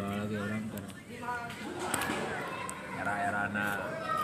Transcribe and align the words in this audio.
bawa 0.00 0.24
lagi 0.24 0.36
orang 0.40 0.64
era-era 2.96 3.42
na 3.52 3.66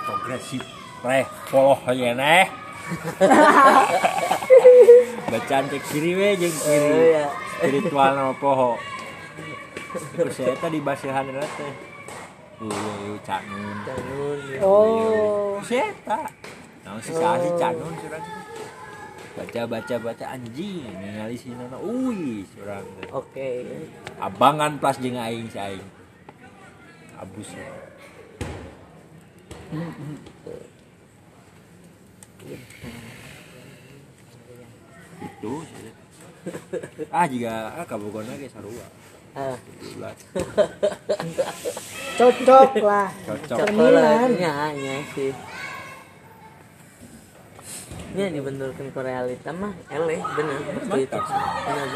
progresif 0.09 0.65
reh 1.05 1.29
poloh 1.53 1.77
ya 1.93 2.17
neh 2.17 2.49
bacaan 5.31 5.65
cek 5.69 5.83
kiri 5.93 6.12
we 6.17 6.29
jeung 6.41 6.57
Oh, 6.57 6.65
kiri 6.65 7.12
iya. 7.12 7.27
spiritual 7.61 8.11
nama 8.17 8.33
poho 8.33 8.81
terus 10.17 10.33
saya 10.33 10.57
tadi 10.57 10.81
basihan 10.81 11.29
teh 11.29 11.73
Iya, 12.56 13.20
cak 13.20 13.45
nun. 13.52 13.77
Jangan. 13.84 14.64
Oh. 14.64 15.61
Saya 15.61 15.93
tak. 16.08 16.32
Nah, 16.88 16.96
si 17.04 17.12
si 17.12 17.48
cak 17.61 17.72
nun 17.77 17.93
surang. 18.00 18.46
Baca 19.37 19.62
baca 19.68 19.95
baca 20.00 20.25
anjing 20.32 20.80
ningali 20.96 21.36
si 21.36 21.53
nana 21.53 21.77
ui 21.77 22.41
surang. 22.57 22.86
Oke. 23.12 23.68
Abangan 24.16 24.80
plus 24.80 24.96
jeung 24.96 25.21
aing 25.21 25.53
si 25.53 25.61
aing. 25.61 25.85
Abus 27.21 27.53
ya. 27.53 27.68
itu 35.17 35.55
ah 37.11 37.27
jika 37.27 37.53
ah 37.75 37.84
kabogona 37.87 38.39
ge 38.39 38.48
sarua 38.48 38.87
Ah, 39.37 39.53
Cocok 42.17 42.81
lah. 42.81 43.12
cocok 43.28 43.69
Cemilan. 43.69 44.33
hanya 44.33 44.97
sih. 45.12 45.28
Ini 48.15 48.31
dibenturkan 48.37 48.87
ke 48.95 49.01
realita 49.03 49.51
mah 49.51 49.75
eleh 49.91 50.20
bener 50.23 50.56
waktu 50.87 50.98
itu. 51.09 51.19
Bener 51.19 51.87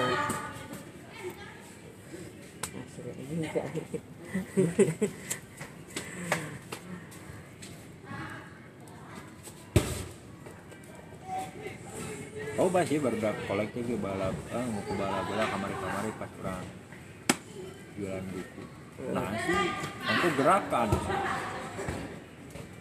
ini 3.30 3.46
enggak. 3.46 3.66
oh 12.60 12.68
sih 12.84 13.00
berdak 13.00 13.36
kolektif 13.48 13.82
ke 13.88 13.96
balap 13.96 14.36
ah 14.52 14.64
mau 14.68 14.82
ke 14.84 14.92
balap 14.92 15.24
bola 15.24 15.44
kamari 15.48 15.74
kamari 15.80 16.10
pas 16.20 16.32
orang 16.44 16.64
jualan 17.96 18.24
buku. 18.28 18.62
Nah 19.16 19.32
sih 19.40 19.64
aku 20.04 20.28
gerakan 20.36 20.88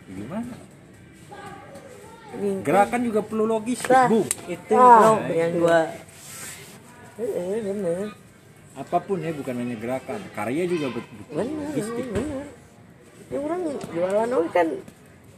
gimana 0.09 0.57
gerakan 2.61 3.01
juga 3.03 3.21
perlu 3.21 3.45
logistik 3.45 3.89
Tah, 3.89 4.05
bu 4.05 4.21
itu 4.45 4.73
Ah. 4.73 5.17
bro, 5.17 5.33
yang 5.33 5.51
gua 5.57 5.79
Eh, 7.19 7.59
bener. 7.59 8.15
apa 8.73 8.97
pun 8.99 9.19
ya 9.19 9.33
bukan 9.33 9.51
hanya 9.53 9.75
gerakan. 9.75 10.23
Karya 10.31 10.63
juga 10.63 10.87
but- 10.89 11.09
butuh 11.09 11.35
logistik. 11.35 12.05
bener. 12.07 12.45
Ya 13.27 13.37
orang 13.37 13.61
jualan 13.89 14.29
oke 14.31 14.49
kan 14.49 14.67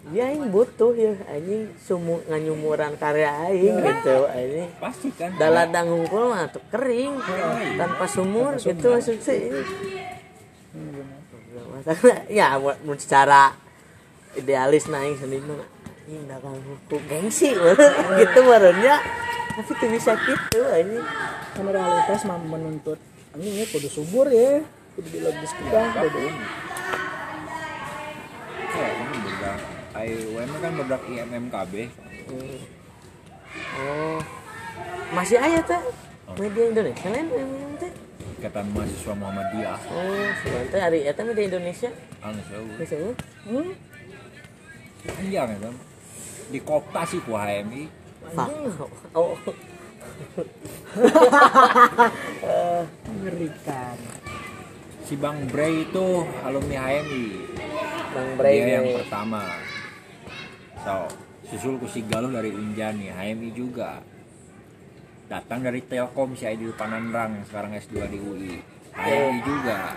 dia 0.02 0.26
yang 0.30 0.50
butuh 0.50 0.94
ya 0.94 1.14
anjing 1.28 1.70
sumu 1.78 2.22
nganyumuran 2.26 2.98
karya 2.98 3.30
aing 3.48 3.78
gitu 3.78 4.18
anjing 4.26 4.70
pasti 4.78 5.10
kan. 5.12 5.34
Daladang 5.36 5.90
hungkul 5.90 6.30
mah 6.30 6.46
tuh 6.48 6.62
kering. 6.70 7.18
Tanpa 7.76 8.06
sumur 8.06 8.58
gitu 8.58 8.88
maksud 8.92 9.18
sih. 9.18 9.50
Masalah, 11.72 12.30
ya 12.30 12.56
buat 12.58 12.78
mun 12.82 12.96
secara 12.96 13.58
idealis 14.34 14.86
naik 14.86 15.18
sendiri 15.18 15.44
mah 16.12 16.20
ini 16.20 16.28
dagang 16.28 16.60
hukum 16.60 17.02
gengsi 17.08 17.56
gitu 18.20 18.40
barunya 18.44 19.00
tapi 19.52 19.72
tuh 19.76 19.90
bisa 19.92 20.12
gitu 20.16 20.60
anjing. 20.68 21.04
Kan 21.56 21.68
realitas 21.68 22.24
mah 22.24 22.40
menuntut. 22.40 23.00
Ini 23.36 23.64
ya 23.64 23.66
kudu 23.68 23.88
subur 23.92 24.28
ya. 24.32 24.64
Kudu 24.96 25.08
kudu 25.08 26.20
ini. 26.20 26.44
ya 28.72 28.88
ini 28.88 29.18
berdak 29.20 29.60
IWM 29.92 30.52
kan 30.64 30.72
berdak 30.80 31.02
IMMKB 31.04 31.74
Hmm. 32.32 32.60
oh. 33.76 34.20
Masih 35.12 35.36
aja 35.36 35.60
tuh 35.68 35.84
media 36.40 36.72
Indonesia 36.72 37.08
lain 37.12 37.28
yang 37.28 37.76
teh. 37.76 37.92
Ikatan 38.40 38.72
mahasiswa 38.72 39.14
Muhammadiyah. 39.20 39.80
Oh 39.92 40.28
sebentar 40.40 40.80
hari 40.88 41.04
itu 41.04 41.22
media 41.28 41.46
Indonesia. 41.52 41.90
Anu 42.24 42.40
misalnya 42.80 43.12
Hmm. 43.44 43.76
Ya 46.52 46.60
bang 46.60 46.60
dikooptasi 46.60 47.18
ku 47.24 47.32
HMI 47.40 47.88
Pak. 48.36 48.50
oh. 49.16 49.40
Mengerikan. 53.08 53.98
si 55.08 55.16
Bang 55.16 55.48
Bray 55.48 55.88
itu 55.88 56.28
alumni 56.44 56.92
HMI 56.92 57.26
Bang 58.12 58.30
Bray 58.36 58.60
dia 58.60 58.84
yang 58.84 58.88
pertama. 59.00 59.44
So 60.84 61.08
susul 61.48 61.80
ku 61.80 61.88
si 61.88 62.04
Galuh 62.04 62.32
dari 62.32 62.52
Unjani 62.52 63.08
HMI 63.08 63.50
juga. 63.56 64.04
Datang 65.32 65.64
dari 65.64 65.80
Telkom 65.88 66.36
si 66.36 66.44
Aidil 66.44 66.76
Panandrang 66.76 67.40
yang 67.40 67.46
sekarang 67.48 67.72
S2 67.80 67.96
di 68.12 68.20
UI 68.20 68.60
HMI 68.92 69.40
juga. 69.48 69.96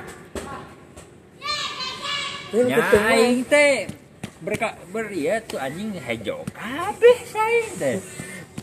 Gitu 2.54 2.70
mah. 2.70 2.90
nyaing 2.94 3.42
teh 3.50 4.03
mereka 4.44 4.76
beria 4.92 5.40
tuh 5.40 5.56
anjing 5.56 5.96
hijau. 5.96 6.44
Kabeh 6.52 7.18
saya 7.24 7.64
teh 7.80 7.96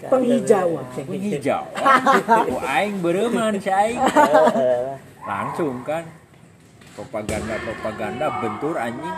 Penghijauan. 0.01 0.85
hijau 1.09 1.65
ku 2.49 2.57
aing 2.61 3.01
bereman 3.01 3.57
aing 3.57 3.99
langsung 5.25 5.81
kan. 5.81 6.05
Propaganda 6.93 7.57
propaganda 7.65 8.25
bentur 8.37 8.77
anjing. 8.77 9.17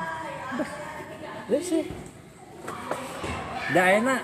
Terus 1.51 1.65
sih. 1.67 1.85
dah 3.73 3.89
enak 3.89 4.21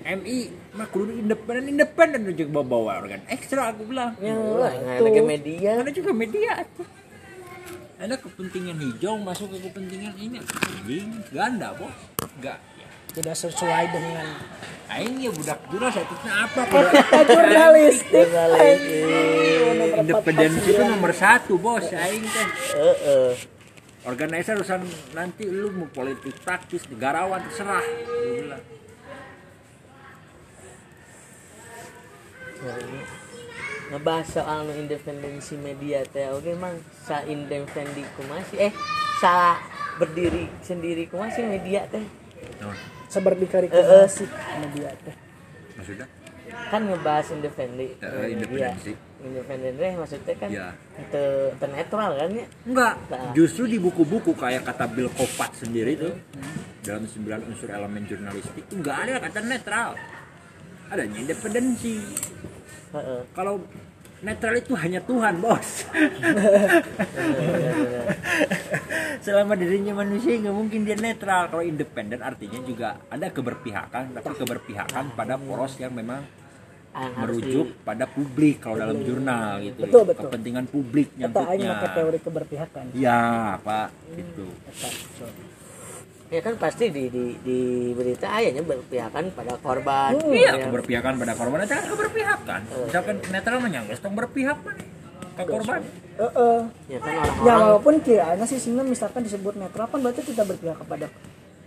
MI 0.00 0.48
mah 0.72 0.88
kudu 0.88 1.12
independen 1.12 1.76
independen 1.76 2.24
juga 2.32 2.50
bawa 2.62 2.66
bawa 2.66 2.90
organ 3.04 3.20
ekstra 3.28 3.70
aku 3.76 3.84
bilang. 3.84 4.16
Ya, 4.18 4.32
lah, 4.32 4.72
nggak 4.72 4.96
ada 4.96 5.10
ke 5.12 5.22
media. 5.22 5.70
ada 5.76 5.92
juga 5.92 6.10
media 6.16 6.64
tuh 6.74 6.99
ada 8.00 8.16
kepentingan 8.16 8.80
hijau 8.80 9.20
masuk 9.20 9.52
ke 9.52 9.68
kepentingan 9.68 10.16
ini. 10.16 10.40
Anjing 10.40 11.20
ganda 11.28 11.76
bos. 11.76 11.92
Enggak. 12.40 12.56
Tidak 13.10 13.36
sesuai 13.36 13.84
dengan 13.92 14.26
Aing 14.90 15.18
ya 15.18 15.30
budak 15.34 15.58
jurnas 15.70 15.94
itu 15.98 16.14
apa 16.26 16.62
jurnalistik. 17.28 18.26
independensi 20.00 20.68
itu 20.72 20.82
nomor 20.82 21.12
satu 21.12 21.60
bos. 21.60 21.84
Aing 21.92 22.24
teh. 22.24 22.48
Heeh. 22.80 23.32
organizer 24.00 24.56
urusan 24.56 24.80
nanti 25.12 25.44
lu 25.44 25.68
mau 25.76 25.84
politik 25.92 26.32
praktis 26.40 26.88
negarawan 26.88 27.44
terserah. 27.44 27.84
Bilang. 27.84 28.64
Ngebahas 33.90 34.26
soal 34.30 34.58
nu 34.64 34.72
independensi 34.72 35.54
media 35.56 36.06
teh 36.06 36.30
oke 36.30 36.54
mang 36.54 36.78
sa 37.02 37.26
independen 37.26 38.06
masih 38.24 38.70
eh 38.70 38.72
sa 39.18 39.58
berdiri 39.98 40.46
sendiri 40.62 41.10
masih 41.10 41.44
media 41.44 41.84
teh 41.86 42.02
Nah, 42.56 42.72
Seperti 43.06 43.44
Eh, 43.44 43.84
eh. 44.00 44.06
sih 44.06 44.28
media 44.56 44.88
teh. 44.96 45.12
maksudnya 45.76 46.06
kan 46.66 46.82
ngebahas 46.82 47.26
independen 47.30 47.90
Eh, 47.98 48.26
independensi. 48.30 48.92
independen 49.20 49.72
deh 49.74 49.92
maksudnya 49.92 50.34
kan 50.38 50.48
Iya. 50.48 50.68
itu 50.96 51.24
netral 51.68 52.10
kan 52.16 52.30
ya 52.30 52.46
enggak 52.64 52.94
Nah. 53.10 53.32
justru 53.34 53.66
di 53.66 53.76
buku-buku 53.76 54.32
kayak 54.32 54.62
kata 54.64 54.86
Bill 54.88 55.10
Kopat 55.10 55.50
sendiri 55.56 55.98
tuh 55.98 56.14
dalam 56.80 57.04
sembilan 57.04 57.40
unsur 57.44 57.68
elemen 57.68 58.02
jurnalistik 58.04 58.62
itu 58.62 58.72
enggak 58.72 58.96
ada 59.02 59.12
kata 59.20 59.38
netral 59.42 59.90
adanya 60.88 61.16
independensi 61.18 61.94
Kalau 63.32 63.62
netral 64.20 64.54
itu 64.56 64.72
hanya 64.76 65.00
Tuhan 65.00 65.40
bos. 65.40 65.68
Selama 69.24 69.52
dirinya 69.56 70.00
manusia 70.00 70.36
nggak 70.36 70.56
mungkin 70.56 70.80
dia 70.84 70.96
netral. 70.96 71.48
Kalau 71.48 71.64
independen 71.64 72.20
artinya 72.20 72.60
juga 72.64 73.00
ada 73.08 73.28
keberpihakan 73.28 74.16
tapi 74.16 74.30
keberpihakan 74.36 75.12
pada 75.16 75.36
poros 75.36 75.76
yang 75.76 75.92
memang 75.92 76.24
Ah, 76.90 77.06
merujuk 77.22 77.86
pada 77.86 78.02
publik 78.02 78.66
kalau 78.66 78.74
dalam 78.74 78.98
jurnal 79.06 79.62
gitu 79.62 79.86
Betul, 79.86 80.10
betul. 80.10 80.26
kepentingan 80.26 80.66
publik 80.66 81.14
nyangkutnya. 81.14 81.86
teori 81.94 82.18
keberpihakan. 82.18 82.84
ya 82.98 83.54
pak. 83.62 83.94
Gitu. 84.10 84.46
so. 85.14 85.30
di- 85.30 85.59
ya 86.30 86.40
kan 86.40 86.54
pasti 86.56 86.88
di 86.88 87.06
di, 87.06 87.24
di 87.36 87.58
berita 87.90 88.30
ayahnya 88.32 88.62
berpihakan 88.62 89.24
pada 89.30 89.58
korban 89.58 90.14
Hmm. 90.14 90.30
iya 90.30 90.54
Ya. 90.54 90.62
keberpihakan 90.64 91.12
pada 91.16 91.34
korban 91.34 91.58
itu 91.60 91.74
kan 91.74 91.84
keberpihakan 91.84 92.60
misalkan 92.80 93.14
netral 93.26 93.58
menyangkut 93.58 93.98
dong 93.98 94.14
berpihak 94.14 94.56
kan 94.56 94.76
ke 95.36 95.42
korban 95.44 95.80
Heeh. 96.16 96.58
ya 96.86 96.98
kan 96.98 97.10
Ya 97.10 97.18
orang-orang 97.18 97.58
walaupun 97.60 97.94
kiranya 98.00 98.44
sih 98.44 98.56
sehingga 98.56 98.82
misalkan 98.82 99.20
disebut 99.20 99.54
netral 99.54 99.86
kan 99.86 99.98
berarti 99.98 100.22
tidak 100.24 100.46
berpihak 100.48 100.78
kepada 100.78 101.06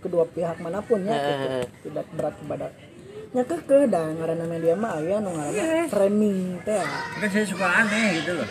kedua 0.00 0.24
pihak 0.26 0.56
mana 0.58 0.80
pun 0.80 1.00
ya 1.02 1.12
gitu. 1.12 1.46
Eh. 1.54 1.66
tidak 1.82 2.04
berat 2.10 2.34
kepada 2.34 2.66
ya 3.30 3.42
keke 3.42 3.80
dan 3.86 4.14
ngaranna 4.14 4.46
media 4.46 4.72
mah 4.74 4.94
aya 4.94 5.18
nu 5.18 5.28
ngaranna 5.28 5.88
framing 5.88 6.62
teh 6.62 6.72
ya. 6.72 6.86
kan 7.18 7.28
saya 7.28 7.44
suka 7.44 7.66
aneh 7.66 8.06
gitu 8.16 8.32
loh 8.32 8.48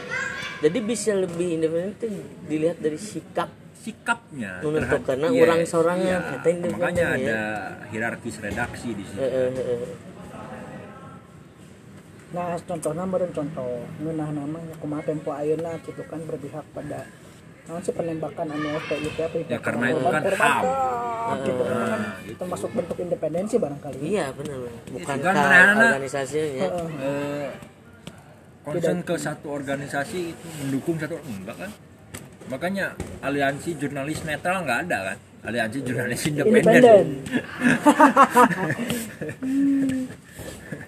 jadi 0.60 0.78
bisa 0.80 1.12
lebih 1.16 1.56
independen 1.56 2.14
dilihat 2.46 2.78
dari 2.78 2.98
sikap 2.98 3.48
sikapnya 3.84 4.64
terhadap- 4.64 5.04
karena 5.04 5.28
Iya, 5.28 5.42
orang 5.44 5.60
seorangnya 5.64 6.18
iya. 6.40 6.64
makanya 6.66 7.06
ya. 7.06 7.20
ada 7.20 7.40
hierarkis 7.90 8.36
redaksi 8.40 8.96
di 8.96 9.04
eh. 9.14 9.52
nah 12.34 12.58
contohnya 12.58 13.04
meureun 13.04 13.30
contoh 13.30 13.70
ngeunah 14.00 14.30
namanya 14.32 14.74
kumaha 14.80 15.04
tempo 15.04 15.30
ayeuna 15.32 15.78
gitu 15.80 16.02
kan 16.04 16.18
berpihak 16.24 16.66
pada 16.74 17.06
naon 17.64 17.80
sih 17.80 17.92
penembakan 17.92 18.48
anu 18.50 18.68
FPI 18.82 19.10
teh 19.14 19.28
berpihak 19.30 19.48
Ya, 19.48 19.60
karena 19.62 19.86
itu 19.88 20.02
kan 20.02 20.22
HAM. 20.26 20.64
kan, 21.24 21.38
gitu 21.40 21.62
kan 21.62 21.72
Nah, 21.74 21.88
kan 21.88 22.02
gitu. 22.24 22.36
termasuk 22.36 22.70
bentuk 22.74 22.98
independensi 22.98 23.56
barangkali 23.56 23.96
iya 24.02 24.26
benar 24.32 24.58
bukan 24.90 25.16
juga 25.16 25.30
ke 25.30 25.38
anak-anak. 25.38 25.86
organisasinya 25.86 26.66
Heeh. 26.66 26.88
Eh, 27.00 27.50
concern 28.66 29.00
ke 29.02 29.16
satu 29.16 29.48
organisasi 29.50 30.20
itu 30.32 30.48
mendukung 30.58 30.96
satu 30.98 31.16
enggak 31.22 31.56
kan 31.58 31.72
makanya 32.52 32.96
aliansi 33.24 33.76
jurnalis 33.80 34.24
netral 34.28 34.64
nggak 34.64 34.80
ada 34.90 34.98
kan? 35.14 35.18
Aliansi 35.44 35.80
jurnalis 35.84 36.22
independen. 36.30 37.24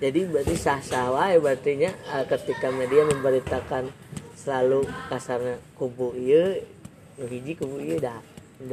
Jadi 0.03 0.19
berarti 0.27 0.55
sah 0.59 0.81
sah 0.83 1.11
wae 1.11 1.39
berartinya 1.39 1.91
eh, 1.91 2.25
ketika 2.27 2.67
media 2.71 3.07
memberitakan 3.07 3.87
selalu 4.35 4.83
kasarnya 5.07 5.57
kubu 5.79 6.11
iya 6.19 6.59
hiji 7.19 7.55
kubu 7.55 7.79
iya 7.79 7.97
dah 7.99 8.19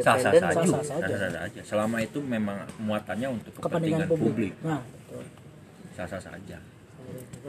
sah 0.02 0.18
sah 0.18 0.30
independen 0.34 0.66
saja. 0.66 0.82
Sah 0.82 1.18
sah 1.18 1.30
saja. 1.46 1.60
Selama 1.62 2.02
itu 2.02 2.18
memang 2.18 2.66
muatannya 2.82 3.28
untuk 3.30 3.54
kepentingan 3.58 4.06
kepentingan 4.06 4.08
publik. 4.10 4.52
publik. 4.54 4.66
Nah. 4.66 4.82
Betul 4.82 5.42
sah 5.96 6.08
sah 6.08 6.20
saja. 6.20 6.58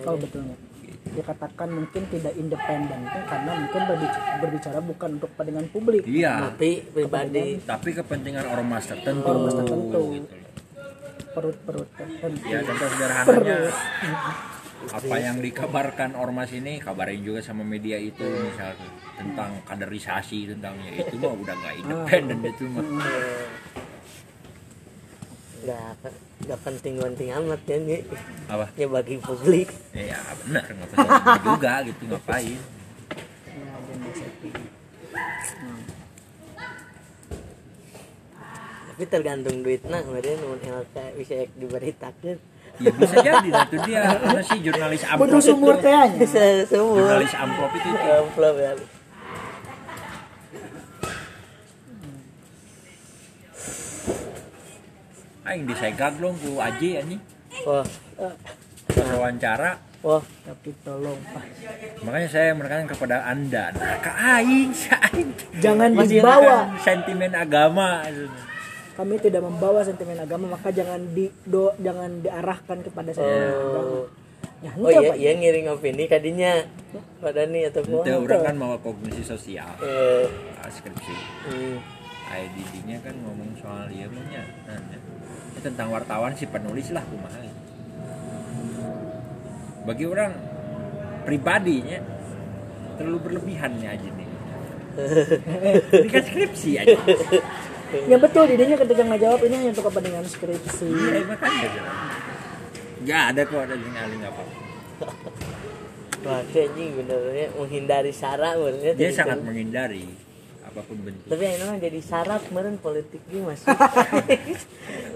Kalau 0.04 0.18
betulnya 0.20 0.56
dikatakan 1.04 1.68
mungkin 1.68 2.02
tidak 2.08 2.34
independen 2.40 3.00
itu 3.04 3.20
karena 3.28 3.52
mungkin 3.60 3.82
berbicara, 3.92 4.32
berbicara 4.40 4.80
bukan 4.80 5.10
untuk 5.20 5.30
kepentingan 5.36 5.66
publik 5.76 6.04
iya. 6.08 6.34
Tapi 6.48 6.72
pribadi. 6.90 7.60
Tapi 7.60 7.90
kepentingan 7.92 8.46
ormas 8.48 8.84
tertentu 8.88 9.28
Ormas 9.28 9.54
tertentu. 9.60 10.02
gitu. 10.16 10.34
Loh. 10.34 10.52
perut-perut 11.34 11.90
tertentu. 11.98 12.46
Ya 12.48 12.60
contoh 12.64 12.88
sederhananya 12.94 13.58
apa 14.98 15.16
yang 15.16 15.40
dikabarkan 15.40 16.12
ormas 16.20 16.52
ini 16.52 16.76
kabarin 16.84 17.24
juga 17.24 17.40
sama 17.40 17.64
media 17.64 17.96
itu 17.96 18.24
misalnya 18.24 18.88
tentang 19.16 19.52
kaderisasi 19.64 20.52
tentangnya. 20.56 20.92
Itu 21.08 21.16
mah 21.24 21.34
udah 21.36 21.56
nggak 21.56 21.76
independen 21.84 22.40
itu 22.44 22.64
mah 22.68 22.84
nggak 25.64 26.12
nggak 26.44 26.60
penting 26.60 26.94
penting 27.00 27.30
amat 27.40 27.62
ya 27.64 27.78
nih 27.80 28.02
apa? 28.52 28.66
Ya 28.76 28.88
bagi 28.92 29.16
publik. 29.24 29.72
Ya 29.96 30.20
benar. 30.44 30.68
Nggak 30.68 30.90
penting 30.92 31.44
juga 31.48 31.72
gitu 31.88 32.04
ngapain? 32.12 32.60
Tapi 38.94 39.04
tergantung 39.10 39.58
duitnya 39.66 39.98
kemudian 40.04 40.38
mun 40.44 40.60
LK 40.62 40.96
bisa 41.18 41.36
diberitakan. 41.58 42.38
Ya 42.82 42.92
bisa 42.94 43.16
jadi 43.24 43.50
itu 43.50 43.78
dia. 43.88 44.02
Karena 44.20 44.42
sih 44.44 44.60
jurnalis 44.62 45.04
amplop 45.08 45.40
sumur 45.40 45.76
itu. 45.80 45.90
semua 46.68 46.98
jurnalis 47.00 47.34
amplop 47.34 47.72
itu 47.74 47.90
amplop 47.90 48.56
ya 48.60 48.74
aing 55.44 55.64
disegag 55.68 56.16
dong 56.20 56.36
ku 56.40 56.60
Aji 56.60 57.00
anjing 57.00 57.22
wah. 57.68 57.86
Pas 58.88 59.08
wawancara. 59.14 59.72
Wah. 60.04 60.20
Tapi 60.20 60.70
tolong 60.84 61.20
Pak. 61.32 61.46
makanya 62.04 62.28
saya 62.28 62.52
menekankan 62.52 62.90
kepada 62.92 63.24
anda 63.24 63.72
nah 63.76 63.96
ke 64.00 64.12
aing 64.12 64.72
aing. 64.72 65.30
Jangan 65.64 65.90
Masih 65.96 66.20
dibawa. 66.20 66.58
sentimen 66.80 67.32
agama. 67.36 68.04
Kami 68.94 69.16
tidak 69.18 69.42
membawa 69.42 69.82
sentimen 69.82 70.20
agama 70.20 70.54
maka 70.54 70.70
jangan 70.70 71.02
di 71.16 71.32
do, 71.48 71.74
jangan 71.82 72.22
diarahkan 72.22 72.78
kepada 72.84 73.10
sentimen 73.16 73.52
agama. 73.52 74.00
Ya 74.64 74.72
oh 74.80 74.88
iya 74.88 75.12
iya 75.20 75.32
ngiring 75.36 75.68
opini 75.76 76.08
kadinya 76.08 76.64
pada 77.20 77.44
nih 77.44 77.68
atau 77.68 77.84
itu 77.84 77.92
kumaha 78.00 78.16
orang 78.16 78.44
kan 78.48 78.56
mau 78.56 78.76
kognisi 78.80 79.20
sosial. 79.20 79.68
Eh. 79.84 80.24
Ah, 80.64 80.72
skripsi. 80.72 81.16
Hmm. 81.52 81.78
IDD-nya 82.34 82.98
kan 83.04 83.16
ngomong 83.22 83.52
soal 83.62 83.86
iya 83.94 84.10
punya 84.10 84.42
nah, 84.66 84.80
ya. 84.80 84.98
Tentang 85.64 85.88
wartawan 85.96 86.36
si 86.36 86.44
penulis 86.46 86.92
lah 86.92 87.04
kumaha. 87.08 87.40
Bagi 89.88 90.06
orang 90.08 90.32
pribadinya 91.24 92.00
terlalu 93.00 93.20
berlebihannya 93.32 93.88
aja 93.88 94.10
nih. 94.12 94.28
Ini 96.04 96.10
kan 96.12 96.24
skripsi 96.24 96.72
aja. 96.78 97.00
Ya 98.10 98.18
betul 98.18 98.50
idenya 98.50 98.74
ketika 98.74 99.06
ngajawab 99.06 99.42
ini 99.46 99.54
hanya 99.54 99.70
untuk 99.70 99.86
kepentingan 99.86 100.26
skripsi. 100.26 100.90
Iya 100.90 101.22
makanya 101.30 101.70
ya 103.04 103.36
ada 103.36 103.42
kok 103.44 103.60
ada 103.60 103.76
yang 103.76 103.92
nggak 103.92 104.32
apa 104.32 104.44
Wah, 106.24 106.40
anjing 106.40 106.90
benernya 106.96 107.52
menghindari 107.60 108.12
syarat 108.16 108.56
benernya 108.56 108.96
dia 108.96 109.12
sangat 109.12 109.44
kan. 109.44 109.48
menghindari 109.52 110.08
apa 110.74 110.82
pun 110.90 110.98
bentuk. 111.06 111.30
Tapi 111.30 111.44
ini 111.46 111.64
mah 111.70 111.78
jadi 111.78 112.00
syarat 112.02 112.42
kemarin 112.50 112.82
politik 112.82 113.22
ini 113.30 113.46
masuk. 113.46 113.70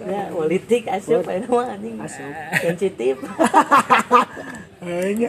Ya 0.08 0.32
politik 0.32 0.88
asup 0.88 1.26
ini. 1.28 1.50
Mah 1.50 1.68
anjing 1.74 2.00
Asup. 2.00 2.32
sensitif 2.64 3.20
hanya 4.80 5.28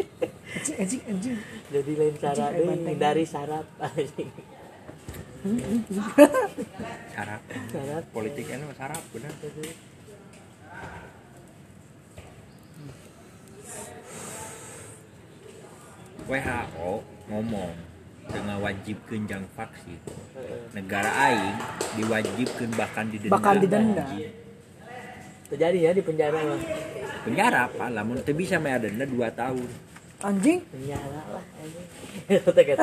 anjing 0.54 0.76
anjing 0.78 1.02
anjing. 1.08 1.36
Jadi 1.72 1.92
lain 1.96 2.14
syarat 2.20 2.50
Anjing, 2.52 2.68
deh 2.68 2.92
hindari 2.92 3.24
syarat. 3.26 3.66
Anjing. 3.88 4.30
Syarat. 7.10 7.40
Syarat. 7.72 8.04
Politik 8.12 8.46
ini 8.46 8.62
mah 8.62 8.76
syarat 8.76 9.02
benar 9.10 9.32
WHO 16.22 16.90
ngomong 17.26 17.91
dengan 18.30 18.56
wajib 18.62 18.96
kenjang 19.10 19.42
vaksin 19.58 19.98
negara 20.72 21.10
aing 21.30 21.56
diwajibkan 22.00 22.70
bahkan 22.74 23.06
didenda. 23.08 23.32
Bahkan 23.36 23.56
didenda. 23.60 24.04
terjadi 25.52 25.78
ya 25.84 25.90
di 25.92 26.00
penjara 26.00 26.40
mah. 26.40 26.60
Penjara 27.28 27.68
apa? 27.68 27.92
Lamun 27.92 28.24
teu 28.24 28.32
bisa 28.32 28.56
mah 28.56 28.80
denda 28.80 29.04
2 29.04 29.20
tahun. 29.36 29.68
Anjing. 30.24 30.64
Penjara 30.64 31.20
lah 31.28 31.44
anjing. 31.60 31.86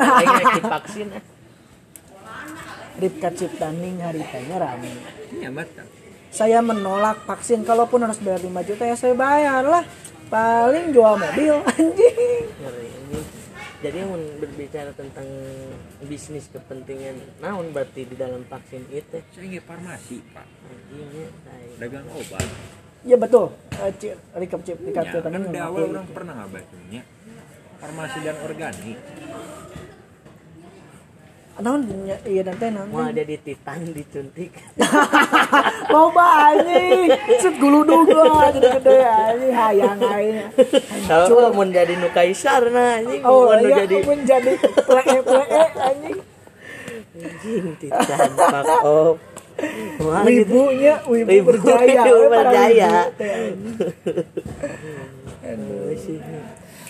Ah. 2.30 3.02
Ripka 3.02 3.32
Ciptaning 3.34 3.98
haritanya 4.04 4.60
rame. 4.60 4.92
Ini 5.34 5.50
mata. 5.50 5.82
Saya 6.30 6.62
menolak 6.62 7.26
vaksin 7.26 7.66
kalaupun 7.66 8.06
harus 8.06 8.22
bayar 8.22 8.38
5 8.38 8.68
juta 8.70 8.86
ya 8.86 8.94
saya 8.94 9.14
bayar 9.18 9.66
lah. 9.66 9.82
Paling 10.30 10.94
jual 10.94 11.18
mobil 11.18 11.58
anjing. 11.74 12.44
Ngeri, 12.54 12.86
anjing. 12.86 12.99
Jadi 13.80 14.04
mun 14.04 14.20
berbicara 14.36 14.92
tentang 14.92 15.24
bisnis 16.04 16.52
kepentingan 16.52 17.16
naon 17.40 17.72
berarti 17.72 18.04
di 18.04 18.12
dalam 18.12 18.44
vaksin 18.44 18.84
itu? 18.92 19.24
Saya 19.32 19.44
nggak 19.56 19.64
farmasi 19.64 20.16
pak. 20.36 20.44
Anjingnya 20.68 21.26
tai. 21.48 21.68
dagang 21.80 22.06
obat. 22.12 22.44
Ya 23.00 23.16
betul. 23.16 23.56
Rika 24.36 24.56
Cip 24.60 24.78
Rika 24.84 25.00
ya, 25.00 25.24
kan 25.24 25.32
mengakui 25.32 25.56
awal 25.64 25.82
orang 25.96 26.08
pernah 26.12 26.34
ngabacunya 26.44 27.00
farmasi 27.80 28.18
dan 28.20 28.36
organik 28.44 28.98
naon 31.60 31.80
nya- 32.02 32.22
iya 32.24 32.42
dan 32.42 32.56
teh 32.56 32.68
naon 32.68 32.88
mau 32.88 33.04
ada 33.04 33.20
di 33.20 33.36
titan 33.36 33.92
disuntik. 33.92 34.50
Loba 35.92 36.26
anjing 36.50 37.08
set 37.38 37.54
gulu 37.56 37.84
duga 37.84 38.50
jadi 38.50 38.68
gede 38.78 38.98
anjing 39.02 39.52
hayang 39.52 40.00
aing 40.00 40.38
kalau 41.06 41.50
mau 41.50 41.64
jadi 41.64 41.92
nu 41.94 42.08
kaisar 42.10 42.62
nah 42.68 42.98
anjing. 42.98 43.20
Oh 43.22 43.46
mau 43.46 43.54
nu 43.54 43.68
iya 43.68 43.84
jadi 43.84 43.96
menjadi 44.02 44.52
pleke 44.60 45.18
pleke 45.22 45.64
anjing. 45.76 46.16
Anjing 47.20 47.64
titan 47.76 48.30
Wah, 50.00 50.24
gitu. 50.24 50.56
wibunya 50.56 51.04
wibu, 51.04 51.28
Wibu, 51.28 51.48
berjaya 51.52 52.00
wibu 52.08 52.32
berjaya. 52.32 53.12
Aduh, 55.44 55.92
sih. 56.00 56.16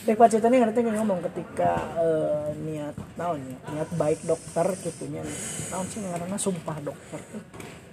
Dek 0.00 0.16
Pak 0.16 0.28
Cita 0.32 0.48
nih 0.48 0.64
ngerti 0.64 0.80
ngomong 0.80 1.20
ketika 1.28 1.76
eh, 2.00 2.56
niat 2.56 2.96
naon 3.20 3.36
ya 3.44 3.56
niat 3.76 3.90
baik 4.00 4.24
dokter 4.24 4.64
gitunya 4.80 5.20
naon 5.68 5.84
sih 5.92 6.00
ngaranna 6.00 6.40
sumpah 6.40 6.76
dokter. 6.80 7.20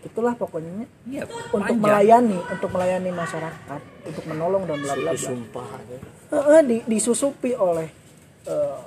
Itulah 0.08 0.32
pokoknya 0.40 0.88
iya 1.04 1.28
untuk 1.28 1.68
panjang. 1.68 1.84
melayani 1.84 2.40
untuk 2.48 2.70
melayani 2.72 3.12
masyarakat 3.12 3.82
untuk 4.08 4.24
menolong 4.24 4.64
dan 4.64 4.80
bla 4.80 4.94
bla 4.96 5.12
bla. 5.12 5.20
Sumpah 5.20 5.68
ya. 5.84 6.00
Heeh, 6.32 6.60
di, 6.64 6.78
disusupi 6.88 7.52
oleh 7.60 7.92
eh, 8.48 8.80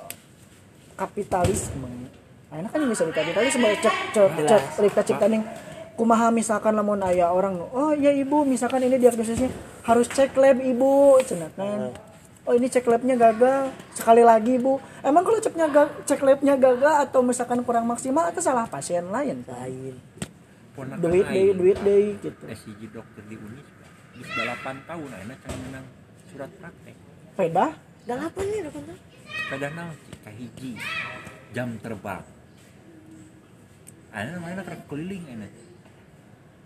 kapitalisme. 0.97 2.09
Nah, 2.51 2.67
kan 2.67 2.83
bisa 2.89 3.05
di 3.05 3.13
kapitalisme 3.13 3.69
cek 3.79 3.95
cek 4.17 4.31
cek 4.49 4.63
Rika 4.81 5.01
Ciptaning 5.05 5.45
kumaha 5.93 6.33
misalkan 6.33 6.73
lamun 6.73 7.05
aya 7.05 7.29
orang 7.29 7.61
oh 7.69 7.93
ya 7.93 8.09
ibu 8.09 8.41
misalkan 8.43 8.81
ini 8.81 8.97
diagnosisnya 8.97 9.53
harus 9.85 10.09
cek 10.09 10.33
lab 10.41 10.57
ibu. 10.57 11.21
Cenah 11.21 11.53
kan 11.53 11.93
oh 12.45 12.53
ini 12.57 12.67
cek 12.67 12.85
labnya 12.89 13.15
gagal. 13.17 13.69
Sekali 13.93 14.23
lagi 14.25 14.57
bu. 14.57 14.81
Emang 15.05 15.21
kalau 15.25 15.39
ceknya 15.41 15.67
ga- 15.69 15.93
cek 16.05 16.21
labnya 16.21 16.55
gagal 16.57 16.95
atau 17.09 17.21
misalkan 17.21 17.61
kurang 17.61 17.85
maksimal 17.85 18.29
itu 18.29 18.41
salah 18.41 18.65
pasien 18.65 19.05
lain. 19.09 19.45
Lain. 19.45 19.95
Ponakan 20.71 21.03
duit 21.03 21.27
deh 21.27 21.51
aing, 21.51 21.57
duit 21.59 21.77
deh 21.83 22.15
gitu. 22.23 22.43
SIG 22.47 22.81
dokter 22.95 23.23
di 23.27 23.35
Unisba 23.35 23.85
di 24.15 24.21
8 24.23 24.87
tahun 24.87 25.09
akhirnya 25.11 25.37
can 25.43 25.57
menang 25.67 25.85
surat 26.31 26.51
praktek. 26.57 26.95
Peda? 27.35 27.67
Delapan 28.07 28.43
nih 28.47 28.59
delapan 28.65 28.81
tahun. 28.87 29.01
Sepeda 29.31 29.67
naon 29.75 29.95
kahiji 30.23 30.71
jam 31.51 31.69
terbang. 31.83 32.23
Akhirnya 34.11 34.31
namanya 34.39 34.63
keliling 34.87 35.23
ini 35.27 35.49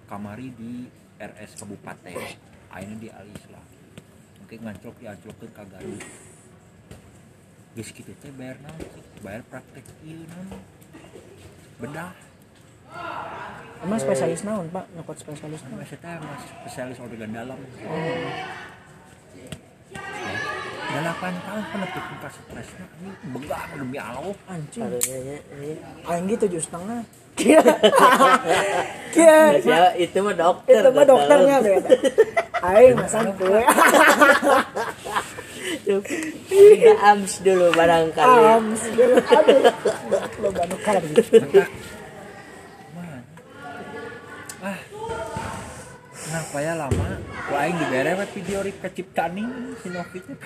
kamari 0.06 0.54
di 0.54 0.86
RS 1.18 1.58
Kabupaten. 1.58 2.18
Akhirnya 2.70 2.98
di 3.02 3.10
Al 3.10 3.26
Islam 3.30 3.65
mungkin 4.46 4.62
nganclok 4.62 4.94
dianclokkeun 5.02 5.52
ka 5.58 5.66
Garut 5.66 6.06
geus 7.74 7.90
kitu 7.90 8.14
teh 8.22 8.30
bayar 8.38 8.62
naon 8.62 8.78
Ci? 8.78 9.02
bayar 9.26 9.42
praktek 9.50 9.82
ieu 10.06 10.22
naon 10.22 10.62
bedah. 11.82 12.14
Emang 13.82 13.98
spesialis 13.98 14.46
naon 14.46 14.70
pak? 14.70 14.86
Nyokot 14.94 15.18
spesialis 15.18 15.66
naon? 15.66 15.82
Mas 15.82 15.90
eta 15.98 16.22
mas 16.22 16.46
spesialis 16.46 17.02
organ 17.02 17.34
dalam. 17.34 17.58
Ya, 19.90 21.02
delapan 21.02 21.34
tahun 21.42 21.64
penetupin 21.74 22.18
ka 22.22 22.30
stresna 22.30 22.86
ini 23.02 23.10
begang 23.34 23.72
demi 23.82 23.98
Allah. 23.98 24.38
anjing. 24.46 24.86
Nya 24.86 25.18
ini 25.58 25.72
aing 26.06 26.26
gitu 26.30 26.46
tujuh 26.46 26.62
setengah 26.62 27.02
kia 27.36 27.62
kia 29.14 29.38
ya 29.60 29.94
itu 30.00 30.18
mah 30.24 30.36
dokter 30.36 30.82
itu 30.82 30.90
mah 30.92 31.06
dokternya 31.06 31.58
beda 31.62 31.90
aing 32.64 32.96
mah 32.96 33.10
santuy 33.12 33.64
kita 36.50 36.94
ams 37.04 37.44
dulu 37.44 37.68
barangkali 37.76 38.42
ams 38.56 38.82
aduh 39.30 39.62
lo 40.42 40.50
banu 40.54 40.78
kali. 40.82 41.10
Ah. 44.66 44.82
Kenapa 46.26 46.58
ya 46.58 46.74
lama? 46.74 47.22
Wah, 47.54 47.60
aing 47.70 47.78
dibere 47.78 48.18
video 48.34 48.66
rip 48.66 48.82
keciptani 48.82 49.46
si 49.78 49.94
Novi 49.94 50.20
teh. 50.26 50.38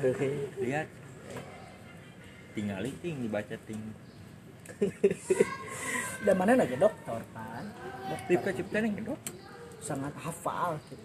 Aduh, 0.00 0.16
Lihat. 0.64 0.88
Tinggal 2.56 2.88
ting 3.04 3.28
dibaca 3.28 3.56
ting. 3.68 3.82
dan 6.24 6.34
mana 6.34 6.56
lagi 6.56 6.74
dokter 6.74 7.20
kan 7.30 7.64
Rip 8.24 8.40
keciptani 8.42 8.88
gitu. 8.94 9.12
sangat 9.78 10.10
hafal 10.18 10.76
gitu. 10.84 11.04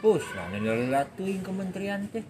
Pus, 0.00 0.24
nah 0.32 0.50
nyelatuin 0.50 1.40
kementerian 1.40 2.02
teh. 2.08 2.24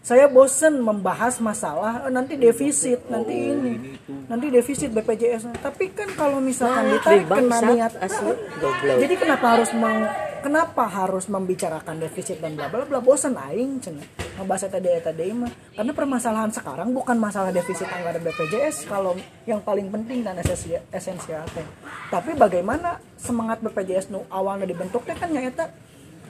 saya 0.00 0.26
bosen 0.26 0.80
membahas 0.80 1.38
masalah 1.38 2.04
eh, 2.04 2.12
nanti 2.12 2.36
defisit 2.36 3.00
nanti 3.06 3.32
Oh, 3.32 3.54
ini 3.54 3.70
ini 3.72 3.90
itu. 3.94 4.12
nanti 4.26 4.46
defisit 4.48 4.90
BPJS 4.90 5.48
tapi 5.58 5.88
kan 5.90 6.10
kalau 6.12 6.40
misalkan 6.40 6.84
Nah, 6.84 6.92
ditarik 6.94 7.24
di 7.24 7.30
kena 7.30 7.58
niat 7.62 7.92
asli, 7.98 8.28
eh, 8.28 8.36
goblok. 8.58 8.96
jadi 8.98 9.14
kenapa 9.14 9.46
harus 9.54 9.70
meng, 9.72 10.04
kenapa 10.44 10.84
harus 10.84 11.24
membicarakan 11.32 12.04
defisit 12.04 12.36
dan 12.44 12.52
bla 12.52 12.68
bla 12.68 12.84
bla? 12.84 13.00
Bosen 13.00 13.32
aing 13.32 13.80
cenah. 13.80 14.04
Ngebahas 14.36 14.68
tadi 14.68 14.92
tadi 15.00 15.32
mah. 15.32 15.48
Karena 15.72 15.96
permasalahan 15.96 16.52
sekarang 16.52 16.92
bukan 16.92 17.16
masalah 17.16 17.48
defisit 17.48 17.88
anggaran 17.88 18.20
BPJS 18.20 18.84
kalau 18.84 19.16
yang 19.48 19.64
paling 19.64 19.88
penting 19.88 20.20
dan 20.20 20.36
esensial, 20.36 20.84
esensial 20.92 21.48
teh. 21.56 21.64
Tapi 22.12 22.36
bagaimana 22.36 23.00
semangat 23.16 23.64
BPJS 23.64 24.12
nu 24.12 24.28
awalnya 24.28 24.68
dibentuk 24.68 25.08
teh 25.08 25.16
kan 25.16 25.32
nyata 25.32 25.72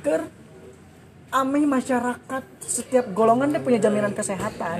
ker 0.06 0.22
ame 1.34 1.66
masyarakat 1.66 2.42
setiap 2.62 3.10
golongan 3.10 3.50
dia 3.50 3.58
punya 3.66 3.82
jaminan 3.82 4.14
kesehatan. 4.14 4.78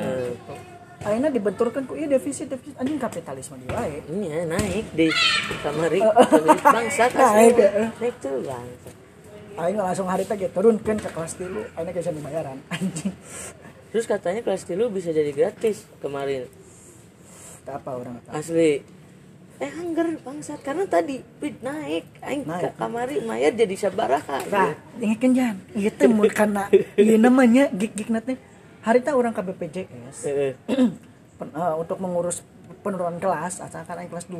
Akhirnya 1.03 1.29
dibenturkan 1.29 1.85
ku 1.91 1.99
iya 1.99 2.07
defisit 2.07 2.55
defisit. 2.55 2.79
Anjing 2.79 3.03
kapitalisme 3.03 3.59
di 3.59 3.67
wae. 3.67 3.99
Iya 4.09 4.47
naik 4.47 4.87
di 4.95 5.11
kamari 5.61 6.01
Naik, 6.75 6.97
asli 6.97 7.51
eh. 7.61 7.91
naik 7.99 8.15
tuh 8.23 8.41
bangsat 8.41 9.04
aing 9.57 9.77
langsung 9.77 10.07
hari 10.07 10.23
teh 10.23 10.37
turunkan 10.49 10.97
ke 10.97 11.09
kelas 11.09 11.35
dulu 11.35 11.63
akhirnya 11.73 11.95
bisa 11.95 12.11
dibayaran. 12.11 12.59
Anjing. 12.75 13.15
Terus 13.89 14.05
katanya 14.05 14.41
kelas 14.41 14.65
dulu 14.65 14.91
bisa 14.91 15.11
jadi 15.11 15.31
gratis 15.31 15.87
kemarin. 15.99 16.51
Apa 17.65 17.91
orang 17.95 18.21
tahu. 18.21 18.35
asli. 18.35 18.83
Eh 19.57 19.71
angger 19.71 20.19
bangsat. 20.19 20.61
Karena 20.61 20.85
tadi 20.85 21.23
pit 21.39 21.57
naik. 21.61 22.05
Aing 22.21 22.43
Naik. 22.43 22.75
ke 22.75 22.77
kamari 22.77 23.17
mayat 23.21 23.55
jadi 23.55 23.75
sabaraha 23.79 24.43
Nah, 24.45 24.75
ingatkan 24.99 25.31
jangan 25.33 25.57
itu 25.73 26.05
mun 26.07 26.27
karena 26.43 26.63
iya 26.95 27.17
namanya 27.17 27.71
gig 27.71 27.95
gig 27.95 28.11
nanti 28.11 28.35
hari 28.83 29.01
teh 29.01 29.15
orang 29.15 29.31
ke 29.31 29.41
BPJS 29.41 30.17
Heeh. 30.27 30.53
pen- 31.39 31.55
eh, 31.55 31.75
untuk 31.79 31.97
mengurus 31.99 32.43
penurunan 32.83 33.17
kelas 33.17 33.61
asalkan 33.61 33.97
aing 33.97 34.11
kelas 34.11 34.29
2 34.29 34.37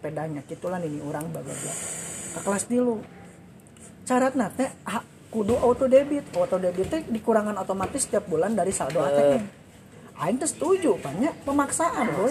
pedanya 0.00 0.40
gitulah 0.46 0.78
ini 0.78 1.02
orang 1.02 1.28
bagus 1.28 1.58
ke 2.32 2.40
kelas 2.40 2.64
dulu 2.66 3.04
syarat 4.02 4.34
nate 4.34 4.66
ha- 4.84 5.06
kudu 5.32 5.56
auto 5.56 5.88
debit 5.88 6.26
auto 6.36 6.60
debit 6.60 6.86
teh 6.88 7.00
dikurangan 7.08 7.56
otomatis 7.56 8.04
setiap 8.04 8.28
bulan 8.28 8.52
dari 8.52 8.72
saldo 8.74 9.00
ATM 9.00 9.62
Aing 10.12 10.38
tuh 10.38 10.46
setuju 10.46 11.02
banyak 11.02 11.34
pemaksaan 11.42 12.06
boy. 12.14 12.30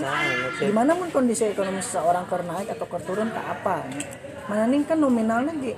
Gimana 0.63 0.95
pun 0.95 1.11
kondisi 1.11 1.51
ekonomi 1.51 1.83
seseorang 1.83 2.23
keur 2.29 2.45
naik 2.47 2.71
atau 2.71 2.87
keur 2.87 3.03
turun 3.03 3.27
tak 3.35 3.43
apa? 3.43 3.83
Mana 4.47 4.63
nih 4.69 4.87
kan 4.87 4.95
nominalnya 4.95 5.51
ge 5.59 5.75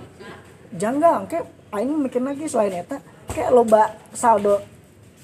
janggal 0.77 1.25
kayak 1.25 1.49
aing 1.73 2.05
mikir 2.05 2.21
lagi 2.21 2.45
selain 2.45 2.85
eta 2.85 3.01
kayak 3.33 3.49
loba 3.49 3.97
saldo 4.13 4.61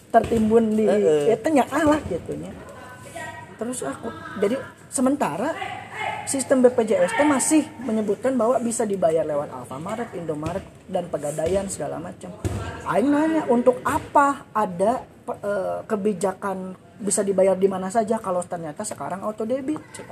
tertimbun 0.10 0.74
di 0.74 0.86
eta 1.30 1.48
nya 1.54 1.66
ah 1.70 1.86
lah 1.86 2.02
gitunya 2.10 2.50
terus 3.62 3.86
aku 3.86 4.10
jadi 4.42 4.58
sementara 4.90 5.54
sistem 6.29 6.62
BPJS 6.62 7.17
itu 7.17 7.25
masih 7.25 7.62
menyebutkan 7.81 8.38
bahwa 8.38 8.62
bisa 8.62 8.86
dibayar 8.86 9.25
lewat 9.25 9.50
Alfamart, 9.50 10.13
Indomaret 10.13 10.62
dan 10.86 11.09
Pegadaian 11.09 11.65
segala 11.65 11.98
macam. 11.98 12.29
Aing 12.86 13.09
nanya 13.09 13.50
untuk 13.50 13.81
apa 13.81 14.45
ada 14.53 15.01
eh, 15.25 15.81
kebijakan 15.89 16.77
bisa 17.01 17.25
dibayar 17.25 17.57
di 17.57 17.65
mana 17.65 17.89
saja 17.89 18.21
kalau 18.21 18.45
ternyata 18.45 18.86
sekarang 18.86 19.25
auto 19.25 19.41
debit 19.41 19.81
cek. 19.98 20.05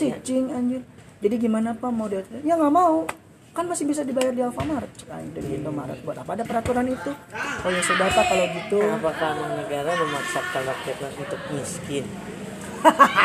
Cicing 0.00 0.48
anjir. 0.48 0.80
Jadi 1.20 1.34
gimana 1.36 1.76
Pak 1.76 1.92
dia? 2.08 2.24
Ya 2.40 2.56
nggak 2.56 2.72
mau. 2.72 3.04
Kan 3.52 3.68
masih 3.68 3.84
bisa 3.84 4.00
dibayar 4.00 4.32
di 4.32 4.40
Alfamart 4.40 4.88
cek 4.96 5.12
aing 5.12 5.60
Indomaret. 5.60 6.00
Buat 6.08 6.24
apa 6.24 6.40
ada 6.40 6.44
peraturan 6.48 6.88
itu? 6.88 7.12
Oh 7.36 7.68
ya 7.68 7.84
sudah 7.84 8.08
Pak 8.08 8.24
kalau 8.32 8.46
gitu. 8.48 8.80
apakah 8.80 9.36
negara 9.60 9.92
memaksakan 9.92 10.62
rakyatnya 10.72 11.08
untuk 11.20 11.40
miskin 11.52 12.08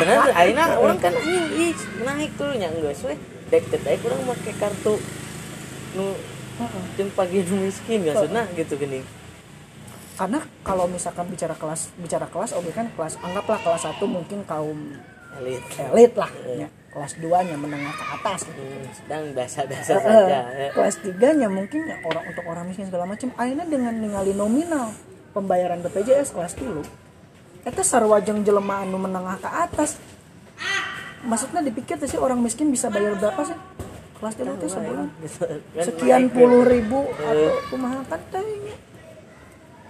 benar 0.01 0.18
akhirnya 0.32 0.66
orang 0.77 0.98
kan 1.01 1.13
anjing 1.13 1.46
ih 1.58 1.74
naik 2.06 2.32
tuh 2.38 2.51
nya 2.54 2.70
geus 2.70 3.01
we 3.06 3.16
dek 3.50 3.63
dek 3.72 4.00
orang 4.06 4.22
make 4.27 4.51
kartu 4.60 4.96
nu 5.96 6.06
jeung 6.98 7.12
pagi 7.13 7.46
nu 7.46 7.70
miskin 7.70 8.01
maksudna 8.01 8.50
gitu 8.58 8.74
gini. 8.77 9.06
Karena 10.18 10.42
kalau 10.66 10.89
misalkan 10.89 11.30
bicara 11.30 11.54
kelas 11.54 11.94
bicara 12.01 12.25
kelas 12.25 12.58
oke 12.58 12.74
kan 12.74 12.89
kelas 12.98 13.22
anggaplah 13.22 13.62
kelas 13.62 13.86
1 13.86 14.01
mungkin 14.10 14.42
kaum 14.50 14.98
elit. 15.38 15.62
elit 15.94 16.13
lah 16.18 16.32
ya. 16.50 16.66
kelas 16.89 17.22
2 17.22 17.30
nya 17.46 17.54
menengah 17.54 17.94
ke 17.94 18.06
atas. 18.18 18.50
Gitu. 18.50 18.58
Hmm, 18.58 18.89
sedang 18.89 19.24
biasa-biasa 19.38 19.92
Eh, 19.94 20.01
saja 20.01 20.25
ya. 20.25 20.42
kelas 20.74 20.96
3 21.06 21.38
nya 21.38 21.46
mungkin 21.46 21.86
ya 21.86 22.01
orang 22.01 22.25
untuk 22.25 22.46
orang 22.50 22.66
miskin 22.66 22.89
segala 22.89 23.06
macam. 23.06 23.30
Akhirnya 23.38 23.70
dengan 23.70 23.94
ningali 23.94 24.34
nominal 24.34 24.89
pembayaran 25.38 25.86
BPJS 25.86 26.34
kelas 26.34 26.58
dulu 26.58 26.82
itu 27.66 27.82
sarwa 27.82 28.20
jeung 28.22 28.46
jelema 28.46 28.86
anu 28.86 29.02
menengah 29.02 29.40
ke 29.42 29.50
atas. 29.50 29.98
Maksudnya 31.26 31.66
dipikir 31.66 31.98
tuh 31.98 32.06
sih 32.06 32.20
orang 32.22 32.38
miskin 32.38 32.70
bisa 32.70 32.92
bayar 32.94 33.18
berapa 33.18 33.42
sih? 33.42 33.58
Kelas 34.18 34.34
dulu 34.38 34.54
teh 34.62 34.70
sebulan? 34.70 35.08
Kan 35.10 35.86
sekian 35.86 36.24
puluh 36.30 36.62
ribu 36.66 37.10
atau 37.18 37.54
kumaha 37.74 38.02
kan 38.06 38.22
teh. 38.30 38.46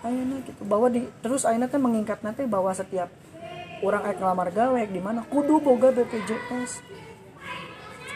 Ayeuna 0.05 0.39
gitu. 0.45 0.62
Bahwa 0.63 0.88
di 0.88 1.07
terus 1.19 1.43
ayeuna 1.43 1.67
teh 1.67 1.79
mengingat 1.79 2.24
nanti 2.24 2.47
bahwa 2.47 2.71
setiap 2.71 3.12
orang 3.83 4.07
ek 4.07 4.17
ngelamar 4.19 4.50
gawe 4.55 4.81
di 4.88 5.01
mana? 5.03 5.24
Kudu 5.27 5.59
boga 5.59 5.91
BPJS 5.91 6.86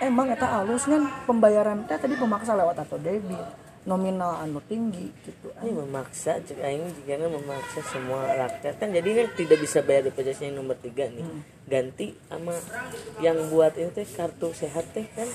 emang 0.01 0.33
eta 0.33 0.49
alus 0.49 0.89
kan 0.89 1.05
pembayaran 1.29 1.85
teh 1.85 1.93
tadi 1.95 2.17
pemaksa 2.17 2.57
lewat 2.57 2.81
atau 2.81 2.97
debit 2.97 3.37
nominal 3.81 4.37
anu 4.37 4.61
tinggi 4.69 5.09
gitu 5.25 5.49
ini 5.65 5.73
memaksa 5.73 6.37
cek 6.37 6.61
aing 6.61 6.85
jika 7.01 7.25
memaksa 7.25 7.81
semua 7.89 8.29
rakyat. 8.29 8.77
Kan 8.77 8.93
jadi 8.93 9.09
kan 9.25 9.27
tidak 9.33 9.57
bisa 9.57 9.81
bayar 9.81 10.05
BPJS 10.09 10.45
yang 10.45 10.61
nomor 10.61 10.77
tiga 10.77 11.09
nih. 11.09 11.25
Ganti 11.65 12.13
sama 12.29 12.53
yang 13.25 13.49
buat 13.49 13.73
itu 13.73 13.89
teh 13.89 14.05
kartu 14.05 14.53
sehat 14.53 14.85
teh 14.93 15.05
kan. 15.17 15.25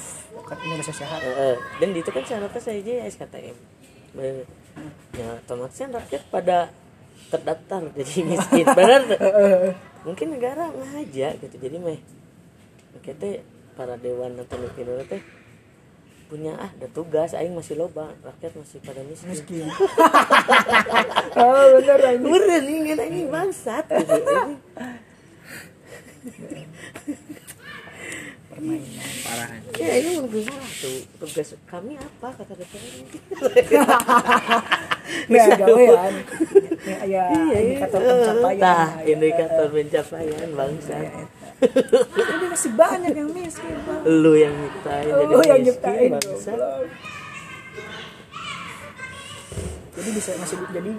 Kan 0.46 0.58
Indonesia 0.62 0.94
sehat. 0.94 1.20
Heeh. 1.26 1.56
dan 1.82 1.90
itu 1.90 2.10
kan 2.14 2.22
syaratnya 2.22 2.60
saya 2.62 2.78
aja 2.78 2.92
SKTM. 3.10 3.56
Be- 4.14 4.46
ya 5.16 5.26
otomatis 5.42 5.78
kan 5.82 5.90
rakyat 5.90 6.22
pada 6.30 6.58
terdaftar 7.34 7.82
jadi 7.98 8.18
miskin. 8.30 8.66
Benar 8.78 9.02
mungkin 10.06 10.26
negara 10.38 10.70
ngaja 10.70 11.34
gitu. 11.42 11.56
Jadi 11.58 11.76
meh 11.82 11.98
kita 13.02 13.42
para 13.74 13.98
dewan 13.98 14.38
atau 14.38 14.56
nuklir 14.56 15.02
teh 15.10 15.20
punya 16.26 16.52
ah 16.58 16.70
ada 16.70 16.88
tugas 16.90 17.30
aing 17.32 17.54
masih 17.54 17.78
loba 17.78 18.10
rakyat 18.20 18.52
masih 18.58 18.78
pada 18.82 19.00
miskin 19.06 19.30
miskin 19.30 19.66
oh 21.40 21.64
bener 21.78 22.00
anjing 22.02 22.26
Meren 22.26 22.64
ini 22.66 22.90
kan 22.90 22.98
ini 23.06 23.20
bangsat 23.30 23.84
gitu. 23.86 24.34
Permainan 28.46 29.12
parah. 29.22 29.48
Ya 29.76 29.90
ini 30.00 30.10
menurut 30.16 30.42
salah 30.48 30.70
tuh 30.80 30.96
tugas 31.20 31.48
kami 31.68 31.92
apa 32.00 32.28
kata 32.32 32.52
DPR 32.56 32.84
ini. 33.04 33.18
ya 35.30 35.44
gawean 35.54 36.14
ya, 36.82 36.98
ya 37.06 37.24
Iya, 37.30 37.58
indikator 37.62 38.00
pencapaian 38.02 38.58
Nah, 38.58 38.88
Ya, 38.98 39.06
indikator 39.06 39.66
pencapaian 39.70 40.48
bangsa. 40.56 40.96
Ya, 41.58 42.24
ini 42.36 42.46
masih 42.48 42.70
banyak 42.72 43.12
yang 43.12 43.30
miskin 43.30 43.76
bang 43.80 44.00
Lu 44.04 44.32
yang 44.32 44.52
nyiptain 44.52 45.04
jadi 45.06 45.32
oh 45.32 45.42
yang 45.42 45.60
miskin, 45.60 45.64
nyiptain 45.64 46.10
jadi 49.96 50.10
bisa 50.12 50.30
masih 50.36 50.56
jadi 50.68 50.90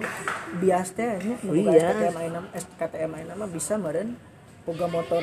bias 0.58 0.88
teh 0.92 1.06
nya 1.22 1.36
Oh, 1.40 1.54
iya. 1.54 1.94
SKTM 1.94 2.14
SKTM 2.52 3.10
ayeuna 3.14 3.34
mah 3.36 3.48
bisa 3.48 3.78
meureun 3.78 4.18
boga 4.62 4.86
motor 4.86 5.22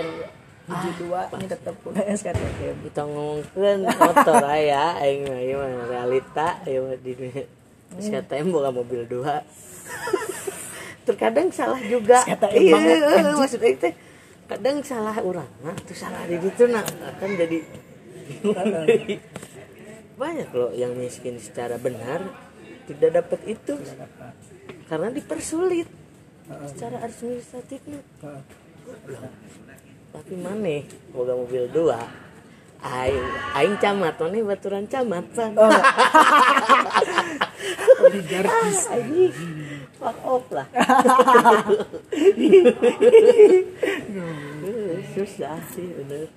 hiji 0.65 0.89
dua 0.98 1.27
ini 1.30 1.46
tetep 1.46 1.75
boga 1.84 2.01
SKTM 2.01 2.75
Kita 2.82 3.04
ngomongkeun 3.04 3.80
motor 3.86 4.42
aya 4.42 4.96
aing 4.98 5.27
mah 5.27 5.38
ieu 5.38 5.58
mah 5.60 5.86
realita 5.86 6.63
ieu 6.65 6.82
mah 6.82 6.98
di 6.98 7.12
dunia. 7.13 7.46
SKTM 7.96 8.50
boga 8.50 8.72
mobil 8.72 9.04
dua. 9.06 9.44
Terkadang 11.06 11.54
salah 11.54 11.77
juga. 11.77 12.24
SKTM 12.25 12.58
Iya, 12.58 12.74
banget, 12.74 12.98
anjing. 13.06 13.96
Kadang 14.46 14.78
salah 14.86 15.18
orang 15.22 15.50
nah, 15.66 15.74
tuh 15.74 15.98
salah 15.98 16.22
di 16.30 16.38
situ 16.38 16.70
nah 16.70 16.86
akan 16.86 17.30
jadi 17.34 17.58
banyak 20.22 20.50
loh 20.56 20.72
yang 20.72 20.96
miskin 20.96 21.36
secara 21.42 21.75
benar 21.75 22.46
tidak 22.86 23.12
dapat 23.22 23.40
itu. 23.50 23.74
Karena 24.86 25.10
dipersulit 25.10 25.90
secara 26.70 27.02
administratifnya. 27.02 28.02
Tapi 30.14 30.34
mana? 30.38 30.86
Boga 31.10 31.34
mobil 31.34 31.66
dua. 31.74 31.98
Aing 32.86 33.25
aing 33.58 33.82
camat 33.82 34.14
mana 34.22 34.46
baturan 34.46 34.86
camat 34.86 35.25
pan 35.34 35.58
oligarkis. 38.06 38.94
Ah, 38.94 39.02
fuck 39.98 40.18
off 40.24 40.46
lah. 40.52 40.68
Susah 45.16 45.58
sih 45.72 45.88
bener. 45.96 46.28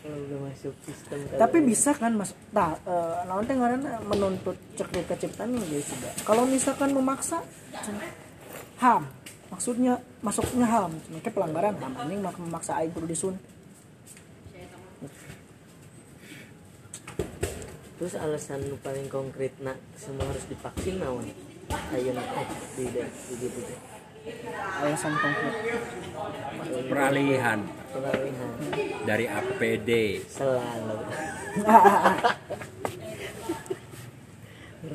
Kalau 0.00 0.16
udah 0.16 0.38
masuk 0.48 0.72
sistem 0.88 1.18
tapi 1.36 1.60
bisa 1.60 1.92
kan 1.92 2.16
mas? 2.16 2.32
Nah 2.56 2.72
eh, 2.88 3.20
naon 3.28 3.44
teh 3.44 3.52
ngaranna 3.52 4.00
menuntut 4.08 4.56
cek 4.72 4.88
di 4.96 5.04
keciptaan 5.04 5.52
ya 5.60 5.76
sudah 5.84 6.12
kalau 6.24 6.48
misalkan 6.48 6.96
memaksa 6.96 7.44
ham 8.80 9.04
maksudnya 9.52 10.00
masuknya 10.24 10.64
ham 10.64 10.96
mereka 11.12 11.28
pelanggaran 11.36 11.76
ham 11.76 11.92
ini 12.08 12.16
mak- 12.16 12.40
memaksa 12.40 12.80
aing 12.80 12.96
kudu 12.96 13.12
disun 13.12 13.34
terus 18.00 18.16
alasan 18.16 18.64
nu 18.64 18.80
paling 18.80 19.12
konkret 19.12 19.52
nak 19.60 19.76
semua 19.92 20.24
harus 20.24 20.48
divaksin 20.48 21.04
naon? 21.04 21.28
Ayo 21.92 22.16
nak 22.16 22.32
eh 22.32 22.48
di 22.72 22.88
di 22.88 23.04
di 23.04 23.34
di 23.36 23.60
di. 23.60 23.74
Alasan 24.56 25.12
konkret. 25.20 25.54
Peralihan. 26.88 27.60
Peralihan. 27.92 28.50
Dari 29.04 29.26
APD 29.28 29.90
selalu. 30.32 30.96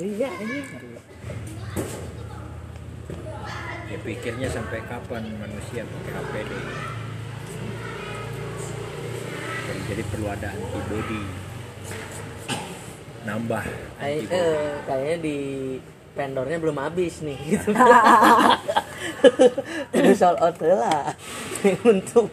Ya 0.01 0.31
ini. 0.41 0.59
Ya 3.85 3.97
pikirnya 4.01 4.50
sampai 4.50 4.81
kapan 4.89 5.29
manusia 5.38 5.85
pakai 5.85 6.13
APD 6.25 6.51
jadi, 9.65 9.81
jadi 9.93 10.03
perlu 10.09 10.27
ada 10.30 10.49
antibody 10.58 11.21
nambah 13.25 13.65
Ay, 13.97 14.21
eh, 14.29 14.77
kayaknya 14.85 15.17
di 15.19 15.38
vendornya 16.15 16.57
belum 16.63 16.79
habis 16.79 17.19
nih 17.19 17.35
gitu. 17.51 17.75
Udah 19.97 20.15
sold 20.15 20.39
out 20.39 20.55
lah. 20.63 21.11
Untung. 21.89 22.31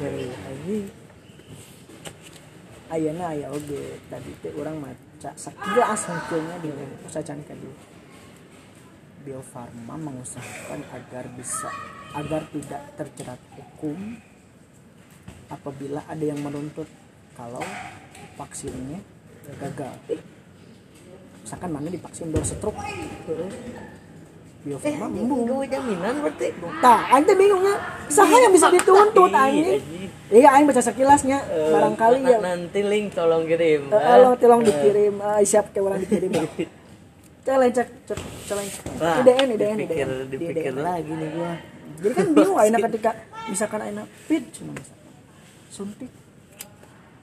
Anjing. 0.00 0.84
ayeuna 2.90 3.30
aya 3.30 3.46
oge 3.54 4.02
tadi 4.10 4.34
teh 4.42 4.50
urang 4.58 4.82
maca 4.82 5.30
sakilas 5.38 6.10
hungkulnya 6.10 6.58
di 6.58 6.68
usahacan 7.06 7.38
ka 7.46 7.54
dieu 7.54 7.70
Bio 9.20 9.44
Farma 9.44 9.94
mengusahakan 9.94 10.80
agar 10.90 11.30
bisa 11.38 11.70
agar 12.18 12.42
tidak 12.50 12.82
terjerat 12.98 13.40
hukum 13.54 14.18
apabila 15.52 16.02
ada 16.10 16.24
yang 16.24 16.42
menuntut 16.42 16.88
kalau 17.40 17.64
vaksinnya 18.36 19.00
gagal. 19.56 19.92
Misalkan 21.40 21.70
mana 21.72 21.88
divaksin 21.88 22.28
dor 22.28 22.44
stroke, 22.44 22.76
Bio 24.60 24.76
Eh, 24.76 24.92
Farma 24.92 25.08
anjing 25.08 25.24
embung. 25.24 25.48
gue 25.48 25.72
jaminan 25.72 26.20
berarti. 26.20 26.52
Tah, 26.84 27.00
ante 27.10 27.32
bingungnya, 27.32 27.80
saha 28.12 28.36
yang 28.38 28.52
bisa 28.52 28.68
dituntut 28.68 29.32
Iya, 29.32 29.40
anjing? 29.40 29.80
anjing. 29.80 30.10
Iya, 30.30 30.48
aing 30.52 30.66
baca 30.68 30.82
sekilasnya, 30.84 31.38
Eh, 31.40 31.72
barangkali 31.72 32.18
ya. 32.22 32.38
nanti 32.38 32.80
link 32.82 33.16
tolong 33.16 33.48
kirim. 33.48 33.88
Eh, 33.88 33.96
Tolong 33.96 34.36
tolong 34.36 34.60
dikirim, 34.60 35.14
ah, 35.18 35.40
siap 35.40 35.72
ke 35.72 35.80
orang 35.80 35.96
dikirim. 35.98 36.28
Celeng 37.40 37.72
cek 37.72 37.88
cek 38.04 38.18
celeng. 38.44 38.68
IDN 39.00 39.48
IDN 39.50 39.76
dipikir, 39.80 40.06
IDN. 40.06 40.28
dipikir 40.28 40.74
lagi 40.76 41.08
nih 41.08 41.28
gua. 41.32 41.52
Jadi 41.96 42.12
kan 42.14 42.26
bingung 42.30 42.58
aina 42.60 42.76
ketika 42.86 43.10
misalkan 43.48 43.80
aina 43.80 44.02
fit 44.22 44.44
cuma 44.52 44.76
misalkan 44.76 45.08
suntik 45.70 46.10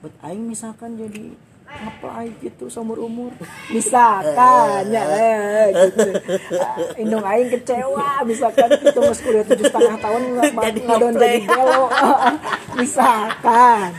buat 0.08 0.24
aing 0.24 0.48
misalkan 0.48 0.96
jadi 0.96 1.36
ngapain 1.68 2.32
gitu 2.40 2.72
seumur 2.72 2.96
umur. 3.04 3.36
Misalkan 3.76 4.88
ya 4.88 5.04
eh, 5.04 5.68
gitu. 5.76 6.16
Ah, 6.64 6.80
indung 6.96 7.28
aing 7.28 7.52
kecewa 7.52 8.24
misalkan 8.24 8.72
itu 8.80 9.00
mas 9.04 9.20
kuliah 9.20 9.44
tujuh 9.44 9.68
setengah 9.68 10.00
tahun 10.00 10.22
nggak 10.32 10.52
Jadi 10.64 10.80
ngadon 10.88 11.14
jadi 11.20 11.40
gelo 11.44 11.92
misalkan. 12.80 13.92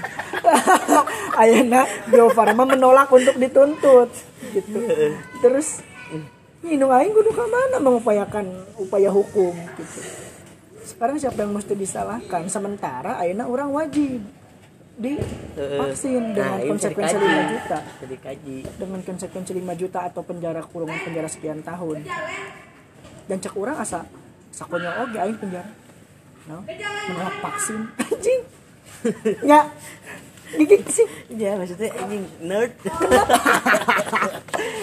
Ayana 1.44 1.84
Bio 2.08 2.32
Farma 2.32 2.64
menolak 2.64 3.12
untuk 3.12 3.36
dituntut 3.36 4.08
gitu. 4.56 4.80
Terus 5.44 5.84
indung 6.64 6.88
aing 6.88 7.12
kudu 7.12 7.36
ka 7.36 7.44
mana 7.44 7.76
mengupayakan 7.84 8.48
upaya 8.80 9.12
hukum? 9.12 9.52
Gitu. 9.76 10.00
Sekarang 10.88 11.20
siapa 11.20 11.44
yang 11.44 11.52
mesti 11.52 11.76
disalahkan? 11.76 12.48
Sementara 12.48 13.20
Ayana 13.20 13.44
orang 13.44 13.76
wajib 13.76 14.37
di 14.98 15.14
vaksin 15.54 16.34
dengan 16.34 16.58
Nah, 16.58 16.66
konsekuensi. 16.74 17.14
5 17.14 17.52
juta. 17.54 17.78
Dengan 18.82 19.00
konsekuensi 19.06 19.52
5 19.54 19.74
juta 19.78 19.98
atau 20.10 20.22
penjara 20.26 20.60
kurungan 20.66 20.98
penjara 21.06 21.30
sekian 21.30 21.62
tahun. 21.62 22.02
Dan 23.30 23.36
cek 23.38 23.54
orang 23.54 23.78
asa 23.78 24.02
sakonya 24.50 25.06
oke 25.06 25.14
aing 25.14 25.38
penjara. 25.38 25.70
No? 26.50 26.64
menolak 26.66 27.36
vaksin. 27.44 27.80
Anjing. 28.02 28.42
Ya 29.46 29.70
gigit 30.50 30.82
sih 30.88 31.06
Ya 31.30 31.54
maksudnya 31.54 31.92
anjing 31.94 32.24
nerd. 32.40 32.72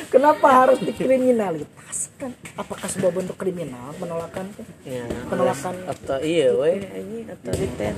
kenapa 0.08 0.48
harus 0.48 0.80
dikriminalisasikan 0.80 2.32
apakah 2.56 2.88
sebuah 2.88 3.12
bentuk 3.14 3.36
kriminal 3.36 3.92
penolakan 3.96 4.48
ya, 4.84 5.04
Penolakan. 5.26 5.76
atau 5.86 6.18
iya 6.20 6.54
weh 6.54 6.80
anjing 6.80 7.26
otoriter. 7.28 7.94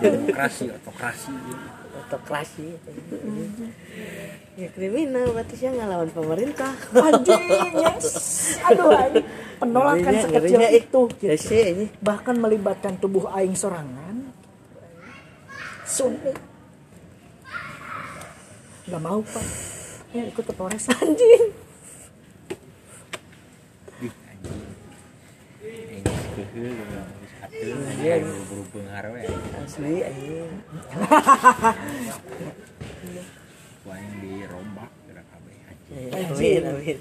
demokrasi 0.00 0.64
otokrasi 0.72 1.32
Otokrasi. 2.00 2.66
Ya 4.56 4.66
kriminal 4.68 5.30
berarti 5.30 5.54
sih 5.54 5.68
ngelawan 5.68 6.10
pemerintah. 6.10 6.74
anjing 6.90 7.42
yes 7.76 8.06
aduh 8.62 8.90
anjing. 8.90 9.26
penolakan 9.56 10.12
sekecil 10.16 10.32
ngerinya 10.32 10.68
itu 10.72 11.00
Ya 11.20 11.34
sih 11.36 11.60
ini. 11.70 11.86
bahkan 12.00 12.34
melibatkan 12.34 12.96
tubuh 12.96 13.30
aing 13.30 13.54
sorangan 13.54 14.09
sumpah 15.90 16.36
nggak 18.86 19.02
mau 19.02 19.20
pak 19.20 19.46
ya 20.10 20.22
ikut 20.26 20.42
ke 20.42 20.54
Polres 20.54 20.86
anjing 20.94 21.44
Ih, 24.00 24.14
anjing 24.26 24.60
ini 25.60 26.00
keheul 26.06 26.74
geus 26.78 27.32
atuh 27.38 27.58
Iya. 27.60 27.74
anjing 27.76 28.22
buru-buru 28.24 28.62
beunghar 28.72 29.04
we 29.12 29.22
Asli 29.60 29.94
anjing. 30.00 30.50
Wah, 33.80 33.96
yang 33.96 34.14
dirombak 34.20 34.90
gerak 35.04 35.26
kabeh 35.28 35.56
anjing. 35.68 36.10
Amin 36.14 36.62
amin. 36.64 36.98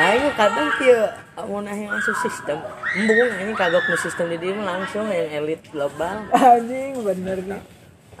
Aing 0.00 0.32
kadang 0.38 0.70
kieu 0.80 1.04
mun 1.44 1.66
aing 1.68 1.88
masuk 1.88 2.16
sistem, 2.24 2.58
embung 2.96 3.30
aing 3.36 3.56
kagok 3.56 3.84
nu 3.88 3.96
sistem 4.00 4.32
di 4.32 4.52
mah 4.54 4.76
langsung 4.76 5.08
yang 5.10 5.44
elit 5.44 5.60
global. 5.68 6.24
anjing 6.32 7.00
bener 7.00 7.38
nih 7.44 7.62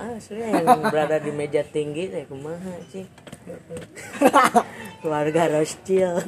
Asli 0.00 0.40
yang 0.40 0.64
berada 0.88 1.20
di 1.20 1.28
meja 1.28 1.60
tinggi 1.60 2.08
teh 2.08 2.24
kumaha 2.24 2.72
sih? 2.88 3.04
Keluarga 5.04 5.60
Rothschild. 5.60 6.24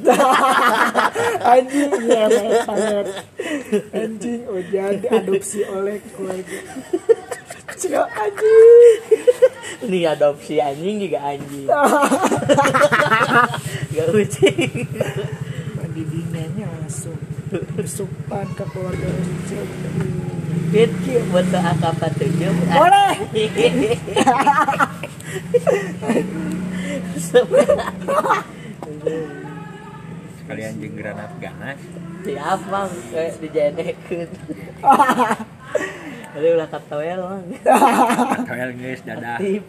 anjing 1.41 1.89
ya 2.05 2.29
banget 2.29 3.07
anjing 3.97 4.41
ujian 4.45 4.93
diadopsi 5.01 5.65
oleh 5.65 5.97
keluarga 6.13 6.57
Cina 7.77 8.05
anjing 8.05 9.01
Ini 9.83 9.99
adopsi 10.15 10.61
anjing 10.61 10.99
juga 11.01 11.19
anjing. 11.23 11.67
Gak 13.93 14.07
kucing. 14.09 14.89
pendidikannya 15.77 16.65
langsung 16.65 17.13
besupan 17.77 18.49
ke 18.57 18.65
keluarga 18.73 19.05
Rothschild 19.05 19.69
Fit 20.73 20.89
buat 21.29 21.45
ke 21.53 21.59
akap 21.61 22.01
tujuh. 22.17 22.49
boleh 22.73 23.13
sekalian 30.41 30.73
jeung 30.81 30.97
granat 30.97 31.29
ganas 31.37 31.77
Siap 32.23 32.59
bang, 32.71 32.87
kayak 33.11 33.35
dijenekeun. 33.43 34.31
Jadi 36.33 36.47
ulah 36.49 36.69
katawel 36.69 37.19
bang. 37.21 37.45
kael 38.49 38.71
geus 38.77 39.01
dadah 39.05 39.37
Tip. 39.37 39.65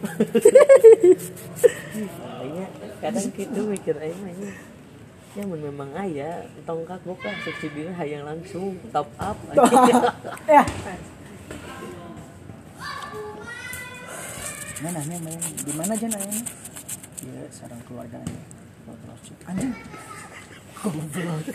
Kadang 3.01 3.27
gitu 3.37 3.61
mikir 3.69 3.95
aing 4.01 4.19
mah. 4.21 4.33
Ya 5.35 5.43
memang 5.45 5.91
aya 5.93 6.47
tong 6.63 6.87
kagok 6.87 7.21
lah 7.21 7.35
subsidi 7.43 7.85
hayang 7.91 8.25
langsung 8.25 8.79
top 8.89 9.07
up. 9.19 9.37
ya 10.49 10.63
mana 14.85 15.01
nih 15.07 15.17
main 15.17 15.41
di 15.65 15.73
mana 15.73 15.97
aja 15.97 16.07
nanya 16.11 16.41
ya 17.25 17.41
sarang 17.49 17.81
keluarganya 17.89 18.41
anjing 19.49 19.73
goblok 20.77 21.47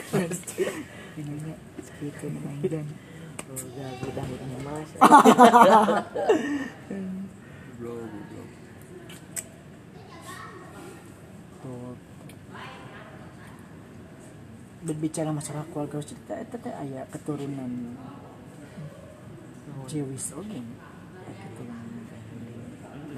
ininya 1.21 1.55
segitu 1.79 2.27
main 2.27 2.91
Udah 3.51 3.91
udah 3.99 4.25
goblok 4.31 4.87
goblok 7.83 8.47
tuh 11.59 11.99
berbicara 14.81 15.35
masalah 15.35 15.67
keluarga 15.75 15.99
kita 15.99 16.35
itu 16.47 16.57
teh 16.63 16.71
aya 16.73 17.03
keturunan 17.11 17.99
Jewish 19.91 20.31
oke 20.31 20.47
Aya 21.27 21.35
keturunan 21.51 22.07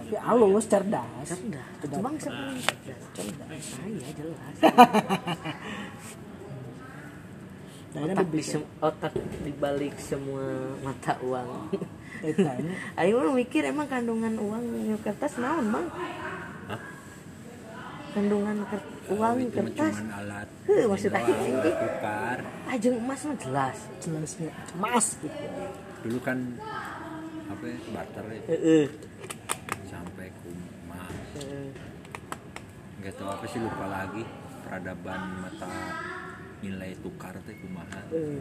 tapi 0.01 0.17
halus 0.17 0.65
cerdas 0.65 1.29
Cerdas. 1.29 1.69
Cerdas. 1.85 2.17
Cerdas. 2.25 2.65
Cerdas. 3.13 3.61
Saya 3.61 4.11
jelas. 4.17 4.57
Otak 7.93 8.27
di 8.29 8.41
sem- 8.41 8.71
otak 8.81 9.13
dibalik 9.43 9.93
semua 9.97 10.45
mata 10.81 11.13
uang. 11.21 11.69
Ayo 13.01 13.13
mah 13.21 13.35
mikir 13.35 13.67
emang 13.67 13.85
kandungan 13.85 14.33
uang 14.35 14.63
di 14.65 14.95
kertas 14.99 15.37
naon 15.37 15.69
bang? 15.69 15.87
Kandungan 18.13 18.57
ker- 18.65 18.89
uang 19.11 19.35
itu 19.41 19.59
mah 19.59 19.73
kertas 19.73 19.97
alat 20.07 20.49
Heuh, 20.63 20.85
maksud 20.85 21.11
Itu 21.11 21.19
aing 21.19 21.57
ini. 21.59 21.71
tukar 21.75 22.39
ajeng 22.69 22.97
emas 22.97 23.21
mah 23.25 23.37
jelas. 23.37 23.77
jelasnya 23.99 24.49
emas 24.73 25.07
gitu 25.19 25.43
dulu 26.03 26.19
kan 26.21 26.39
apa 27.47 27.65
ya, 27.65 27.77
barter 27.91 28.25
ya, 28.27 28.41
Heeh. 28.49 28.85
sampai 29.85 30.27
ke 30.29 30.49
emas 30.87 31.15
Heeh. 31.37 31.69
nggak 32.99 33.13
tahu 33.15 33.29
apa 33.29 33.45
sih 33.45 33.59
lupa 33.59 33.85
lagi 33.87 34.23
peradaban 34.63 35.21
mata 35.41 35.73
nilai 36.63 36.95
tukar 37.03 37.35
teh 37.43 37.55
kumaha 37.59 38.01
Heeh. 38.11 38.39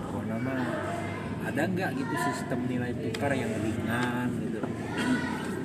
pokoknya 0.00 0.36
mah 0.38 0.62
ada 1.40 1.62
nggak 1.66 1.90
gitu 1.98 2.14
sistem 2.30 2.60
nilai 2.70 2.92
tukar 2.94 3.34
yang 3.34 3.50
ringan 3.50 4.28
gitu 4.40 4.58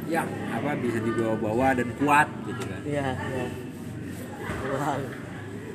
yang 0.06 0.30
apa 0.50 0.78
bisa 0.78 0.98
dibawa-bawa 1.02 1.74
dan 1.74 1.90
kuat 1.98 2.30
gitu 2.46 2.62
kan 2.66 2.82
Iya, 2.86 3.10
iya. 3.14 3.46
Uang. 4.66 5.02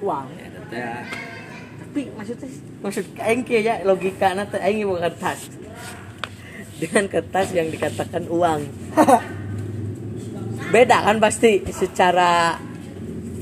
uang 0.00 0.26
ya 0.34 0.46
teh 0.70 1.02
Tapi 1.80 2.00
maksudnya 2.14 2.48
maksud 2.80 3.04
aing 3.18 3.42
kieu 3.42 3.58
ya 3.60 3.82
logika 3.82 4.30
teh 4.46 4.62
aing 4.62 4.86
ieu 4.86 4.94
kertas. 4.94 5.50
Dengan 6.78 7.10
kertas 7.10 7.50
yang 7.50 7.66
dikatakan 7.68 8.24
uang. 8.30 8.62
Beda 10.72 11.02
kan 11.02 11.18
pasti 11.18 11.66
secara 11.74 12.54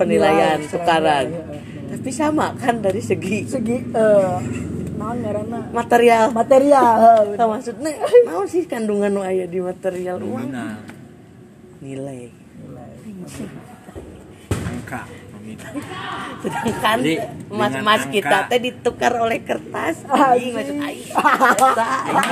penilaian 0.00 0.58
Nilai, 0.58 0.72
tukaran. 0.72 1.26
iya, 1.28 1.36
iya, 1.36 1.44
iya. 1.44 1.47
Tapi 1.98 2.14
sama 2.14 2.54
kan 2.54 2.78
dari 2.78 3.02
segi 3.02 3.42
segi 3.42 3.76
eh 3.90 4.38
naon 4.98 5.18
ngaranna 5.22 5.60
material. 5.74 6.30
material 6.30 6.90
heuh. 6.98 7.34
Nah, 7.38 7.46
maksudnya 7.50 7.90
naon 8.26 8.46
sih 8.46 8.62
kandungan 8.70 9.10
nu 9.10 9.26
aya 9.26 9.50
di 9.50 9.58
material 9.58 10.22
uang? 10.22 10.46
Nilai. 11.82 12.30
Nilai. 12.30 12.90
angka 14.68 15.02
Sedangkan 16.38 16.98
Jadi, 17.02 17.14
emas-emas 17.50 18.04
dengan 18.04 18.14
kita 18.14 18.38
teh 18.52 18.60
ditukar 18.62 19.12
oleh 19.16 19.40
kertas. 19.42 20.06
Anjing 20.06 20.54
maksud 20.54 20.76
aing. 20.78 21.08
Anjing. 21.18 22.30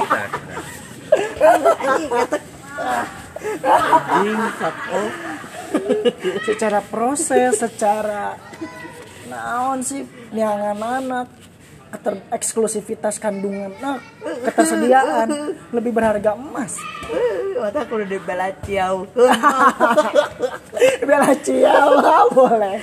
Kata 3.66 3.98
anjing 4.14 4.40
satu. 4.60 5.02
secara 6.46 6.80
proses 6.80 7.58
secara 7.58 8.38
naon 9.28 9.78
sih? 9.82 10.02
Nyangan 10.32 10.78
anak 10.78 11.28
keter 11.86 12.18
eksklusivitas 12.34 13.16
kandungan 13.22 13.72
nah 13.78 14.02
ketersediaan. 14.22 15.56
Lebih 15.70 15.92
berharga 15.94 16.34
emas. 16.34 16.76
Mata 17.56 17.86
aku 17.86 18.02
udah 18.02 18.08
dibela 18.08 18.50
ciau. 18.66 19.06
bela 21.08 21.32
ciawa 21.40 22.28
boleh. 22.30 22.78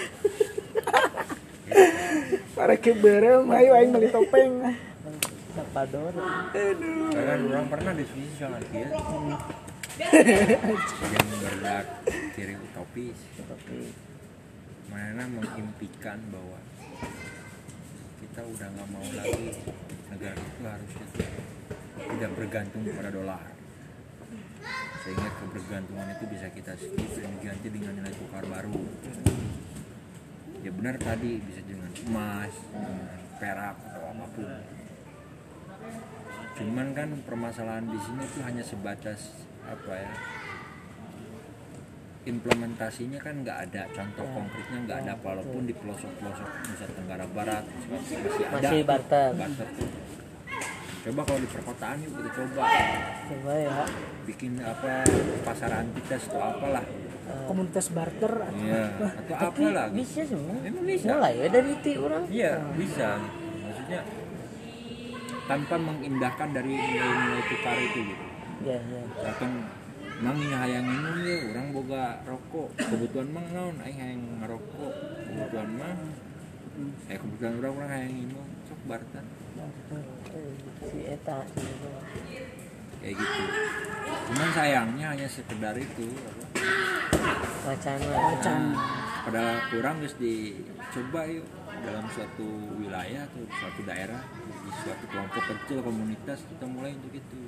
Para 2.53 2.75
kiberem 2.79 3.49
ayo 3.49 3.71
aing 3.75 3.91
beli 3.91 4.09
topeng 4.13 4.77
Sapador. 5.53 6.13
kan 7.13 7.39
orang 7.45 7.67
pernah 7.69 7.93
diskusi 7.93 8.29
soal 8.41 8.57
dia 8.73 8.89
yang 10.01 11.27
berdak 11.37 11.85
kiri 12.33 12.57
utopis 12.57 13.17
mana 14.93 15.25
mengimpikan 15.25 16.21
bahwa 16.29 16.61
kita 18.21 18.45
udah 18.45 18.67
nggak 18.77 18.87
mau 18.93 19.01
lagi 19.01 19.49
negara 20.13 20.37
itu 20.37 20.61
harusnya 20.61 21.05
tidak 21.97 22.31
bergantung 22.37 22.85
pada 22.93 23.09
dolar. 23.09 23.45
Sehingga 25.01 25.29
kebergantungan 25.41 26.07
itu 26.13 26.25
bisa 26.29 26.47
kita 26.53 26.77
skip 26.77 27.09
dan 27.17 27.29
diganti 27.41 27.67
dengan 27.73 27.93
nilai 27.97 28.13
tukar 28.13 28.45
baru. 28.45 28.85
Ya 30.61 30.71
benar 30.71 30.95
tadi 31.01 31.41
bisa 31.41 31.61
dengan 31.65 31.89
emas 32.05 32.53
dengan 32.69 33.19
perak 33.41 33.75
atau 33.89 34.03
apa 34.13 34.25
pun. 34.29 34.61
Cuman 36.53 36.87
kan 36.93 37.09
permasalahan 37.25 37.89
di 37.89 37.97
sini 37.97 38.23
tuh 38.29 38.45
hanya 38.45 38.61
sebatas 38.61 39.33
apa 39.65 39.93
ya 39.97 40.13
implementasinya 42.23 43.19
kan 43.19 43.35
nggak 43.43 43.57
ada 43.69 43.83
contoh 43.91 44.25
konkretnya 44.31 44.77
nggak 44.87 44.97
ada 45.03 45.13
walaupun 45.19 45.67
di 45.67 45.75
pelosok-pelosok 45.75 46.49
Nusa 46.71 46.87
Tenggara 46.95 47.25
Barat 47.27 47.63
masih 47.91 48.15
ada 48.23 48.29
Masih 48.63 48.81
barter. 48.87 49.31
barter 49.35 49.67
coba 51.03 51.21
kalau 51.27 51.39
di 51.43 51.49
perkotaan 51.51 51.99
yuk 51.99 52.15
kita 52.15 52.31
coba. 52.31 52.63
Coba 53.27 53.51
ya. 53.59 53.83
bikin 54.23 54.55
apa 54.63 55.03
pasar 55.43 55.83
antites 55.83 56.31
atau 56.31 56.39
apalah. 56.39 56.85
Komunitas 57.43 57.91
barter 57.91 58.31
atau 58.39 58.63
iya 58.63 58.87
atau 59.03 59.35
Tapi 59.35 59.61
apalah 59.67 59.91
gitu. 59.91 59.99
bisa 59.99 60.21
bisa. 60.87 61.07
Mulai 61.11 61.33
ya 61.43 61.47
dari 61.51 61.71
ti 61.83 61.91
orang. 61.99 62.23
iya 62.31 62.51
bisa. 62.79 63.19
Maksudnya 63.19 63.99
tanpa 65.43 65.75
mengindahkan 65.75 66.49
dari 66.55 66.71
nilai-nilai 66.71 67.43
tukar 67.51 67.77
itu 67.83 67.99
gitu. 68.07 68.25
Ya, 68.63 68.79
ya. 68.79 69.01
Bahkan 69.27 69.51
mang 70.23 70.39
ini 70.39 70.55
hayang 70.55 70.87
ya 70.87 70.97
orang 71.03 71.32
boga 71.93 72.17
rokok. 72.25 72.69
Kebutuhan 72.73 73.27
mang 73.29 73.47
naon? 73.53 73.77
Aing 73.85 73.99
hayang 74.01 74.23
ngerokok. 74.41 74.93
Kebutuhan 75.29 75.69
mah 75.77 75.93
eh 77.05 77.17
kebutuhan 77.21 77.53
orang 77.61 77.73
orang 77.77 77.91
hayang 77.93 78.13
minum 78.17 78.47
sok 78.65 78.81
barter. 78.89 79.25
Si 80.89 80.99
eta. 81.05 81.37
kayak 82.97 83.13
gitu. 83.13 83.43
Cuman 84.25 84.49
sayangnya 84.57 85.05
hanya 85.13 85.27
sekedar 85.29 85.77
itu. 85.77 86.07
Wacana. 87.61 88.05
wacana. 88.09 88.73
Padahal 89.29 89.57
kurang 89.69 89.95
terus 90.01 90.17
dicoba 90.17 91.21
yuk 91.29 91.45
dalam 91.85 92.09
suatu 92.09 92.47
wilayah 92.81 93.21
atau 93.29 93.43
suatu 93.53 93.81
daerah 93.85 94.23
di 94.65 94.71
suatu 94.81 95.05
kelompok 95.13 95.43
kecil 95.45 95.77
komunitas 95.85 96.41
kita 96.47 96.65
mulai 96.65 96.95
untuk 96.97 97.13
itu 97.13 97.41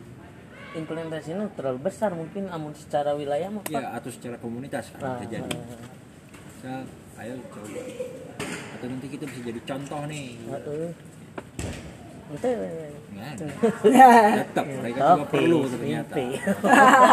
implementasinya 0.75 1.47
terlalu 1.55 1.79
besar 1.88 2.11
mungkin 2.11 2.51
amun 2.51 2.75
secara 2.75 3.15
wilayah 3.15 3.47
mah 3.47 3.63
ya 3.71 3.95
atau 3.95 4.11
secara 4.11 4.35
komunitas 4.38 4.91
kan 4.95 5.17
bisa 5.23 5.39
jadi. 5.39 5.49
ah, 5.55 5.79
Misal, 6.55 6.81
ayo 7.23 7.33
coba. 7.47 7.81
Atau 8.75 8.85
nanti 8.91 9.07
kita 9.07 9.23
bisa 9.29 9.41
jadi 9.47 9.61
contoh 9.63 10.01
nih. 10.09 10.27
Ah. 10.51 10.91
Ente, 12.25 12.49
ada. 13.15 13.45
tetap 14.41 14.65
mereka 14.65 14.99
juga 15.13 15.25
perlu 15.29 15.59
ternyata. 15.69 16.17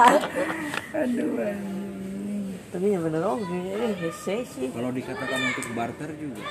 Aduh 1.04 1.36
anjing. 1.36 2.44
tapi 2.72 2.86
ya 2.88 2.98
bener 3.04 3.20
oh 3.20 3.36
ini 3.36 4.08
saya 4.24 4.42
sih. 4.48 4.72
Kalau 4.72 4.90
dikatakan 4.90 5.40
untuk 5.52 5.66
barter 5.76 6.10
juga. 6.16 6.44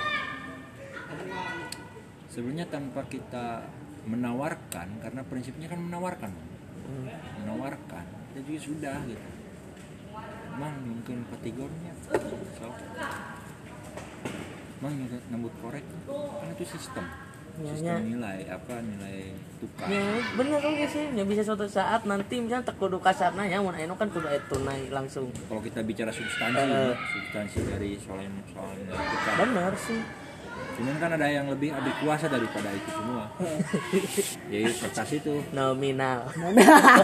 Sebenarnya 2.32 2.70
tanpa 2.70 3.02
kita 3.10 3.66
menawarkan 4.06 4.88
karena 5.02 5.22
prinsipnya 5.26 5.68
kan 5.68 5.82
menawarkan 5.82 6.32
Hmm. 6.86 7.08
menawarkan 7.44 8.06
kita 8.32 8.40
juga 8.48 8.60
sudah 8.60 8.98
gitu. 9.08 9.26
Emang 10.52 10.74
mungkin 10.84 11.24
kategorinya 11.32 11.94
so 12.04 12.68
emang 14.82 14.94
juga 14.98 15.18
nambut 15.30 15.54
korek 15.62 15.86
kan 16.08 16.48
itu 16.52 16.66
sistem. 16.68 17.06
Ya, 17.60 17.68
sistem 17.76 18.00
ya. 18.00 18.08
nilai 18.16 18.40
apa 18.48 18.74
nilai 18.80 19.36
tukar. 19.60 19.88
Ya 19.92 20.04
bener 20.40 20.60
oke 20.64 20.86
sih. 20.88 21.06
Ya 21.14 21.24
bisa 21.28 21.44
suatu 21.44 21.68
saat 21.68 22.08
nanti 22.08 22.40
misalnya 22.40 22.72
tak 22.72 22.80
kudu 22.80 22.98
kasarna 22.98 23.44
ya 23.44 23.60
mun 23.60 23.76
anu 23.76 23.94
kan 24.00 24.08
kudu 24.08 24.28
tunai 24.48 24.88
langsung. 24.88 25.30
Kalau 25.52 25.62
kita 25.62 25.84
bicara 25.84 26.10
substansi 26.10 26.64
Eh. 26.64 26.96
substansi 26.96 27.58
dari 27.68 28.00
soal 28.00 28.24
soal 28.56 28.72
tukar. 28.88 29.34
Bener 29.46 29.74
sih 29.76 30.00
cuman 30.72 30.96
kan 30.98 31.12
ada 31.14 31.28
yang 31.30 31.46
lebih 31.52 31.70
adik 31.76 31.96
kuasa 32.02 32.26
daripada 32.26 32.74
itu 32.74 32.90
semua. 32.90 33.26
Jadi 34.52 34.72
kertas 34.82 35.10
itu. 35.14 35.34
Nominal. 35.54 36.26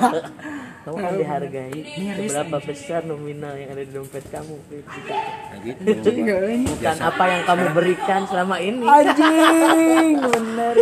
Kamu 0.88 0.98
kan 1.04 1.14
dihargai 1.20 1.80
seberapa 2.24 2.58
besar 2.64 3.04
nominal 3.04 3.54
yang 3.60 3.76
ada 3.76 3.84
di 3.84 3.92
dompet 3.92 4.24
kamu 4.32 4.56
nah 4.56 5.60
gitu. 5.60 5.84
Bukan 6.64 6.80
Biasa. 6.80 7.12
apa 7.12 7.24
yang 7.28 7.42
kamu 7.44 7.66
berikan 7.76 8.22
selama 8.24 8.56
ini. 8.64 8.88
Anjing 8.88 10.16
bener 10.16 10.76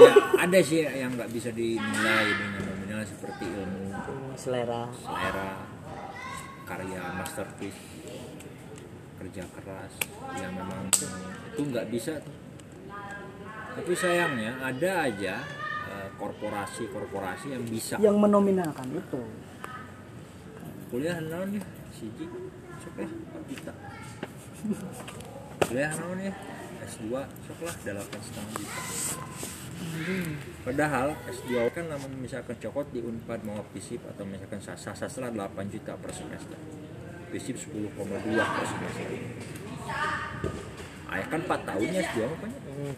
ya 0.00 0.12
ada 0.40 0.58
sih 0.64 0.80
yang 0.88 1.12
nggak 1.12 1.28
bisa 1.28 1.52
dinilai 1.52 2.24
dengan 2.24 2.60
nominal 2.72 3.04
seperti 3.04 3.44
ilmu. 3.52 3.92
Selera. 4.32 4.88
Selera 4.96 5.72
karya 6.64 7.02
masterpiece 7.20 7.80
kerja 9.20 9.44
keras 9.54 9.92
yang 10.40 10.56
memang 10.56 10.88
itu 11.52 11.60
nggak 11.68 11.86
bisa 11.92 12.16
tuh. 12.24 12.32
tapi 13.72 13.92
sayangnya 13.96 14.56
ada 14.60 14.90
aja 15.08 15.34
eh, 15.92 16.08
korporasi-korporasi 16.16 17.56
yang 17.56 17.64
bisa. 17.68 17.96
Yang 18.00 18.16
menominalkan 18.20 18.88
itu. 18.92 19.20
Kuliah 20.92 21.16
naon 21.24 21.56
ya? 21.56 21.64
Siji 21.92 22.24
sok 22.82 22.98
lah 22.98 23.10
kita 23.48 23.72
kuliah 25.68 25.92
naon 25.96 26.18
ya? 26.20 26.32
S2 26.82 27.14
sok 27.48 27.60
lah 27.64 27.74
delapan 27.80 28.20
setengah 28.20 28.52
juta. 28.58 28.80
Padahal 30.62 31.08
S2 31.30 31.52
kan 31.72 31.84
namun 31.88 32.10
misalkan 32.20 32.56
cokot 32.60 32.92
di 32.92 33.00
Unpad 33.00 33.40
mau 33.46 33.60
FISIP 33.72 34.04
atau 34.04 34.24
misalkan 34.28 34.60
sastra 34.60 34.92
sastra 34.92 35.32
8 35.32 35.72
juta 35.72 35.96
per 35.96 36.12
semester. 36.12 36.58
FISIP 37.32 37.56
10,2 37.56 37.96
per 38.36 38.66
semester 38.68 39.08
Ayah 41.12 41.26
kan 41.28 41.40
4 41.42 41.68
tahun 41.68 41.86
ya 41.86 42.00
S2 42.02 42.18
apa 42.24 42.46
Hmm. 42.48 42.94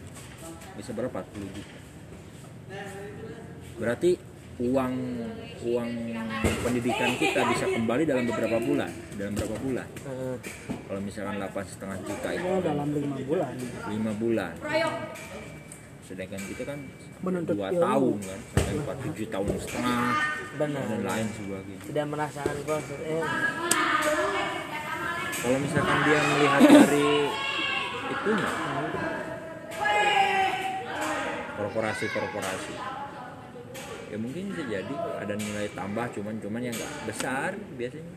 bisa 0.73 0.91
berapa? 0.91 1.19
40 1.19 1.51
juta. 1.51 1.77
Berarti 3.75 4.11
uang 4.55 4.93
uang 5.61 5.89
pendidikan 6.63 7.11
kita 7.13 7.43
bisa 7.45 7.65
kembali 7.67 8.07
dalam 8.07 8.23
beberapa 8.23 8.55
bulan 8.57 8.87
dalam 9.13 9.35
berapa 9.35 9.55
bulan. 9.59 9.87
Eh, 10.01 10.35
kalau 10.81 11.01
misalkan 11.03 11.35
8 11.37 11.51
setengah 11.65 11.97
juta 12.01 12.29
itu. 12.31 12.45
Oh, 12.45 12.59
dalam 12.59 12.87
lima 12.89 13.17
bulan. 13.21 13.51
Lima 13.85 14.11
bulan. 14.15 14.53
Sedangkan 16.05 16.39
kita 16.45 16.63
kan 16.63 16.79
Menuntut 17.19 17.57
dua 17.57 17.67
ilmu. 17.67 17.81
tahun 17.81 18.15
kan 18.21 18.39
sampai 18.53 18.73
empat 18.77 18.97
tujuh 19.03 19.27
tahun 19.27 19.47
setengah. 19.57 20.07
Benar. 20.55 20.83
Dan 20.85 21.01
lain 21.03 21.27
sebagainya. 21.33 21.81
Tidak 21.83 22.05
merasakan 22.07 22.55
bos 22.63 22.85
eh 22.95 23.23
kalau 25.35 25.57
misalkan 25.61 25.97
dia 26.01 26.19
melihat 26.23 26.61
dari 26.65 27.07
itu 28.11 28.31
korporasi-korporasi. 31.55 32.75
Ya 34.13 34.17
mungkin 34.21 34.53
bisa 34.53 34.63
jadi 34.69 34.95
ada 35.17 35.33
nilai 35.33 35.67
tambah 35.73 36.05
cuman 36.13 36.37
cuman 36.39 36.61
yang 36.61 36.75
nggak 36.75 36.93
besar 37.09 37.57
biasanya. 37.75 38.13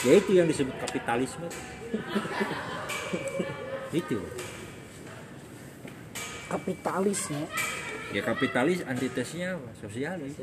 Ya 0.00 0.12
itu 0.16 0.30
yang 0.32 0.48
disebut 0.48 0.74
kapitalisme. 0.80 1.46
Itu. 3.90 4.22
Kapitalisnya 6.46 7.46
ya 8.10 8.22
kapitalis 8.26 8.82
antitesnya 8.90 9.54
apa? 9.54 9.70
sosialis 9.78 10.34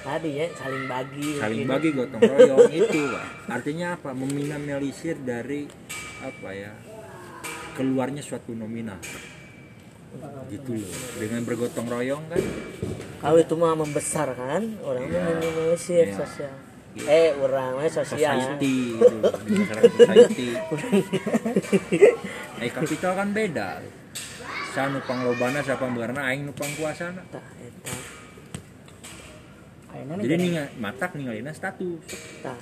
tadi 0.00 0.30
ya 0.32 0.46
saling 0.56 0.84
bagi. 0.88 1.28
Saling 1.36 1.68
mungkin. 1.68 1.76
bagi 1.76 1.88
gotong 1.92 2.22
royong 2.24 2.68
itu 2.80 3.00
pak. 3.12 3.26
Artinya 3.52 3.86
apa? 4.00 4.10
Meminimalisir 4.16 5.20
dari 5.20 5.68
apa 6.20 6.48
ya 6.52 6.72
keluarnya 7.74 8.20
suatu 8.20 8.52
nominal. 8.52 9.00
Gitu 10.50 10.70
loh. 10.74 10.90
Dengan 11.16 11.40
bergotong 11.46 11.86
royong 11.86 12.24
kan. 12.28 12.42
Kalau 13.20 13.38
itu 13.38 13.54
mah 13.54 13.78
membesar 13.78 14.34
kan 14.34 14.62
orang 14.82 15.06
mah 15.06 15.22
minimalisir 15.38 16.10
Iya. 16.10 16.18
sosial. 16.18 16.54
Eh 17.06 17.30
orang 17.38 17.78
mah 17.78 17.86
sosial. 17.86 18.34
Society 18.34 18.74
itu 18.98 19.16
di 19.46 19.52
masyarakat 19.56 19.92
society. 19.94 20.48
Eh 22.60 22.68
kapital 22.68 23.12
kan 23.14 23.30
beda. 23.30 23.80
Saya 24.70 24.90
nupang 24.90 25.24
lobana 25.24 25.62
siapa 25.62 25.86
karena 25.86 26.20
aing 26.28 26.46
nupang 26.46 26.68
kuasana 26.76 27.22
Tah, 27.26 27.42
eta. 27.58 27.94
akhirnya 29.90 30.22
jadi 30.22 30.34
ninga, 30.38 30.64
matak 30.78 31.18
ninggalina 31.18 31.50
status. 31.50 32.06
Tah, 32.38 32.54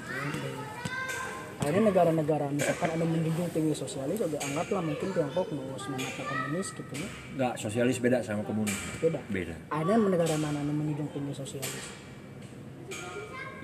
akhirnya 1.59 1.91
negara-negara 1.91 2.47
misalkan 2.55 2.89
ada 2.95 3.05
menjunjung 3.05 3.51
tinggi 3.51 3.75
sosialis 3.75 4.23
juga 4.23 4.39
anggaplah 4.41 4.83
mungkin 4.83 5.09
Tiongkok 5.11 5.51
mau 5.53 5.75
semangatnya 5.75 6.25
komunis 6.25 6.69
gitu 6.71 6.93
ya. 6.95 7.09
Nggak 7.35 7.53
sosialis 7.59 7.97
beda 7.99 8.19
sama 8.23 8.43
komunis. 8.47 8.79
Beda? 9.03 9.21
Beda. 9.27 9.55
Akhirnya 9.75 9.97
negara 9.99 10.35
mana 10.39 10.63
yang 10.63 10.77
menjunjung 10.79 11.11
tinggi 11.11 11.33
sosialis? 11.35 11.85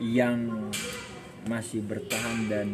Yang 0.02 0.38
masih 1.46 1.80
bertahan 1.86 2.50
dan 2.50 2.68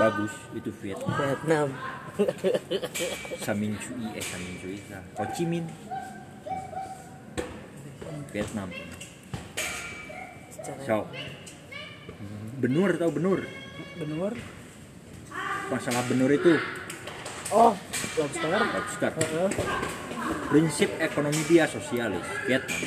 bagus 0.00 0.32
itu 0.56 0.70
Vietnam. 0.80 1.16
Vietnam. 1.18 1.68
Samin 3.44 3.76
Chui 3.76 4.08
eh 4.16 4.24
Samin 4.24 4.54
Chui 4.56 4.80
nah, 4.88 5.04
Ho 5.20 5.24
Chi 5.36 5.44
Minh. 5.44 5.68
Vietnam. 8.32 8.68
Secara 10.48 10.80
so 10.82 10.98
benur 12.56 12.96
tahu 12.96 13.12
benur 13.12 13.40
benur. 13.98 14.32
Masalah 15.72 16.02
benur 16.06 16.30
itu. 16.30 16.54
Oh 17.50 17.72
lobster. 18.20 18.50
Lobster. 18.50 19.12
Heeh. 19.16 19.50
prinsip 20.50 20.90
ekonomi 20.98 21.38
dia 21.46 21.70
sosialis 21.70 22.26
Vietnam 22.50 22.82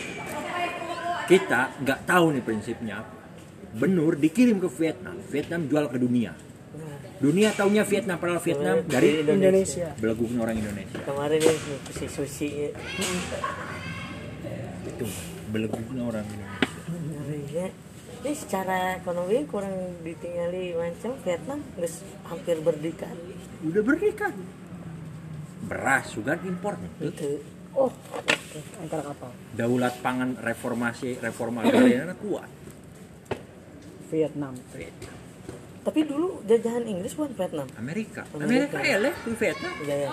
kita 1.30 1.72
nggak 1.80 2.00
tahu 2.04 2.36
nih 2.36 2.44
prinsipnya 2.44 3.00
benur 3.78 4.18
dikirim 4.18 4.58
ke 4.58 4.70
Vietnam. 4.82 5.16
Vietnam 5.30 5.70
jual 5.70 5.86
ke 5.94 5.98
dunia. 6.02 6.34
Dunia 7.22 7.54
taunya 7.54 7.84
Vietnam 7.86 8.18
padahal 8.18 8.42
Vietnam 8.42 8.82
dari 8.88 9.22
Indonesia. 9.22 9.94
Belagunya 10.00 10.40
orang 10.42 10.58
Indonesia. 10.58 11.00
Kemarin 11.06 11.40
ya 11.44 11.54
si 11.94 12.06
sushi. 12.10 12.50
Ya. 12.50 12.70
itu 14.90 15.06
belagunya 15.54 16.02
orang 16.02 16.26
Indonesia. 16.26 16.70
Ngeri 16.90 17.42
ya. 17.54 17.68
Ini 18.20 18.32
secara 18.36 19.00
ekonomi 19.00 19.48
kurang 19.48 20.04
ditinggali 20.04 20.76
macam 20.76 21.16
Vietnam 21.24 21.60
geus 21.80 22.04
hampir 22.28 22.60
berdikari 22.60 23.36
udah 23.64 23.82
berikan 23.84 24.34
beras 25.68 26.16
juga 26.16 26.40
impor. 26.40 26.80
Itu. 27.04 27.44
Oh 27.76 27.92
angkara 28.82 29.14
kapal. 29.14 29.32
Daulat 29.54 30.02
pangan 30.02 30.40
reformasi 30.40 31.20
reforma 31.22 31.62
agraria 31.68 32.10
kuat. 32.18 32.50
Vietnam. 34.10 34.58
Vietnam. 34.74 35.16
tapi 35.80 36.06
dulu 36.06 36.44
jajahan 36.46 36.86
Inggris 36.86 37.16
bukan 37.16 37.34
Vietnam. 37.34 37.68
Amerika. 37.80 38.22
Amerika. 38.36 38.78
Amerika 38.78 38.80
ya 38.84 38.98
leh 39.00 39.14
di 39.26 39.34
Vietnam. 39.38 39.74
Ya 39.88 39.96
ya 40.08 40.12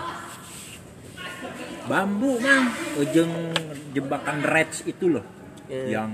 bambu 1.86 2.38
mang 2.42 2.74
ujung 2.98 3.30
jebakan 3.94 4.42
Reds 4.42 4.82
itu 4.88 5.06
loh 5.12 5.24
Iya. 5.66 5.98
yang 5.98 6.10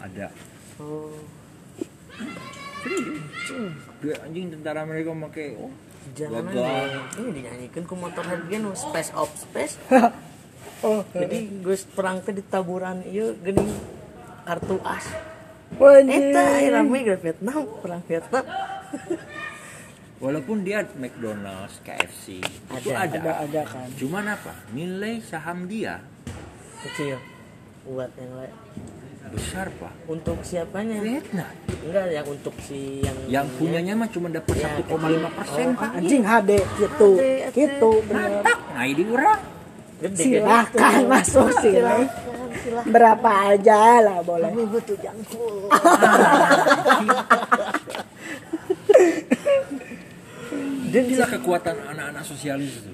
ada 0.00 0.28
oh. 0.80 1.12
Dia 4.00 4.16
anjing 4.24 4.48
tentara 4.56 4.82
Amerika 4.88 5.12
pakai 5.12 5.54
oh. 5.60 5.72
Jangan 6.16 6.48
ini 7.20 7.30
dinyanyikan 7.36 7.84
ku 7.84 7.94
motor 7.94 8.24
gen 8.48 8.66
space 8.74 9.12
of 9.14 9.28
space. 9.36 9.76
Oh 10.80 11.04
jadi 11.12 11.44
gue 11.60 11.76
perang 11.92 12.24
teh 12.24 12.32
di 12.32 12.40
taburan 12.40 13.04
iya 13.04 13.36
gini. 13.36 13.68
Kartu 14.48 14.80
as. 14.80 15.12
Wah 15.76 16.00
Eta 16.00 16.40
anjing. 16.40 16.72
rame 16.72 16.98
ke 17.04 17.14
Vietnam 17.20 17.68
perang 17.84 18.00
Vietnam. 18.08 18.44
Walaupun 20.24 20.64
dia 20.64 20.84
McDonald's, 20.96 21.80
KFC 21.84 22.44
itu 22.44 22.88
Ada, 22.92 23.08
ada. 23.08 23.18
ada 23.20 23.32
ada 23.44 23.62
kan. 23.68 23.88
Cuman 23.92 24.24
apa? 24.24 24.52
Nilai 24.72 25.20
saham 25.20 25.68
dia 25.68 26.00
kecil. 26.84 27.20
Buat 27.84 28.12
yang 28.16 28.32
lain 28.40 28.56
besar 29.28 29.68
pak. 29.76 29.92
untuk 30.08 30.40
siapanya? 30.40 31.04
Vietnam 31.04 31.52
enggak 31.80 32.12
yang 32.12 32.26
untuk 32.28 32.52
si 32.60 33.00
yang 33.00 33.16
yang 33.28 33.46
punyanya 33.56 33.96
mah 33.96 34.08
cuma 34.12 34.28
dapat 34.28 34.52
Ya, 34.60 34.76
1,5 34.76 34.92
persen 35.32 35.66
oh, 35.72 35.80
pak. 35.80 35.90
anjing 35.96 36.20
HD 36.24 36.50
gitu. 36.76 37.10
HD. 37.16 37.24
gitu 37.56 37.90
bener. 38.04 38.44
Tak, 38.44 38.58
nah 38.76 38.84
ini 38.84 39.02
orang. 39.08 39.40
gede 40.00 40.16
silahkan 40.16 41.04
masuk 41.08 41.48
silakan. 41.60 42.08
Berapa 42.88 43.30
aja 43.56 44.00
lah 44.00 44.18
boleh. 44.24 44.48
Kami 44.52 44.64
butuh 44.68 44.96
jangkul. 45.00 45.68
Dan 50.90 51.02
inilah 51.06 51.28
kekuatan 51.30 51.76
anak-anak 51.94 52.24
sosialis 52.26 52.82
itu. 52.82 52.90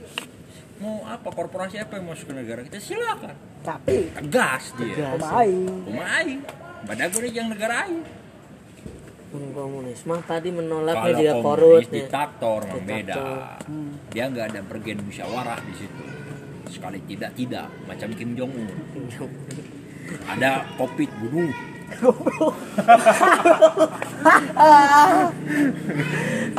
Mau 0.77 1.01
apa 1.09 1.29
korporasi 1.33 1.81
apa 1.81 1.97
yang 1.97 2.13
masuk 2.13 2.29
ke 2.29 2.35
negara 2.37 2.61
kita 2.61 2.77
silakan. 2.77 3.33
tapi 3.65 4.13
Tegas 4.13 4.77
dia. 4.77 5.17
Pemain. 5.17 6.29
Badak 6.85 7.09
gue 7.17 7.33
yang 7.33 7.49
negara 7.49 7.89
aing. 7.89 8.05
komunis 9.53 10.01
mah 10.09 10.21
tadi 10.25 10.49
menolaknya 10.49 11.13
Kalau 11.13 11.19
juga 11.21 11.35
korut 11.45 11.85
diktator 11.89 12.61
Diktator. 12.65 12.89
beda. 12.89 13.25
Dia 14.13 14.25
nggak 14.33 14.47
ada 14.53 14.61
pergen 14.65 15.01
musyawarah 15.05 15.61
di 15.65 15.75
situ. 15.77 16.05
Sekali 16.73 17.01
tidak 17.09 17.33
tidak 17.37 17.69
macam 17.85 18.09
Kim 18.17 18.37
Jong 18.37 18.53
Un. 18.53 18.69
Ada 20.29 20.65
covid 20.77 21.11
bunuh. 21.21 21.53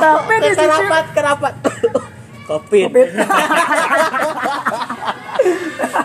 tapi 0.00 0.34
di 0.40 0.50
sisi 0.56 0.56
kerapat 0.56 1.04
kerapat 1.12 1.54
covid 2.48 2.88
Covid. 2.88 3.08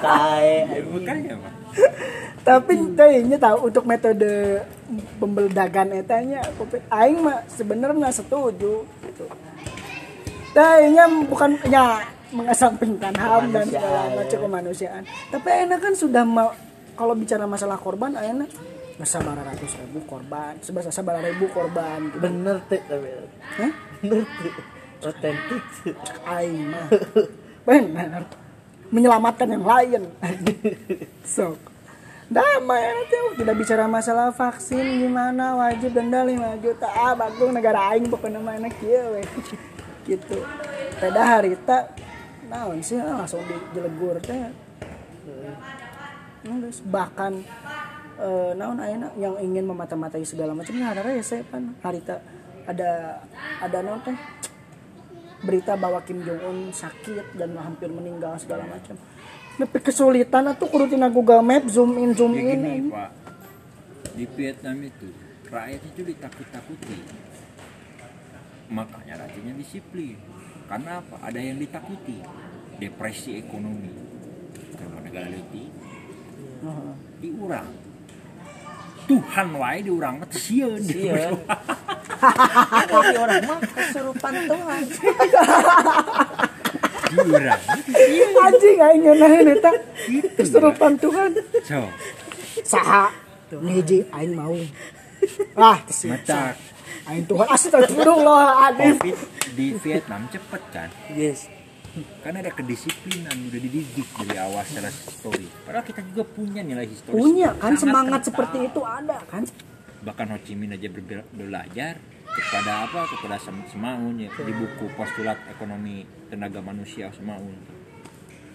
kae 0.03 0.55
Bukannya 0.91 1.33
pak. 1.39 1.53
tapi 2.43 2.73
kayaknya 2.93 3.37
tahu 3.39 3.71
untuk 3.71 3.87
metode 3.87 4.61
pembeledagan 5.17 5.95
etanya 5.95 6.43
covid 6.59 6.83
aing 6.91 7.23
mah 7.23 7.39
sebenarnya 7.47 8.11
setuju 8.11 8.83
gitu 8.83 9.25
kayaknya 10.53 11.07
bukan 11.25 11.55
ya 11.71 12.03
mengesampingkan 12.33 13.13
ham 13.15 13.53
dan 13.53 13.69
segala 13.69 14.09
Kemanusiaan, 14.09 14.17
macam 14.17 14.37
ya. 14.37 14.43
kemanusiaan 14.43 15.03
tapi 15.31 15.49
enak 15.65 15.79
kan 15.81 15.93
sudah 15.95 16.23
mau 16.27 16.49
kalau 16.93 17.13
bicara 17.17 17.45
masalah 17.47 17.77
korban 17.79 18.13
enak 18.13 18.49
sabar 19.03 19.35
ratus 19.35 19.73
ribu 19.83 20.05
korban 20.05 20.53
sebesar 20.61 20.93
sabar 20.93 21.17
ribu 21.19 21.49
korban 21.49 22.07
gitu. 22.13 22.21
bener 22.21 22.61
tuh 22.69 22.79
tapi 22.85 23.09
Hah? 23.57 23.71
bener 24.05 24.23
tuh 24.29 24.82
otentik. 25.07 25.63
Tuh. 25.83 25.95
aing 26.27 26.71
mah. 26.71 26.87
Benar 27.63 28.23
menyelamatkan 28.93 29.49
yang 29.49 29.65
lain. 29.65 30.01
Sok. 31.35 31.57
Damai 32.29 32.81
nanti 32.81 33.17
tidak 33.41 33.55
bicara 33.61 33.85
masalah 33.85 34.33
vaksin 34.33 35.05
gimana 35.05 35.57
wajib 35.57 35.97
denda 35.97 36.21
5 36.21 36.61
juta. 36.61 36.87
Ah 36.93 37.13
bagus 37.17 37.49
negara 37.49 37.93
aing 37.93 38.09
pokoknya 38.09 38.39
mah 38.41 38.57
enak 38.57 38.77
ya 38.79 39.01
weh 39.17 39.25
gitu. 40.07 40.37
Pada 41.01 41.21
harita. 41.37 41.89
Naon 42.47 42.85
sih 42.85 43.01
ah, 43.01 43.25
langsung 43.25 43.41
dijelegur 43.49 44.21
teh. 44.21 44.49
Terus 46.45 46.79
bahkan 46.85 47.41
eh, 48.17 48.51
naon 48.57 48.81
ayeuna 48.81 49.09
yang 49.17 49.37
ingin 49.41 49.65
memata-matai 49.65 50.25
segala 50.25 50.53
macamnya 50.53 50.93
ada 50.93 51.09
ya 51.09 51.21
saya 51.25 51.41
pan. 51.45 51.75
Harita. 51.81 52.17
Ada 52.65 53.19
ada 53.61 53.77
naon 53.83 54.01
teh 54.05 54.17
berita 55.43 55.75
bahwa 55.75 55.99
Kim 56.07 56.23
Jong 56.23 56.41
Un 56.41 56.57
sakit 56.71 57.35
dan 57.35 57.53
hampir 57.59 57.91
meninggal 57.91 58.39
segala 58.39 58.63
macam. 58.65 58.95
Tapi 59.53 59.77
kesulitan 59.83 60.49
atau 60.49 60.65
kudu 60.65 60.97
tina 60.97 61.11
Google 61.13 61.45
Map 61.45 61.69
zoom 61.69 61.99
in 62.01 62.17
zoom 62.17 62.33
Ya 62.33 62.41
in. 62.41 62.47
gini 62.57 62.73
pak. 62.89 63.11
Di 64.17 64.25
Vietnam 64.33 64.77
itu 64.81 65.07
rakyat 65.51 65.81
itu 65.93 66.01
ditakut-takuti. 66.01 66.97
Makanya 68.73 69.27
rakyatnya 69.27 69.53
disiplin. 69.53 70.17
Karena 70.65 71.03
apa? 71.03 71.21
Ada 71.21 71.37
yang 71.37 71.61
ditakuti. 71.61 72.17
Depresi 72.81 73.37
ekonomi. 73.37 73.93
Kalau 74.73 74.97
negara 75.05 75.29
Heeh. 76.63 76.93
diurang. 77.21 77.69
Tuhan 79.03 79.47
wae 79.59 79.79
diurang 79.83 80.23
mah 80.23 80.27
teu 80.31 80.39
sieun. 80.39 80.79
Tapi 82.93 83.15
orang 83.19 83.43
mah 83.43 83.59
kesurupan 83.61 84.33
Tuhan 84.47 84.83
Diurang. 87.13 87.61
Anjing 88.43 88.77
aing 88.81 89.01
ngeunaheun 89.05 89.47
eta. 89.53 89.71
Gitu. 90.09 90.33
Kesurupan 90.33 90.97
Tuhan. 90.97 91.29
So, 91.61 91.85
Saha? 92.65 93.13
Ngiji 93.53 94.09
aing 94.09 94.33
mau. 94.33 94.57
Ah, 95.53 95.77
mata 95.85 96.57
aing 97.07 97.25
Tuhan 97.29 97.47
astagfirullahaladzim. 97.53 98.97
Covid 98.97 99.19
di 99.53 99.67
Vietnam 99.77 100.25
cepet 100.33 100.61
kan. 100.73 100.89
yes 101.13 101.45
Karena 102.25 102.41
ada 102.41 102.49
kedisiplinan, 102.49 103.53
udah 103.53 103.59
dididik 103.61 104.09
dari 104.17 104.33
awal 104.41 104.65
secara 104.65 104.89
histori. 104.89 105.45
Padahal 105.61 105.85
kita 105.85 106.01
juga 106.09 106.25
punya 106.25 106.65
nilai 106.65 106.89
historis. 106.89 107.13
Punya 107.13 107.53
kan 107.61 107.77
semangat 107.77 108.25
kental. 108.25 108.29
seperti 108.33 108.57
itu 108.65 108.81
ada 108.81 109.21
kan? 109.29 109.45
bahkan 110.03 110.27
Ho 110.35 110.37
Chi 110.43 110.53
Minh 110.53 110.75
aja 110.75 110.91
belajar 111.31 111.95
kepada 112.33 112.89
apa? 112.89 113.05
Kepada 113.07 113.37
Sem- 113.37 113.67
Semaun 113.69 114.17
ya. 114.17 114.29
Di 114.33 114.53
buku 114.53 114.89
postulat 114.97 115.37
ekonomi 115.49 116.05
tenaga 116.27 116.59
manusia 116.59 117.13
Semaun. 117.13 117.57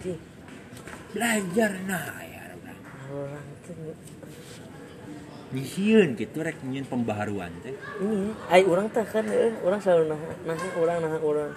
Ih, 0.03 0.19
belajar 1.11 1.71
nah 1.87 2.23
ya 2.23 2.39
orang 3.09 3.47
tuh 3.65 3.97
nyisieun 5.49 6.13
gitu 6.13 6.45
rek 6.45 6.61
pembaharuan 6.85 7.49
teh. 7.65 7.73
Ini 7.73 8.37
ai 8.53 8.61
orang 8.69 8.85
teh 8.93 9.01
kan 9.01 9.25
eh, 9.25 9.57
orang 9.65 9.81
selalu 9.81 10.13
nah 10.13 10.19
nah 10.45 10.55
orang 10.77 10.97
nah 11.01 11.17
orang. 11.17 11.51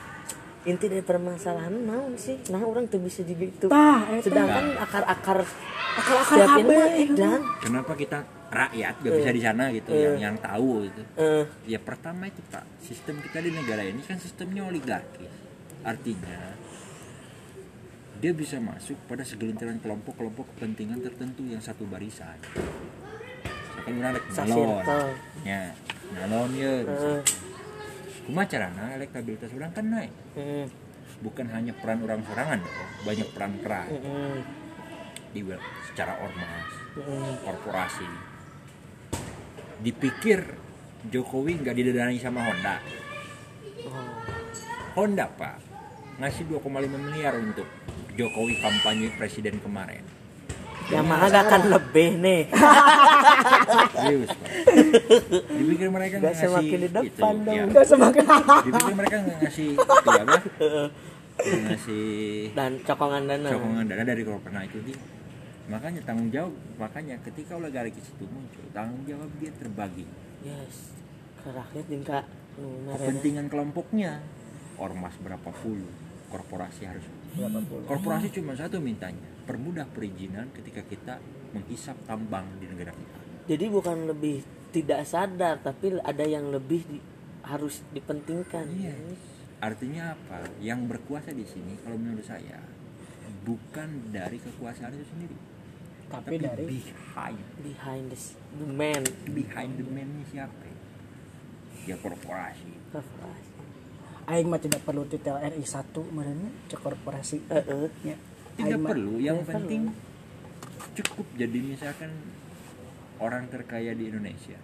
Inti 0.62 0.86
dari 0.86 1.02
permasalahan 1.02 1.74
naon 1.74 2.14
sih? 2.14 2.38
Nah 2.54 2.62
orang 2.62 2.86
tuh 2.86 3.02
bisa 3.02 3.26
juga 3.26 3.44
itu. 3.50 3.66
Sedangkan 4.22 4.78
akar-akar 4.78 5.42
mah 6.62 6.88
edan. 6.96 7.40
Kenapa 7.60 7.92
kita 7.98 8.22
rakyat 8.52 8.94
gak 9.00 9.14
bisa 9.16 9.30
di 9.32 9.40
sana 9.40 9.64
gitu 9.72 9.90
yang 9.96 10.16
yang 10.20 10.36
tahu 10.36 10.84
gitu. 10.84 11.02
Eh. 11.16 11.44
Ya 11.64 11.80
pertama 11.80 12.28
itu 12.28 12.44
pak 12.52 12.68
sistem 12.84 13.24
kita 13.24 13.40
di 13.40 13.48
negara 13.48 13.80
ini 13.80 14.04
kan 14.04 14.20
sistemnya 14.20 14.68
oligarki. 14.68 15.24
Artinya 15.80 16.52
dia 18.20 18.32
bisa 18.36 18.60
masuk 18.62 18.94
pada 19.10 19.26
segelintiran 19.26 19.80
kelompok-kelompok 19.82 20.54
kepentingan 20.54 21.00
tertentu 21.00 21.48
yang 21.48 21.64
satu 21.64 21.88
barisan. 21.88 22.36
Misalkan 23.82 24.22
nyalon 24.30 24.84
circle. 24.84 25.10
ya 25.42 25.74
nyalon 26.12 26.50
ya 26.54 26.72
eh. 26.86 27.20
kumaha 28.28 28.46
carana 28.46 28.84
elektabilitas 29.00 29.50
orang 29.56 29.72
kan 29.72 29.86
naik. 29.88 30.12
Bukan 31.24 31.48
hanya 31.50 31.72
peran 31.80 32.04
orang 32.04 32.20
sorangan 32.28 32.60
banyak 33.02 33.28
peran 33.32 33.52
keras. 33.64 33.90
Di 35.32 35.40
secara 35.88 36.20
ormas 36.20 36.68
korporasi 37.40 38.31
dipikir 39.82 40.40
Jokowi 41.10 41.58
nggak 41.60 41.74
didanai 41.74 42.18
sama 42.22 42.46
Honda. 42.46 42.78
Oh, 43.82 44.06
Honda 44.94 45.26
pak 45.26 45.58
ngasih 46.22 46.46
2,5 46.46 46.70
miliar 46.94 47.34
untuk 47.34 47.66
Jokowi 48.14 48.62
kampanye 48.62 49.10
presiden 49.18 49.58
kemarin. 49.58 50.06
Yamaha 50.90 51.30
gak 51.30 51.44
akan 51.46 51.62
lebih 51.72 52.08
nih. 52.20 52.42
Serius 54.02 54.30
pak. 54.34 54.48
Dipikir 55.48 55.88
mereka 55.88 56.14
nggak 56.18 56.22
Gak 56.22 56.36
ngasih 56.36 56.48
semakin 56.50 56.78
di 56.78 56.88
depan 56.90 57.06
itu, 57.34 57.46
dong. 57.46 57.56
ya. 57.72 57.82
Semakin. 57.86 58.22
Dipikir 58.66 58.94
mereka 58.94 59.16
nggak 59.16 59.36
ngasih 59.40 59.68
itu 59.74 60.10
apa? 60.12 60.36
Nggak 61.32 61.60
ngasih 61.64 62.06
dan 62.52 62.70
cokongan 62.84 63.22
dana. 63.24 63.48
Sokongan 63.48 63.84
dana 63.88 64.02
dari 64.04 64.22
korporat 64.22 64.62
itu 64.68 64.78
di 64.84 64.92
makanya 65.70 66.00
tanggung 66.02 66.30
jawab 66.32 66.54
makanya 66.78 67.14
ketika 67.22 67.54
oligarki 67.58 68.02
itu 68.02 68.24
muncul 68.26 68.64
tanggung 68.74 69.02
jawab 69.06 69.30
dia 69.38 69.52
terbagi. 69.54 70.06
Yes 70.42 70.92
ke 71.42 71.50
rakyat 71.50 71.86
tingkat 71.90 72.24
nu 72.54 72.68
mereka 72.86 72.98
kepentingan 73.02 73.46
kelompoknya 73.50 74.22
ormas 74.78 75.14
berapa 75.18 75.50
puluh 75.50 75.90
korporasi 76.30 76.86
harus 76.86 77.04
korporasi 77.90 78.30
cuma 78.30 78.54
satu 78.54 78.78
mintanya 78.78 79.26
permudah 79.42 79.84
perizinan 79.90 80.48
ketika 80.54 80.86
kita 80.86 81.14
menghisap 81.52 81.98
tambang 82.06 82.46
di 82.62 82.70
negara 82.70 82.94
kita. 82.94 83.18
Jadi 83.50 83.64
bukan 83.68 84.06
lebih 84.08 84.40
tidak 84.70 85.02
sadar 85.04 85.58
tapi 85.60 85.98
ada 86.00 86.24
yang 86.24 86.48
lebih 86.48 86.86
di- 86.86 87.04
harus 87.42 87.82
dipentingkan. 87.90 88.64
Iya. 88.70 88.94
Artinya 89.58 90.14
apa? 90.14 90.46
Yang 90.62 90.80
berkuasa 90.94 91.34
di 91.34 91.42
sini 91.44 91.74
kalau 91.82 91.98
menurut 91.98 92.24
saya 92.24 92.62
bukan 93.42 94.14
dari 94.14 94.38
kekuasaan 94.38 94.94
itu 94.94 95.06
sendiri, 95.10 95.36
tapi 96.12 96.36
tapi 96.36 96.44
dari 96.44 96.64
behind 96.68 97.40
behind 97.58 98.04
the, 98.08 98.18
the 98.54 98.68
man 98.68 99.02
behind 99.32 99.72
the 99.74 99.86
man 99.86 100.06
ini 100.06 100.24
siapa? 100.28 100.60
ya? 100.60 100.76
Ya 101.82 101.96
korporasi. 101.98 102.70
aing 104.22 104.46
mah 104.46 104.60
tidak 104.60 104.86
perlu 104.86 105.02
titel 105.02 105.34
RI 105.34 105.64
1 105.66 105.82
merenya 106.14 106.50
cek 106.68 106.78
korporasi 106.78 107.42
Heeh. 107.48 107.90
ya. 108.04 108.16
Tidak 108.54 108.70
Aing 108.70 108.84
perlu. 108.84 109.18
Yang 109.18 109.38
Tidak 109.42 109.50
penting 109.50 109.82
cukup 110.92 111.26
jadi 111.34 111.58
misalkan 111.58 112.12
orang 113.16 113.48
terkaya 113.48 113.96
di 113.96 114.12
Indonesia. 114.12 114.58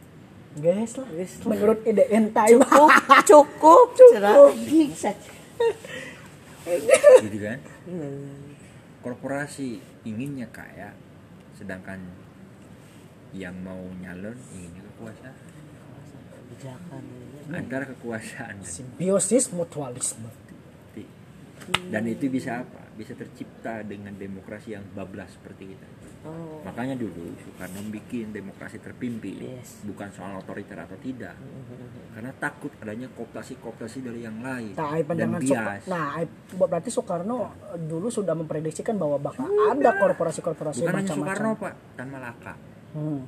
guys 0.55 0.94
lah 0.94 1.09
Guys 1.09 1.32
lah. 1.40 1.46
menurut 1.49 1.78
ide 1.84 2.05
entai 2.09 2.53
cukup 2.59 2.90
cukup 3.24 3.86
cukup 3.96 4.51
gitu 7.24 7.38
kan? 7.40 7.59
Korporasi 9.01 9.78
inginnya 10.05 10.51
kaya, 10.51 10.92
sedangkan 11.59 11.98
yang 13.34 13.59
mau 13.61 13.82
nyalon 13.98 14.38
inginnya 14.54 14.82
kekuasaan. 14.94 15.36
kebijakan 16.32 17.02
Antara 17.52 17.84
kekuasaan 17.92 18.56
dan 18.62 18.68
simbiosis 18.68 19.50
mutualisme. 19.52 20.30
Dan 21.68 22.09
itu 22.09 22.32
bisa 22.32 22.64
apa? 22.64 22.80
Bisa 22.96 23.12
tercipta 23.12 23.84
dengan 23.84 24.16
demokrasi 24.16 24.72
yang 24.72 24.84
bablas 24.96 25.28
seperti 25.36 25.76
kita. 25.76 25.88
Oh 26.24 26.58
Makanya 26.60 26.94
dulu 26.94 27.32
Soekarno 27.38 27.80
bikin 27.88 28.28
demokrasi 28.28 28.76
terpimpin, 28.76 29.40
Yes. 29.40 29.80
bukan 29.82 30.10
soal 30.10 30.36
otoriter 30.36 30.76
atau 30.76 30.98
tidak. 30.98 31.32
Karena 32.10 32.30
takut 32.34 32.68
adanya 32.76 33.08
kooptasi-kooptasi 33.08 33.98
dari 34.00 34.20
yang 34.20 34.38
lain 34.38 34.74
Nah, 34.74 34.98
dan 35.00 35.38
bias. 35.38 35.86
nah, 35.86 36.14
ai- 36.14 36.28
berarti 36.50 36.90
Soekarno 36.90 37.36
eh, 37.68 37.78
dulu 37.80 38.08
sudah 38.08 38.34
memprediksikan 38.34 38.94
bahwa 38.94 39.16
bakal 39.16 39.46
ada 39.46 39.90
korporasi-korporasi 39.96 40.82
bukan 40.82 40.94
macam-macam. 40.98 41.16
Soekarno 41.24 41.50
Pak, 41.56 41.74
Tan 41.94 42.08
Malaka. 42.08 42.54
Hmm. 42.92 43.20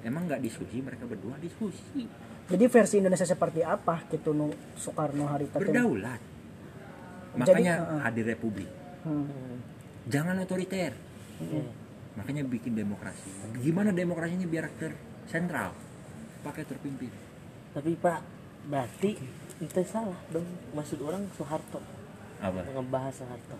Emang 0.00 0.22
nggak 0.24 0.40
diskusi 0.40 0.78
mereka 0.78 1.04
berdua 1.04 1.36
diskusi, 1.38 2.06
Jadi 2.44 2.64
versi 2.66 2.98
Indonesia 2.98 3.24
seperti 3.24 3.62
apa 3.62 4.02
gitu 4.08 4.30
nu 4.30 4.48
Soekarno 4.74 5.26
hari 5.26 5.46
itu? 5.46 5.56
berdaulat. 5.56 6.20
Jadi, 7.32 7.38
Makanya 7.38 7.74
uh-uh. 7.80 8.00
hadir 8.02 8.24
republik. 8.26 8.70
Hmm. 9.02 9.56
Jangan 10.04 10.36
otoriter. 10.38 10.92
Iya. 11.38 11.81
Makanya 12.12 12.44
bikin 12.44 12.74
demokrasi. 12.74 13.30
Gimana 13.56 13.88
demokrasinya 13.90 14.44
biar 14.44 14.68
tersentral? 14.76 15.72
Pakai 16.42 16.66
terpimpin. 16.66 17.08
tapi 17.72 17.96
pak 17.96 18.20
berarti 18.68 19.16
itu 19.56 19.80
salah 19.82 20.18
dong 20.28 20.44
maksud 20.76 21.00
orang 21.00 21.24
Soeharto 21.32 21.80
Apa? 22.36 22.60
ngebahas 22.68 23.16
Soeharto 23.16 23.56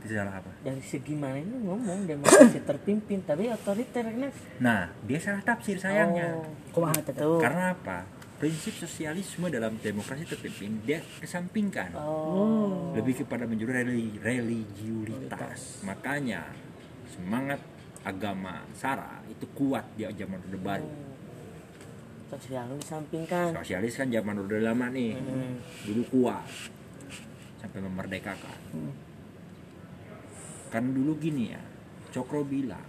Itu 0.00 0.16
salah 0.16 0.40
apa? 0.40 0.48
dari 0.64 0.80
segi 0.80 1.12
mana 1.12 1.36
ini 1.36 1.60
ngomong 1.60 2.08
demokrasi 2.08 2.64
terpimpin 2.64 3.20
tapi 3.20 3.52
otoriter 3.52 4.08
Nah, 4.64 4.88
dia 5.04 5.20
salah 5.20 5.44
tafsir 5.44 5.76
sayangnya. 5.76 6.40
oh, 6.40 6.48
Kumaha 6.72 7.04
Karena 7.36 7.76
apa? 7.76 8.08
Prinsip 8.40 8.80
sosialisme 8.80 9.52
dalam 9.52 9.76
demokrasi 9.76 10.24
terpimpin 10.24 10.80
dia 10.84 11.04
kesampingkan. 11.20 11.92
oh 12.00 12.96
Lebih 12.96 13.28
kepada 13.28 13.44
menjuru 13.44 13.76
reli- 13.76 14.16
religiulitas. 14.24 15.84
Makanya 15.84 16.48
semangat 17.12 17.60
agama 18.04 18.60
Sara 18.76 19.24
itu 19.26 19.48
kuat 19.56 19.84
di 19.96 20.04
zaman 20.04 20.38
Orde 20.44 20.60
Baru. 20.60 20.90
sosial 22.24 22.66
disampingkan 22.76 23.54
Sosialis 23.54 23.94
kan 23.96 24.10
zaman 24.10 24.44
Orde 24.44 24.58
Lama 24.60 24.90
nih. 24.92 25.16
Hmm. 25.16 25.56
Dulu 25.88 26.02
kuat 26.12 26.44
sampai 27.64 27.80
memerdekakan. 27.80 28.58
Kan 30.68 30.90
dulu 30.90 31.16
gini 31.16 31.54
ya, 31.54 31.62
Cokro 32.10 32.42
bilang, 32.42 32.82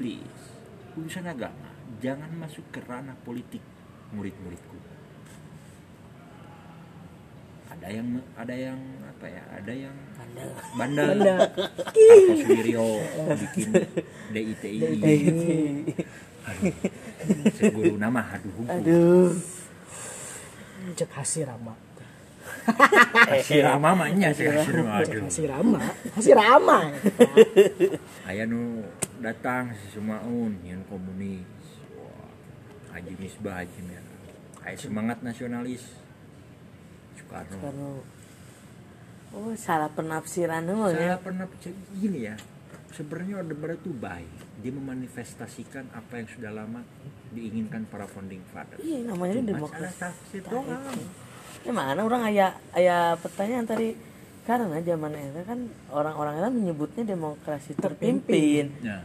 please, 0.00 0.56
urusan 0.96 1.28
agama 1.28 1.68
jangan 2.00 2.32
masuk 2.34 2.64
ke 2.74 2.80
ranah 2.82 3.14
politik 3.22 3.62
murid-muridku. 4.16 4.78
Ada 7.68 7.88
yang 7.92 8.08
ada 8.34 8.54
yang 8.56 8.80
apa 9.18 9.26
ya? 9.26 9.42
Ada 9.50 9.72
yang 9.74 9.96
Bandel. 10.14 10.50
bandel. 10.78 11.18
Kartos 11.90 12.42
Wiryo 12.46 12.86
bikin 13.34 13.68
DITI. 14.30 14.78
Seguru 17.58 17.98
nama 17.98 18.22
aduh. 18.38 18.62
aduh 18.70 19.34
Cek 20.94 21.10
Hasirama. 21.10 21.74
Sirama 23.42 23.90
mahnya 23.98 24.30
sih 24.30 24.46
Sirama. 24.46 25.02
Aduh. 25.02 25.26
Hasirama, 25.26 25.80
Hasirama. 26.14 26.78
Aya 28.30 28.46
nu 28.46 28.86
datang 29.18 29.74
si 29.74 29.98
Sumaun 29.98 30.62
yang 30.62 30.80
komunis. 30.86 31.42
Wah, 31.98 32.30
Haji 32.94 33.18
Misbah 33.18 33.66
Haji 33.66 33.80
Merah. 33.82 34.16
Aya 34.62 34.76
semangat 34.78 35.18
nasionalis. 35.26 35.82
Soekarno. 37.18 37.58
Soekarno 37.58 38.17
oh 39.34 39.52
salah 39.54 39.90
penafsiran 39.92 40.64
Saya 40.92 41.14
ya 41.14 41.16
pernah 41.20 41.44
percaya 41.44 41.74
gini 41.96 42.18
ya. 42.24 42.34
Sebenarnya 42.88 43.44
Orde 43.44 43.54
Baru 43.54 43.74
itu 43.76 43.92
baik. 43.92 44.32
Dia 44.58 44.72
memanifestasikan 44.74 45.92
apa 45.92 46.18
yang 46.18 46.28
sudah 46.28 46.50
lama 46.50 46.80
diinginkan 47.30 47.84
para 47.86 48.08
founding 48.08 48.40
fathers. 48.48 48.80
iya 48.80 49.04
namanya 49.04 49.36
Cuma 49.38 49.48
demokrasi 49.52 49.84
salah 49.92 49.94
tafsir 50.16 50.42
doang. 50.48 50.98
ya 51.60 51.72
mana 51.74 52.00
orang 52.00 52.22
aya 52.24 52.56
aya 52.72 53.18
pertanyaan 53.20 53.66
tadi 53.68 53.92
karena 54.48 54.80
zaman 54.80 55.12
itu 55.12 55.42
kan 55.44 55.60
orang-orang 55.92 56.40
itu 56.40 56.48
menyebutnya 56.56 57.04
demokrasi 57.04 57.76
terpimpin 57.76 58.72
Nah, 58.80 59.04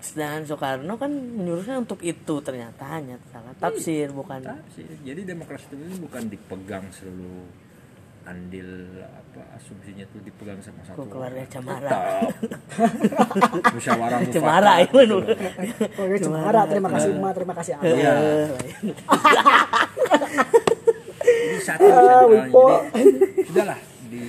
sedangkan 0.00 0.48
Soekarno 0.48 0.96
kan 0.96 1.12
menyuruhnya 1.12 1.76
untuk 1.76 2.00
itu 2.00 2.34
ternyata 2.40 2.88
hanya 2.88 3.20
salah 3.28 3.52
tafsir 3.60 4.08
bukan 4.16 4.40
tafsir. 4.40 4.88
Jadi 5.04 5.20
demokrasi 5.28 5.68
itu 5.76 6.00
bukan 6.00 6.24
dipegang 6.32 6.88
seluruh 6.88 7.44
andil 8.26 8.68
apa 9.06 9.40
asumsinya 9.54 10.02
itu 10.02 10.18
dipegang 10.26 10.58
sama 10.58 10.82
satu 10.82 10.98
Kok 10.98 11.06
keluarga 11.14 11.38
orang. 11.38 11.50
Cemara. 11.54 11.98
Musyawarah 13.70 14.18
mufakat. 14.26 14.34
Cemara 14.34 14.72
itu 14.82 14.96
gitu. 14.98 15.16
Oke, 16.02 16.16
Cemara, 16.18 16.60
terima 16.66 16.88
kasih 16.90 17.10
Ma, 17.16 17.30
terima 17.30 17.54
kasih 17.54 17.72
Abang. 17.78 17.94
Iya. 17.94 18.14
Jadi 21.26 21.58
satu 21.62 21.84
Ah. 21.86 22.82
Jadi 22.94 23.42
sudahlah 23.46 23.78
di 24.10 24.22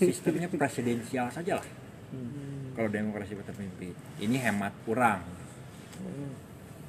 sistemnya 0.00 0.48
presidensial 0.48 1.28
saja 1.28 1.60
lah. 1.60 1.66
Kalau 2.72 2.88
demokrasi 2.88 3.36
terpimpin. 3.36 3.92
Ini 4.16 4.36
hemat 4.48 4.72
kurang. 4.88 5.20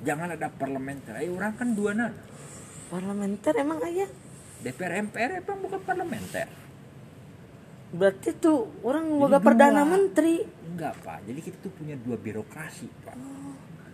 Jangan 0.03 0.35
ada 0.35 0.47
parlementer. 0.47 1.19
Eh 1.19 1.27
orang 1.27 1.53
kan 1.59 1.75
dua 1.75 1.91
nana. 1.91 2.15
parlementer 2.91 3.57
emang 3.57 3.81
ayah 3.89 4.05
DPR 4.63 4.93
MPR 5.11 5.43
emang 5.43 5.59
bukan 5.59 5.81
parlementer. 5.83 6.47
berarti 7.93 8.33
tuh 8.41 8.73
orang 8.81 9.05
dua. 9.05 9.37
perdana 9.37 9.85
menteri 9.85 10.41
Enggak 10.73 11.05
pak. 11.05 11.21
Jadi 11.29 11.39
kita 11.45 11.57
tuh 11.61 11.71
punya 11.77 11.93
dua 11.93 12.17
birokrasi 12.17 12.89
pak. 13.05 13.13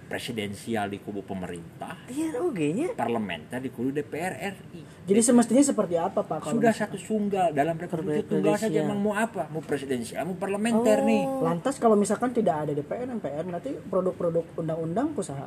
Presidensial 0.10 0.90
di 0.90 0.98
kubu 0.98 1.22
pemerintah, 1.22 1.94
iya 2.10 2.34
oke 2.42 2.66
nya 2.74 2.98
parlementer 2.98 3.62
di 3.62 3.70
kubu 3.70 3.94
DPR 3.94 4.42
RI. 4.42 5.06
Jadi 5.06 5.22
semestinya 5.22 5.62
seperti 5.62 6.02
apa 6.02 6.26
Pak 6.26 6.50
kalau 6.50 6.58
Sudah 6.58 6.74
satu 6.74 6.98
tunggal 6.98 7.54
dalam 7.54 7.78
republik 7.78 8.26
itu 8.26 8.42
tunggal 8.42 8.58
saja 8.58 8.90
emang 8.90 8.98
mau 8.98 9.14
apa? 9.14 9.46
Mau 9.54 9.62
presidensial, 9.62 10.26
mau 10.26 10.34
parlementer 10.34 11.06
nih. 11.06 11.30
Lantas 11.46 11.78
kalau 11.78 11.94
misalkan 11.94 12.34
tidak 12.34 12.66
ada 12.66 12.74
DPR, 12.74 13.06
MPR, 13.06 13.46
nanti 13.54 13.70
produk-produk 13.86 14.50
undang-undang 14.58 15.14
usaha 15.14 15.46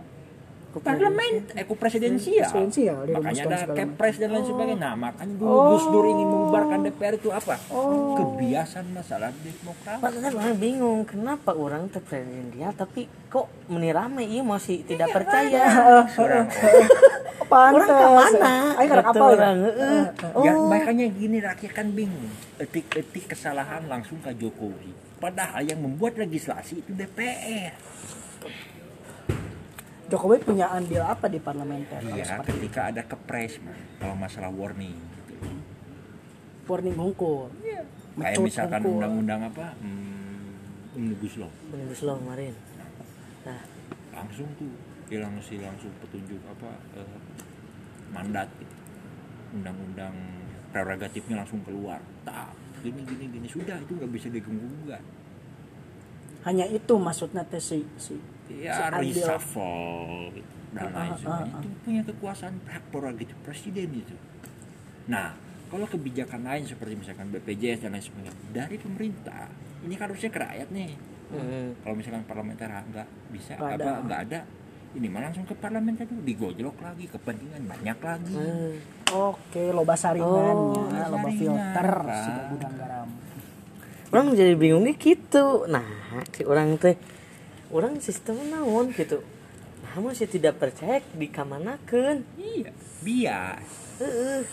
Parlemen, 0.78 1.44
eh 1.52 1.64
ku 1.66 1.74
presidensial. 1.74 2.48
Presidensial, 2.48 3.04
Makanya 3.04 3.42
ada 3.44 3.58
kepres 3.68 4.16
dan 4.16 4.30
lain 4.30 4.46
sebagainya. 4.46 4.78
Nah, 4.78 4.94
makanya 4.96 5.34
dulu 5.34 5.56
Gus 5.74 5.84
Dur 5.86 6.04
ingin 6.06 6.24
membubarkan 6.24 6.78
DPR 6.82 7.14
itu 7.16 7.28
apa? 7.28 7.60
Kebiasaan 8.14 8.86
masalah 8.88 9.28
demokrasi. 9.34 10.00
Padahal 10.00 10.32
orang 10.32 10.56
bingung 10.56 11.00
kenapa 11.02 11.50
orang 11.52 11.88
terpresidensial 11.88 12.72
tapi 12.72 13.04
kok 13.26 13.50
menirame 13.66 14.22
iya 14.22 14.40
masih 14.40 14.80
tidak 14.82 15.12
percaya 15.12 15.64
Seorang 16.08 16.46
Pantes. 17.52 17.84
orang 17.84 17.88
ke 17.90 18.08
mana 18.08 18.54
Ayo 18.72 18.88
karena 18.88 19.02
Kata 19.02 19.12
apa 19.12 19.24
orang 19.28 19.56
heeh. 19.60 20.02
Ya, 20.40 20.52
oh 20.56 20.68
makanya 20.68 21.06
gini 21.10 21.36
rakyat 21.36 21.72
kan 21.74 21.86
bingung. 21.90 22.32
Etik-etik 22.56 23.28
kesalahan 23.28 23.84
langsung 23.84 24.16
ke 24.20 24.32
Jokowi. 24.32 24.92
Padahal 25.18 25.60
yang 25.60 25.78
membuat 25.78 26.16
legislasi 26.16 26.80
itu 26.80 26.90
DPR. 26.92 27.91
Jokowi 30.12 30.44
punya 30.44 30.68
andil 30.68 31.00
apa 31.00 31.24
di 31.32 31.40
parlementer? 31.40 32.04
Kalau 32.04 32.12
Iya, 32.12 32.24
seperti 32.28 32.50
ketika 32.60 32.92
ada 32.92 33.02
kepres, 33.08 33.56
man, 33.64 33.80
kalau 33.96 34.12
masalah 34.12 34.52
warning. 34.52 34.92
Gitu. 35.24 35.48
warning 36.68 36.96
hungkul. 37.00 37.48
Kayak 37.64 37.88
Mecut 38.12 38.44
misalkan 38.44 38.80
undang-undang 38.84 39.40
apa? 39.48 39.72
Hmm, 39.80 40.92
Omnibus 40.92 41.40
Law. 41.40 41.48
Omnibus 41.72 42.00
Law 42.04 42.16
kemarin 42.20 42.52
nah 43.42 43.60
langsung 44.14 44.46
tuh 44.54 44.70
hilang 45.10 45.34
sih 45.42 45.58
langsung 45.58 45.90
petunjuk 45.98 46.38
apa 46.46 46.70
eh, 46.94 47.18
mandat 48.14 48.48
gitu. 48.56 48.74
undang-undang 49.58 50.14
prerogatifnya 50.70 51.42
langsung 51.42 51.60
keluar 51.66 51.98
tak 52.22 52.54
gini 52.86 53.02
gini 53.04 53.24
gini 53.28 53.46
sudah 53.50 53.76
itu 53.82 53.92
nggak 53.98 54.10
bisa 54.14 54.26
diganggu 54.30 54.62
gugat 54.62 55.02
hanya 56.42 56.66
itu 56.66 56.94
maksudnya 56.96 57.42
teh 57.44 57.58
si 57.58 57.86
si 57.96 58.18
ya 58.52 58.90
Seadil. 58.90 59.14
reshuffle 59.14 60.30
gitu, 60.32 60.50
dan 60.72 60.88
Ah, 60.88 60.96
lain 60.98 61.10
ah, 61.10 61.16
sebagainya 61.16 61.52
ah, 61.52 61.62
itu 61.62 61.68
punya 61.80 62.02
kekuasaan 62.02 62.54
hak 62.66 62.82
prerogatif 62.88 63.36
presiden 63.40 63.88
itu 63.92 64.16
nah 65.04 65.32
kalau 65.66 65.86
kebijakan 65.86 66.42
lain 66.42 66.64
seperti 66.64 66.92
misalkan 66.94 67.28
BPJS 67.28 67.80
dan 67.80 67.92
lain 67.92 68.02
sebagainya 68.02 68.32
dari 68.50 68.76
pemerintah 68.76 69.48
ini 69.80 69.94
kan 69.94 70.06
harusnya 70.06 70.28
ke 70.28 70.40
rakyat 70.40 70.70
nih 70.70 70.92
Hmm. 71.24 71.72
kalau 71.80 71.96
misalkan 71.96 72.20
parlementer 72.22 72.68
nggak 72.68 73.08
bisa 73.30 73.56
Nggak 73.56 73.72
ada. 73.72 73.84
apa 73.88 74.04
nggak 74.04 74.20
ada 74.22 74.40
ini 74.92 75.08
malah 75.08 75.26
langsung 75.26 75.48
ke 75.48 75.56
parlementer 75.56 76.04
dulu 76.04 76.20
digojlok 76.22 76.76
lagi 76.76 77.08
kepentingan 77.08 77.62
banyak 77.64 77.98
lagi 77.98 78.36
Hmm. 78.36 78.76
oke 79.08 79.62
loba 79.72 79.96
saringannya 79.96 80.52
Oh, 80.52 80.92
loba 81.08 81.08
saringan, 81.24 81.40
filter 81.40 81.88
Pak. 82.04 82.26
Orang 84.12 84.36
jadi 84.36 84.52
bingungnya 84.54 84.94
gitu. 85.00 85.64
Nah 85.66 85.84
si 86.30 86.44
orang 86.44 86.76
teh 86.76 86.94
orang 87.72 87.98
sistem 88.04 88.38
naon 88.52 88.92
gitu. 88.92 89.24
Nah 89.82 89.98
masih 90.04 90.28
tidak 90.28 90.60
percaya 90.60 91.00
dikamanakan 91.16 92.22
iya 92.38 92.70
biar 93.02 93.58
Heeh. 93.98 94.44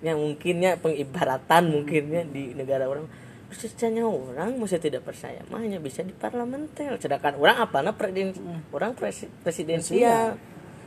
yang 0.00 0.16
mungkinnya 0.22 0.80
pengibaratan 0.80 1.62
mungkinnya 1.68 2.22
di 2.24 2.54
negara 2.54 2.86
orang. 2.88 3.10
Secara 3.54 4.02
orang 4.02 4.58
masih 4.58 4.82
tidak 4.82 5.06
percaya 5.06 5.38
mah 5.46 5.62
hanya 5.62 5.78
bisa 5.78 6.02
di 6.02 6.10
parlementer 6.10 6.98
sedangkan 6.98 7.38
orang 7.38 7.62
apa 7.62 7.86
nah 7.86 7.94
presiden 7.94 8.34
orang 8.74 8.98
presi- 8.98 9.30
presidensial 9.46 10.34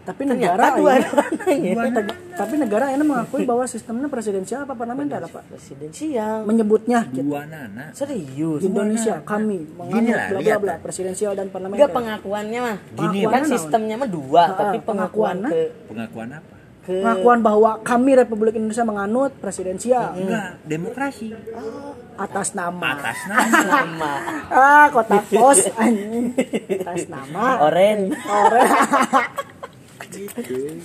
tapi 0.08 0.24
ternyata 0.24 0.56
negara 0.56 0.66
dua 0.74 0.92
ini- 0.94 1.10
duanya 1.68 1.92
Teg- 2.00 2.16
tapi 2.32 2.54
negara 2.56 2.86
ini 2.90 3.04
mengakui 3.04 3.44
bahwa 3.44 3.66
sistemnya 3.66 4.08
presidensial 4.08 4.64
apa 4.64 4.72
parlementer 4.72 5.20
apa 5.20 5.44
presidensial. 5.44 6.48
Menyebutnya 6.48 7.04
gitu. 7.10 7.28
dua 7.28 7.44
nana. 7.44 7.92
Serius. 7.92 8.64
Indonesia 8.64 9.20
kami 9.22 9.58
Gini 9.60 9.76
menganut 9.76 10.16
lah, 10.16 10.28
bla 10.30 10.40
bla 10.40 10.58
bla 10.58 10.76
presidensial 10.80 11.34
dan 11.34 11.48
parlementer 11.48 11.84
enggak 11.84 11.92
pengakuannya 11.94 12.60
mah. 12.62 12.78
Gini, 12.96 13.20
kan 13.26 13.44
sistemnya 13.44 13.96
mah 13.98 14.08
dua 14.08 14.44
Ah, 14.46 14.56
tapi 14.56 14.78
pengakuan 14.80 15.44
pengakuannya? 15.44 15.50
ke 15.50 15.62
pengakuan 15.86 16.30
apa? 16.32 16.56
ke 16.80 16.94
pengakuan 16.96 17.40
bahwa 17.42 17.72
kami 17.84 18.12
Republik 18.16 18.56
Indonesia 18.56 18.86
menganut 18.86 19.36
presidensial. 19.36 20.16
Enggak 20.16 20.56
demokrasi. 20.64 21.36
Atas 22.16 22.56
nama. 22.56 22.96
Atas 22.96 23.20
nama. 23.28 24.14
Ah 24.56 24.88
kota 24.88 25.20
pos 25.22 25.68
anjing. 25.76 26.32
Atas 26.80 27.06
nama. 27.08 27.60
Oren 27.62 28.14
orang 30.26 30.82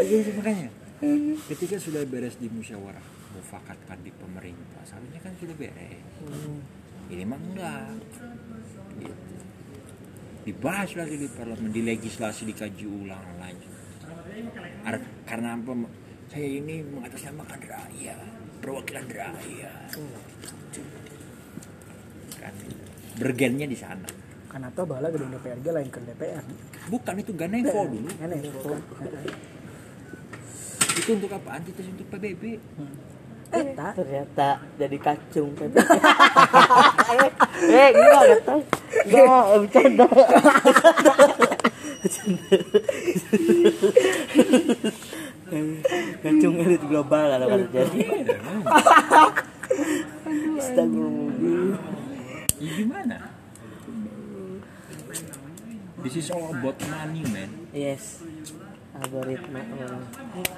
Iya, 0.00 0.18
makanya. 0.40 0.68
Ketika 1.52 1.76
sudah 1.76 2.02
beres 2.08 2.40
di 2.40 2.48
musyawarah 2.48 3.04
mufakatkan 3.32 3.98
di 4.04 4.12
pemerintah 4.14 4.80
seharusnya 4.88 5.20
kan 5.20 5.32
sudah 5.36 5.54
beres. 5.56 6.04
Ini 7.12 7.24
mah 7.28 7.40
enggak. 7.40 7.92
Gitu. 9.02 9.30
dibahas 10.42 10.90
lagi 10.98 11.22
di 11.22 11.30
parlemen 11.30 11.70
di 11.70 11.86
legislasi 11.86 12.50
dikaji 12.50 12.82
ulang 12.82 13.38
lagi. 13.38 13.68
Ar- 14.82 15.22
karena 15.22 15.54
apa? 15.54 15.70
Saya 16.26 16.48
ini 16.58 16.82
mengatasnamakan 16.82 17.60
rakyat 17.62 18.18
perwakilan 18.58 19.06
rakyat. 19.06 19.90
Kan 22.42 22.54
bergennya 23.22 23.70
di 23.70 23.78
sana 23.78 24.21
karena 24.52 24.68
tuh 24.76 24.84
bala 24.84 25.08
gedung 25.08 25.32
DPRG 25.32 25.66
lain 25.72 25.88
ke 25.88 25.96
DPR 26.04 26.44
bukan 26.92 27.14
itu 27.24 27.32
ganeko 27.32 27.88
dulu. 27.88 28.08
Ini 28.20 28.36
itu 30.92 31.10
untuk 31.16 31.32
apa 31.32 31.56
antites 31.56 31.88
untuk 31.88 32.04
PBB 32.12 32.60
Eta 33.52 33.92
ternyata 33.92 34.64
jadi 34.80 34.96
kacung 34.96 35.52
eh 35.60 35.68
enggak 37.92 38.22
enggak 38.24 38.40
tahu 38.48 38.64
enggak 39.08 39.44
bercanda 39.60 40.08
kacung 46.22 46.54
elit 46.60 46.82
global 46.88 47.28
kalau 47.28 47.46
kan 47.48 47.60
jadi 47.72 48.00
Astagfirullah 50.60 51.80
gimana 52.56 53.31
this 56.02 56.14
is 56.16 56.28
all 56.30 56.50
about 56.50 56.76
money 56.86 57.22
man. 57.26 57.50
Yes. 57.72 58.20
Algoritma 58.92 59.64
orang 59.72 60.04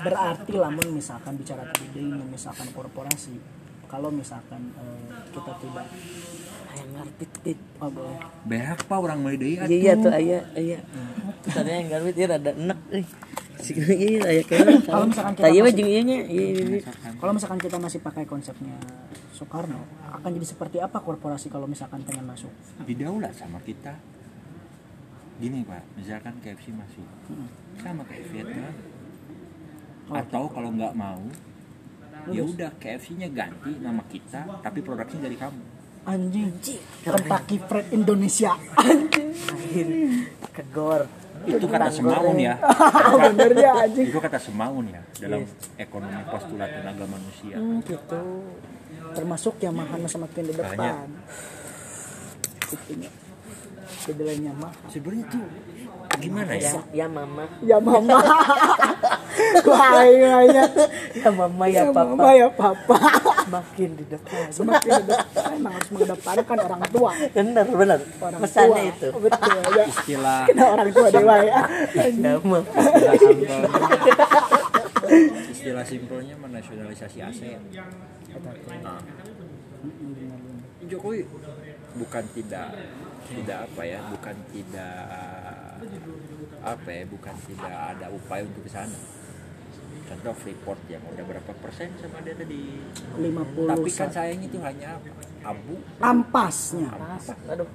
berarti 0.03 0.53
lamun 0.59 0.88
misalkan 0.90 1.38
bicara 1.38 1.70
tadi 1.70 1.86
deui 1.95 2.18
misalkan 2.26 2.66
korporasi 2.74 3.38
kalau 3.86 4.11
misalkan 4.11 4.74
eh, 4.74 5.07
kita 5.30 5.55
tidak 5.62 5.86
ayam 6.74 6.88
ngarpit 6.99 7.30
pit 7.47 7.59
oh 7.78 7.95
boleh? 7.95 8.18
Berak 8.42 8.90
pak 8.90 8.99
orang 8.99 9.22
mulai 9.22 9.38
dari 9.38 9.55
iya 9.55 9.66
iya 9.70 9.92
tuh 9.95 10.11
ayah 10.11 10.42
ayah 10.59 10.80
tadi 11.47 11.70
yang 11.70 11.86
ngarpit 11.95 12.14
dia 12.18 12.26
rada 12.26 12.51
enek 12.59 12.80
eh 12.90 13.07
sih 13.62 13.74
iya 13.78 13.95
iya 13.95 14.20
ayah 14.34 14.45
kayaknya 14.51 14.76
Kalau 14.82 15.07
misalkan 15.07 15.32
kita 15.38 15.47
masih- 15.47 15.76
jeung 15.78 15.90
ieu 15.95 16.03
nya 16.03 16.18
iya 16.26 16.45
iya 16.51 16.64
iya. 16.74 16.80
kalau 17.22 17.32
misalkan 17.38 17.59
kita 17.62 17.76
masih 17.78 17.99
pakai 18.03 18.24
konsepnya 18.26 18.74
Soekarno 19.30 19.78
akan 20.11 20.30
jadi 20.34 20.47
seperti 20.47 20.82
apa 20.82 20.99
korporasi 20.99 21.47
kalau 21.47 21.70
misalkan 21.70 22.03
pengen 22.03 22.26
masuk? 22.26 22.51
Didaulat 22.82 23.30
sama 23.38 23.62
kita 23.62 23.95
gini 25.39 25.66
pak. 25.66 25.82
Misalkan 25.99 26.35
KFC 26.41 26.70
masuk. 26.74 27.09
Sama 27.82 28.03
kayak 28.07 28.24
Vietnam. 28.30 28.74
Atau 30.11 30.51
kalau 30.53 30.70
nggak 30.74 30.95
mau 30.95 31.22
ya 32.24 32.41
udah 32.41 32.70
KFC-nya 32.80 33.28
ganti 33.28 33.76
nama 33.85 34.01
kita 34.09 34.64
tapi 34.64 34.80
produksinya 34.80 35.28
dari 35.28 35.37
kamu. 35.37 35.62
Anjing. 36.05 36.53
Kentucky 37.05 37.57
Fried 37.64 37.89
Indonesia. 37.93 38.53
Akhir 38.76 39.87
kegor. 40.53 41.09
Itu 41.45 41.66
kata 41.68 41.93
semaun 41.93 42.37
ya. 42.41 42.55
Oh, 42.57 43.18
bener 43.28 43.53
ya 43.59 43.72
anjing. 43.85 44.07
Itu 44.09 44.20
kata 44.20 44.39
semaun 44.41 44.85
ya 44.89 45.03
dalam 45.20 45.45
ekonomi 45.76 46.22
postulat 46.28 46.70
tenaga 46.80 47.05
manusia. 47.09 47.57
Hmm, 47.59 47.85
gitu. 47.85 48.20
Termasuk 49.12 49.61
Yamaha 49.61 49.97
semakin 50.09 50.43
di 50.49 50.55
depan. 50.57 50.78
Banyak. 52.72 53.23
Kedelainya 54.05 54.53
mah 54.57 54.72
sebenarnya 54.89 55.24
tuh 55.30 55.45
gimana 56.20 56.53
ya? 56.55 56.70
Ya 56.70 57.05
ya 57.05 57.07
mama. 57.11 57.45
Ya 57.64 57.76
mama. 57.82 58.18
Wah 59.68 60.03
iya 60.07 60.47
ya 60.47 61.30
mama 61.35 61.64
ya 61.66 61.82
ya 61.82 61.91
papa. 61.91 62.14
Mama 62.14 62.30
ya 62.32 62.49
papa. 62.55 62.99
Makin 63.51 63.91
di 63.99 64.05
depan. 64.07 64.47
Semakin 64.51 64.91
di 65.03 65.05
depan. 65.11 65.59
Emang 65.59 65.72
harus 65.74 65.91
mengedepankan 65.91 66.59
orang 66.70 66.82
tua. 66.93 67.11
Benar 67.35 67.66
benar. 67.66 67.99
Orang 68.22 68.41
pesannya 68.41 68.82
tua. 68.82 68.93
itu. 68.95 69.09
Betul 69.18 69.59
ya. 69.74 69.85
Istilah. 69.91 70.43
Kena 70.47 70.64
orang 70.70 70.89
tua 70.95 71.09
dewa 71.11 71.37
ya. 71.43 71.61
Ya 71.95 72.09
mama. 72.14 72.61
Istilah 72.62 73.16
simpelnya 73.18 73.68
istilah 75.64 75.85
simpelnya 75.85 76.35
menasionalisasi 76.39 77.18
aset 77.24 77.61
Nah, 78.85 78.99
Jokowi 80.91 81.22
bukan 81.95 82.24
tidak 82.35 82.74
tidak 83.24 83.58
apa 83.66 83.82
ya 83.82 83.98
bukan 84.06 84.36
tidak 84.52 84.96
apa 86.64 86.88
ya 86.88 87.02
bukan 87.08 87.34
tidak 87.44 87.74
ada 87.96 88.06
upaya 88.08 88.42
untuk 88.44 88.62
ke 88.64 88.70
sana. 88.72 88.98
Contoh 90.04 90.34
Freeport 90.36 90.80
yang 90.92 91.00
udah 91.08 91.24
berapa 91.24 91.52
persen 91.64 91.88
sama 91.96 92.20
dia 92.20 92.36
tadi? 92.36 92.76
50 93.16 93.72
tapi 93.72 93.88
kan 93.88 94.08
sayang 94.12 94.40
itu 94.44 94.58
hanya 94.60 95.00
abu. 95.40 95.80
Ampasnya. 95.98 96.92
Pas, 96.92 97.24
aduh 97.48 97.68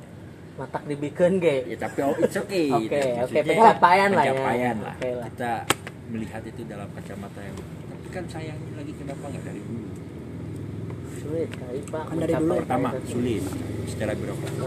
matak 0.55 0.83
dibikin 0.85 1.41
ge. 1.41 1.65
Ya 1.65 1.77
tapi 1.79 1.99
oh, 2.05 2.13
it's 2.21 2.37
okay. 2.37 2.69
Oke, 2.77 3.01
oke, 3.23 3.39
pencapaian 3.41 4.09
lah 4.13 4.23
ya. 4.27 4.33
pencapaian 4.35 4.75
lah. 4.83 4.95
Kita 4.99 5.51
melihat 6.09 6.41
itu 6.45 6.61
dalam 6.65 6.89
kacamata 6.93 7.39
yang 7.41 7.57
tapi 7.89 8.07
kan 8.09 8.23
sayangnya 8.29 8.73
lagi 8.77 8.93
kenapa 8.93 9.23
nggak 9.25 9.43
dari 9.45 9.61
dulu. 9.65 9.87
Sulit 11.19 11.49
kali 11.51 11.79
pak 11.85 12.03
Kan 12.05 12.15
dari 12.17 12.33
dulu. 12.33 12.41
mencapai 12.45 12.59
pertama 12.61 12.89
sulit 13.05 13.43
secara 13.85 14.11
birokrasi 14.13 14.57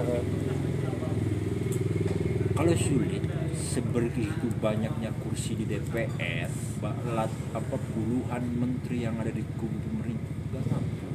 kalau 2.53 2.75
sulit 2.77 3.25
sebegitu 3.57 4.47
banyaknya 4.61 5.09
kursi 5.25 5.57
di 5.57 5.65
DPR 5.65 6.53
balat 6.85 7.33
apa 7.57 7.77
puluhan 7.97 8.45
menteri 8.61 9.09
yang 9.09 9.17
ada 9.17 9.33
di 9.33 9.41
kubu 9.57 9.73
pemerintah 9.89 10.29
nggak 10.53 10.65
mampu 10.69 11.09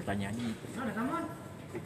pertanyaannya 0.00 0.44
itu 0.48 0.66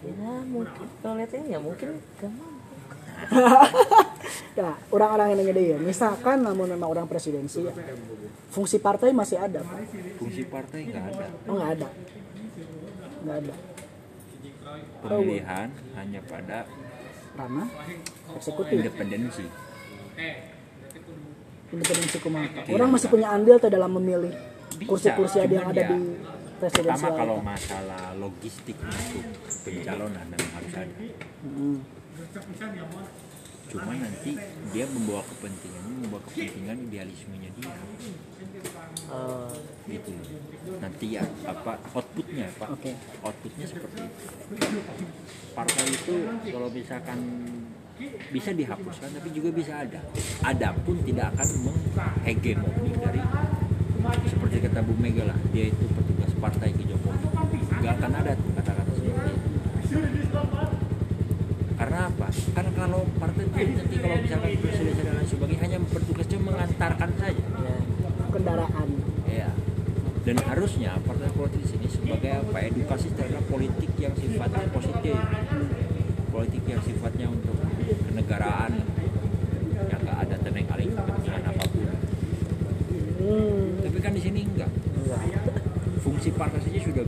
ya 0.04 0.32
mungkin. 0.48 0.86
Kalau 1.02 1.14
lihatnya 1.18 1.40
ya 1.44 1.58
mungkin 1.60 1.88
gak 1.98 2.30
mampu 2.30 2.72
ya 4.58 4.74
orang-orang 4.90 5.26
yang 5.34 5.38
nanya 5.38 5.54
dia 5.54 5.78
misalkan 5.78 6.42
namun 6.42 6.66
memang 6.66 6.90
orang 6.90 7.06
presidensi 7.06 7.62
ya, 7.62 7.74
fungsi 8.50 8.82
partai 8.82 9.14
masih 9.14 9.38
ada 9.38 9.62
Pak. 9.62 9.78
fungsi 10.18 10.42
partai 10.46 10.90
nggak 10.90 11.04
ada. 11.14 11.26
Oh 11.46 11.54
nggak 11.54 11.70
ada. 11.78 11.88
Nggak 13.22 13.36
ada 13.44 13.73
pemilihan 15.04 15.68
hanya 16.00 16.20
pada 16.24 16.58
ranah 17.36 17.68
eksekutif. 18.40 18.74
independensi. 18.80 19.44
Independensi 21.74 22.18
kumaha 22.22 22.48
orang 22.72 22.88
masih 22.94 23.08
punya 23.12 23.28
andil 23.34 23.56
tuh 23.60 23.68
dalam 23.68 23.90
memilih 24.00 24.32
kursi-kursi 24.88 25.38
ada 25.38 25.54
yang 25.54 25.68
ada 25.70 25.82
ya, 25.86 25.90
di 25.94 25.98
pertama 26.58 26.58
presidensial 26.58 27.14
kalau 27.14 27.36
masalah 27.42 28.02
logistik 28.16 28.76
masuk 28.80 29.24
pencalonan 29.66 30.24
memang 30.26 30.50
harus 30.56 30.72
ada. 30.74 30.94
Hmm. 31.44 31.78
cuma 33.64 33.92
nanti 33.98 34.32
dia 34.70 34.86
membawa 34.86 35.22
kepentingannya 35.26 35.94
membawa 36.06 36.22
kepentingan 36.30 36.76
idealismenya 36.90 37.50
dia 37.58 37.74
Gitu 39.84 40.10
nanti 40.80 41.06
ya 41.12 41.22
apa 41.44 41.76
outputnya 41.92 42.48
pak 42.56 42.68
Oke. 42.72 42.96
outputnya 43.20 43.66
seperti 43.68 44.00
itu 44.00 44.80
partai 45.52 45.84
itu 45.92 46.16
kalau 46.48 46.68
misalkan 46.72 47.18
bisa 48.32 48.50
dihapuskan 48.56 49.12
tapi 49.12 49.28
juga 49.30 49.52
bisa 49.52 49.84
ada 49.84 50.00
ada 50.40 50.68
pun 50.82 50.98
tidak 51.04 51.36
akan 51.36 51.48
menghegemoni 51.68 52.90
dari 52.96 53.20
seperti 54.24 54.64
kata 54.64 54.80
Bu 54.82 54.96
Mega 54.96 55.28
lah 55.28 55.38
dia 55.52 55.68
itu 55.68 55.84
petugas 55.84 56.32
partai 56.40 56.72
ke 56.72 56.82
Jokowi 56.88 57.28
nggak 57.84 57.92
akan 58.00 58.12
ada 58.24 58.32
kata-kata 58.34 58.90
seperti 58.96 59.30
itu 59.36 60.40
karena 61.74 62.06
apa? 62.06 62.28
Karena 62.30 62.70
kalau 62.78 63.02
partai 63.18 63.44
itu 63.50 63.74
nanti 63.76 63.96
kalau 63.98 64.16
misalkan 64.22 64.50
presiden 64.62 64.94
dan 64.94 65.14
lain 65.20 65.28
sebagainya 65.28 65.60
hanya 65.66 65.78
bertugasnya 65.82 66.38
mengantarkan 66.38 67.10
saja 67.18 67.34
ya. 67.34 67.53
Kendaraan 68.34 68.88
Ya. 69.30 69.50
Dan 70.24 70.36
harusnya 70.40 70.96
partai 71.04 71.28
politik 71.36 71.60
di 71.62 71.68
sini 71.68 71.86
sebagai 71.86 72.32
apa 72.40 72.58
edukasi 72.64 73.12
terhadap 73.12 73.44
politik 73.44 73.92
yang 74.00 74.14
sifatnya 74.16 74.64
positif, 74.72 75.16
politik 76.32 76.62
yang 76.64 76.80
sifatnya 76.80 77.26
untuk 77.28 77.56
kenegaraan 78.08 78.72
yang 79.84 80.00
nggak 80.00 80.18
ada 80.24 80.36
teneng 80.40 80.64
aling 80.72 80.90
kepentingan 80.96 81.42
apa 81.44 81.64
pun. 81.68 81.88
hmm. 83.20 83.84
Tapi 83.84 83.98
kan 84.00 84.12
di 84.16 84.22
sini 84.24 84.40
enggak. 84.48 84.72
Enggak. 84.72 85.20
Fungsi 86.00 86.32
partai 86.32 86.60
saja 86.64 86.80
sudah 86.80 87.04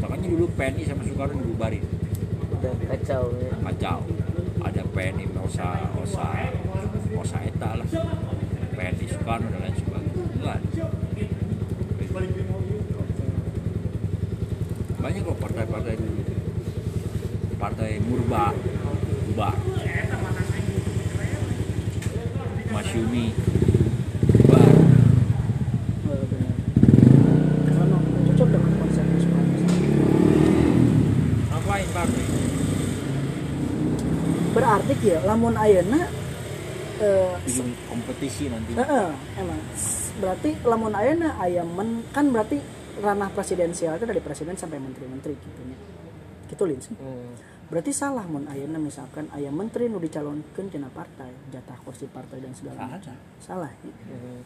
makanya 0.00 0.28
dulu 0.32 0.44
PNI 0.52 0.82
sama 0.84 1.02
Soekarno 1.04 1.40
dibubarin 1.40 1.84
udah 2.60 2.72
kacau 2.92 3.24
ya. 3.40 3.52
kacau. 3.72 4.00
Ada 4.60 4.82
PNI 4.92 5.24
Osa 5.40 5.88
Osa 5.96 6.28
Osa 7.16 7.38
Eta 7.40 7.70
lah, 7.80 7.88
PNI 8.76 9.04
Soekarno 9.08 9.48
dan 9.48 9.60
lain 9.64 9.76
sebagainya. 9.80 9.89
Banyak 15.00 15.22
kok 15.24 15.38
partai-partai 15.40 15.96
partai 17.60 18.00
Murba 18.00 18.56
bubar 19.28 19.52
Masyumi 22.72 23.26
ngapain 31.50 31.88
partai 31.92 32.24
berarti 34.50 34.94
ya 35.04 35.18
lamun 35.24 35.54
ayeuna 35.54 36.00
eh, 37.00 37.32
kompetisi 37.88 38.52
nanti. 38.52 38.76
Emang 39.38 39.49
berarti 40.20 40.50
lamun 40.62 40.92
ayeuna 40.92 41.40
aya 41.40 41.64
men 41.64 42.04
kan 42.12 42.28
berarti 42.28 42.60
ranah 43.00 43.32
presidensial 43.32 43.96
itu 43.96 44.04
dari 44.04 44.20
presiden 44.20 44.54
sampai 44.54 44.76
menteri-menteri 44.76 45.32
gitu 45.34 45.60
nya. 45.64 45.76
Gitu 46.46 46.62
Lins. 46.68 46.86
Hmm. 46.94 47.32
Berarti 47.70 47.94
salah 47.94 48.26
mun 48.26 48.50
ayeuna 48.50 48.82
misalkan 48.82 49.30
aya 49.30 49.46
menteri 49.54 49.86
nu 49.86 50.02
dicalonkeun 50.02 50.66
tina 50.74 50.90
partai, 50.90 51.30
jatah 51.54 51.78
kursi 51.86 52.10
partai 52.10 52.42
dan 52.42 52.50
segala 52.50 52.82
Salah. 52.82 52.90
macam. 52.98 53.14
Salah. 53.38 53.70
ya. 53.86 53.92
Hmm. 54.10 54.42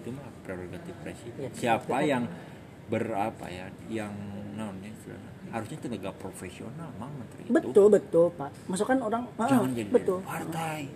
itu 0.00 0.16
mah 0.16 0.32
prerogatif 0.48 0.96
presiden 1.04 1.44
Ya, 1.44 1.48
siapa 1.52 2.00
yang 2.00 2.24
berapa 2.88 3.44
ya 3.52 3.68
yang 3.92 4.10
naonnya 4.56 4.88
harusnya 5.52 5.76
tenaga 5.76 6.10
profesional 6.16 6.88
mang 6.96 7.12
menteri 7.20 7.44
itu 7.44 7.52
Betul, 7.52 7.86
betul, 7.92 8.26
Pak. 8.32 8.50
Masukkan 8.64 8.96
orang 8.96 9.28
ah, 9.36 9.44
jangan 9.44 9.70
jadi 9.76 9.92
betul. 9.92 10.24
partai 10.24 10.88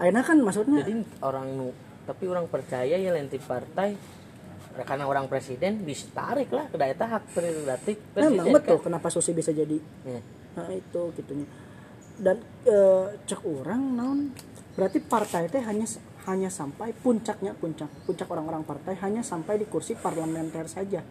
Ayeuna 0.00 0.24
kan 0.24 0.40
maksudnya 0.40 0.80
jadi 0.80 1.04
orang 1.20 1.46
nu 1.60 1.68
tapi 2.02 2.24
orang 2.26 2.50
percaya 2.50 2.98
ya 2.98 3.10
lenti 3.14 3.38
partai 3.38 3.94
karena 4.72 5.04
orang 5.04 5.28
presiden 5.28 5.84
bisa 5.84 6.08
tarik 6.16 6.48
lah 6.48 6.64
ke 6.72 6.80
daerah 6.80 7.20
hak 7.20 7.36
prerogatif 7.36 7.96
memang 8.16 8.48
presiden 8.48 8.54
betul 8.56 8.76
kan? 8.80 8.84
kenapa 8.88 9.06
Susi 9.12 9.36
bisa 9.36 9.52
jadi? 9.52 9.76
Ya. 10.08 10.20
nah 10.56 10.68
itu 10.72 11.02
gitunya. 11.20 11.46
Dan 12.16 12.40
eh, 12.64 13.06
cek 13.28 13.40
orang 13.44 13.82
naon? 13.92 14.20
Berarti 14.72 15.04
partai 15.04 15.52
teh 15.52 15.60
hanya 15.60 15.84
hanya 16.24 16.48
sampai 16.48 16.96
puncaknya 16.96 17.52
puncak 17.52 17.90
puncak 18.08 18.28
orang-orang 18.32 18.64
partai 18.64 18.96
hanya 19.04 19.20
sampai 19.20 19.60
di 19.60 19.68
kursi 19.68 19.92
parlementer 19.92 20.64
saja. 20.72 21.04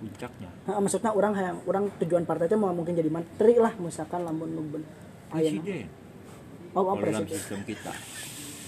Puncaknya? 0.00 0.50
Nah, 0.66 0.80
maksudnya 0.82 1.14
orang 1.14 1.32
yang 1.38 1.58
orang 1.70 1.84
tujuan 2.02 2.26
partai 2.26 2.50
itu 2.50 2.58
mau 2.58 2.74
mungkin 2.74 2.98
jadi 2.98 3.12
menteri 3.12 3.60
lah 3.60 3.78
misalkan 3.78 4.26
lamun 4.26 4.50
na- 4.50 4.90
presiden? 5.30 5.86
Oh, 6.74 6.82
oh, 6.82 6.98
presiden. 6.98 7.30
sistem 7.30 7.62
kita 7.62 7.94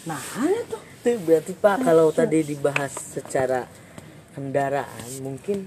nah 0.03 0.19
hanya 0.39 0.63
tuh? 0.67 0.83
Itu 1.03 1.19
berarti 1.23 1.53
pak 1.59 1.77
kalau 1.83 2.11
tadi 2.15 2.43
dibahas 2.47 2.95
secara 2.95 3.67
kendaraan 4.35 5.09
mungkin 5.23 5.67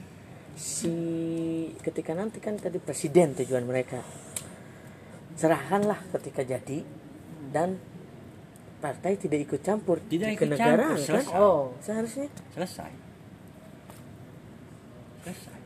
si 0.55 0.93
ketika 1.83 2.15
nanti 2.15 2.39
kan 2.39 2.55
tadi 2.59 2.79
presiden 2.79 3.36
tujuan 3.36 3.67
mereka. 3.67 3.99
Serahkanlah 5.36 5.99
ketika 6.15 6.47
jadi 6.47 6.79
dan 7.51 7.75
partai 8.79 9.19
tidak 9.19 9.39
ikut 9.49 9.61
campur 9.63 9.99
Tidak 9.99 10.29
di 10.29 10.36
ikut 10.36 10.47
kenegaraan 10.47 10.95
campur, 10.95 10.99
kan? 10.99 11.23
selesai. 11.23 11.36
oh 11.36 11.61
seharusnya? 11.83 12.27
Selesai. 12.55 12.91
Selesai. 15.23 15.59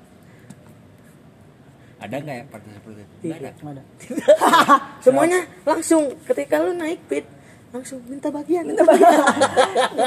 Ada 1.99 2.15
nggak 2.15 2.36
ya 2.39 2.45
partai 2.47 2.70
seperti 2.74 3.01
itu? 3.03 3.13
Ada. 3.34 3.49
Nggak 3.59 3.74
ada. 3.76 3.84
Semuanya 5.05 5.39
langsung 5.67 6.15
ketika 6.26 6.63
lu 6.63 6.74
naik 6.74 7.01
pit 7.11 7.26
langsung 7.70 8.01
minta 8.09 8.30
bagian. 8.34 8.65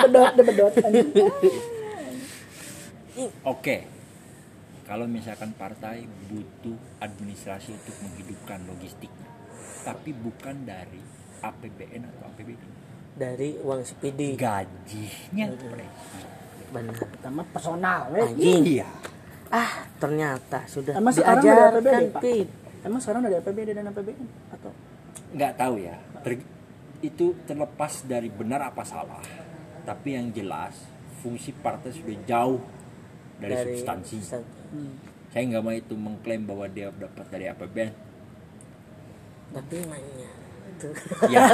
Bedot 0.09 0.35
bedot 0.43 0.73
Oke, 3.45 3.77
kalau 4.89 5.05
misalkan 5.05 5.53
partai 5.53 6.09
butuh 6.33 6.75
administrasi 6.99 7.77
untuk 7.77 7.93
menghidupkan 8.01 8.65
logistiknya, 8.65 9.29
tapi 9.85 10.17
bukan 10.17 10.65
dari 10.65 10.99
APBN 11.45 12.09
atau 12.09 12.33
APBD, 12.33 12.63
dari 13.13 13.61
uang 13.61 13.85
sepidi 13.85 14.33
gajinya. 14.33 15.53
Benar. 16.73 16.97
Sama 17.21 17.45
personal 17.53 18.09
anjing. 18.17 18.81
Iya, 18.81 18.89
ah 19.53 19.85
ternyata 20.01 20.65
sudah 20.65 20.97
Emang 20.97 21.13
sekarang 21.13 21.45
udah 21.45 21.69
APBD, 21.69 21.85
diajarkan 21.85 22.17
Pak? 22.17 22.85
emang 22.89 23.01
sekarang 23.05 23.21
ada 23.29 23.37
APBD 23.45 23.69
dan 23.77 23.85
APBN 23.93 24.27
atau? 24.57 24.73
Nggak 25.37 25.53
tahu 25.61 25.75
ya. 25.85 25.97
Ter- 26.25 26.49
itu 27.03 27.35
terlepas 27.45 28.03
dari 28.03 28.31
benar 28.31 28.63
apa 28.65 28.83
salah, 28.83 29.21
tapi 29.83 30.15
yang 30.15 30.31
jelas 30.31 30.79
fungsi 31.19 31.51
partai 31.53 31.91
sudah 31.91 32.17
jauh 32.25 32.63
dari, 33.37 33.77
substansi. 33.77 34.17
substan- 34.19 34.47
Saya 35.29 35.43
nggak 35.49 35.63
mau 35.63 35.73
itu 35.73 35.95
mengklaim 35.95 36.43
bahwa 36.45 36.67
dia 36.67 36.89
dapat 36.91 37.27
dari 37.29 37.45
APBN. 37.47 37.91
tapi 39.53 39.77
tuh. 40.81 40.95
Ya, 41.29 41.45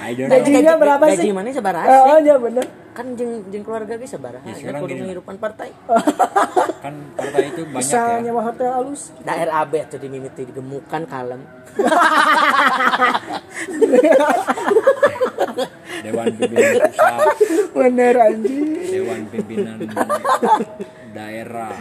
I 0.00 0.12
don't 0.12 0.28
know. 0.28 0.36
Gajinya 0.36 0.72
berapa 0.76 1.04
gaji 1.08 1.22
sih? 1.22 1.32
mana 1.32 1.50
sebarah 1.50 1.82
oh 1.88 2.18
ya 2.20 2.36
bener 2.36 2.66
kan 2.96 3.12
jeng, 3.12 3.44
jeng 3.52 3.60
keluarga 3.60 4.00
ge 4.00 4.08
sebarah 4.08 4.40
Ya, 4.40 4.56
ya, 4.56 4.72
sekarang 4.72 4.88
kudu 4.88 5.20
partai. 5.36 5.68
Kan 6.84 6.94
partai 7.12 7.52
itu 7.52 7.62
banyak 7.68 7.84
bisa 7.84 8.00
ya. 8.00 8.24
nyewa 8.24 8.40
hotel 8.40 8.72
halus. 8.72 9.12
Daerah 9.20 9.68
AB 9.68 9.84
tuh 9.92 10.00
dimimiti 10.00 10.48
digemukan 10.48 11.04
kalem. 11.04 11.44
Dewan 16.06 16.26
Pimpinan 16.38 16.72
Pusat, 16.86 17.36
bener 17.74 18.14
anjing. 18.16 18.64
Dewan 18.86 19.22
Pimpinan 19.28 19.78
Daerah, 21.12 21.76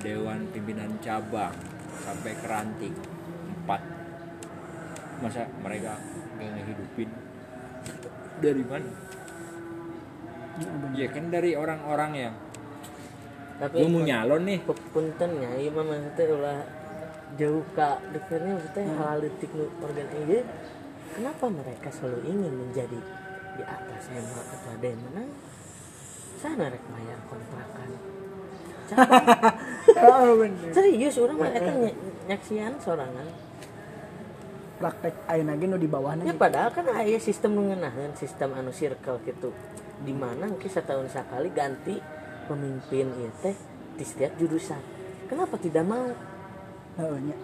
Dewan 0.00 0.40
Pimpinan 0.54 0.90
Cabang, 1.04 1.52
sampai 2.00 2.32
ke 2.32 2.46
ranting. 2.46 2.94
Empat. 3.64 3.80
Masa 5.20 5.48
mereka 5.60 6.00
nggak 6.38 6.48
ngehidupin? 6.54 7.08
Dari 8.40 8.64
mana? 8.68 8.90
Ya 10.96 11.06
kan 11.12 11.28
dari 11.28 11.52
orang-orang 11.52 12.12
yang 12.16 12.34
tapi 13.56 13.80
lu 13.80 13.88
mau 13.88 14.04
nyalon 14.04 14.44
nih, 14.44 14.60
punten 14.92 15.30
ya 15.40 15.48
iya 15.56 15.72
mah 15.72 15.80
maksudnya 15.80 16.24
ulah 16.36 16.60
jauh 17.40 17.64
kak 17.72 18.04
dekatnya 18.12 18.52
maksudnya 18.60 18.84
hal 19.00 19.16
detik 19.24 19.48
nu 19.56 19.64
organ 19.80 20.08
ini. 20.12 20.44
Kenapa 21.16 21.48
mereka 21.48 21.88
selalu 21.88 22.20
ingin 22.28 22.52
menjadi 22.52 23.00
di 23.56 23.62
atas 23.64 24.12
emak 24.12 24.46
atau 24.52 24.68
ada 24.76 24.86
yang 24.86 25.00
menang? 25.08 25.28
Sana 26.36 26.68
rek 26.68 26.84
bayar 26.92 27.18
kontrakan. 27.28 27.88
Oh 29.96 30.36
serius 30.76 31.16
orang 31.16 31.40
mah 31.40 31.50
eta 31.56 31.72
ny- 31.72 31.96
nyaksian 32.28 32.76
sorangan. 32.76 33.24
Praktek 34.76 35.16
ayeuna 35.24 35.56
ge 35.56 35.64
nu 35.64 35.80
di 35.80 35.88
bawahna 35.88 36.20
ya 36.28 36.36
padahal 36.36 36.68
kan 36.68 36.84
aya 36.92 37.16
sistem 37.16 37.56
mengenahan 37.56 38.12
sistem 38.12 38.52
anu 38.52 38.68
circle 38.68 39.16
gitu 39.24 39.48
di 40.02 40.12
mana 40.12 40.50
mungkin 40.50 40.68
setahun 40.68 41.08
sekali 41.08 41.48
ganti 41.54 41.96
pemimpin 42.46 43.06
ieu 43.16 43.32
teh 43.40 43.56
di 43.96 44.04
setiap 44.04 44.36
jurusan 44.36 44.80
kenapa 45.28 45.56
tidak 45.56 45.84
mau 45.88 46.12
Heeh 46.96 47.18
nya. 47.28 47.36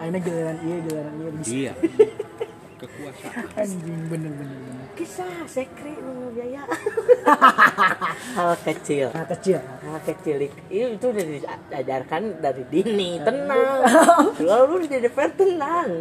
Ayeuna 0.00 0.18
giliran 0.24 0.58
ieu 0.64 0.80
giliran 0.88 1.14
ieu 1.20 1.32
bisa. 1.36 1.52
Iya. 1.52 1.72
Kekuasaan. 2.80 3.44
Anjing 3.60 4.08
bener 4.08 4.32
bener 4.32 4.56
bener. 4.56 4.88
kisah 4.96 5.44
sekre 5.44 5.92
biaya 6.32 6.64
hal 8.36 8.52
kecil. 8.64 9.12
Nah, 9.12 9.26
kecil. 9.28 9.60
hal 9.60 10.00
kecil. 10.04 10.36
Itu 10.72 10.86
itu 10.96 11.06
udah 11.12 11.24
diajarkan 11.68 12.40
dari 12.40 12.64
dini. 12.72 13.20
Tenang. 13.20 13.84
Lalu 14.50 14.88
di 14.88 14.96
DPR 15.04 15.32
tenang. 15.36 16.00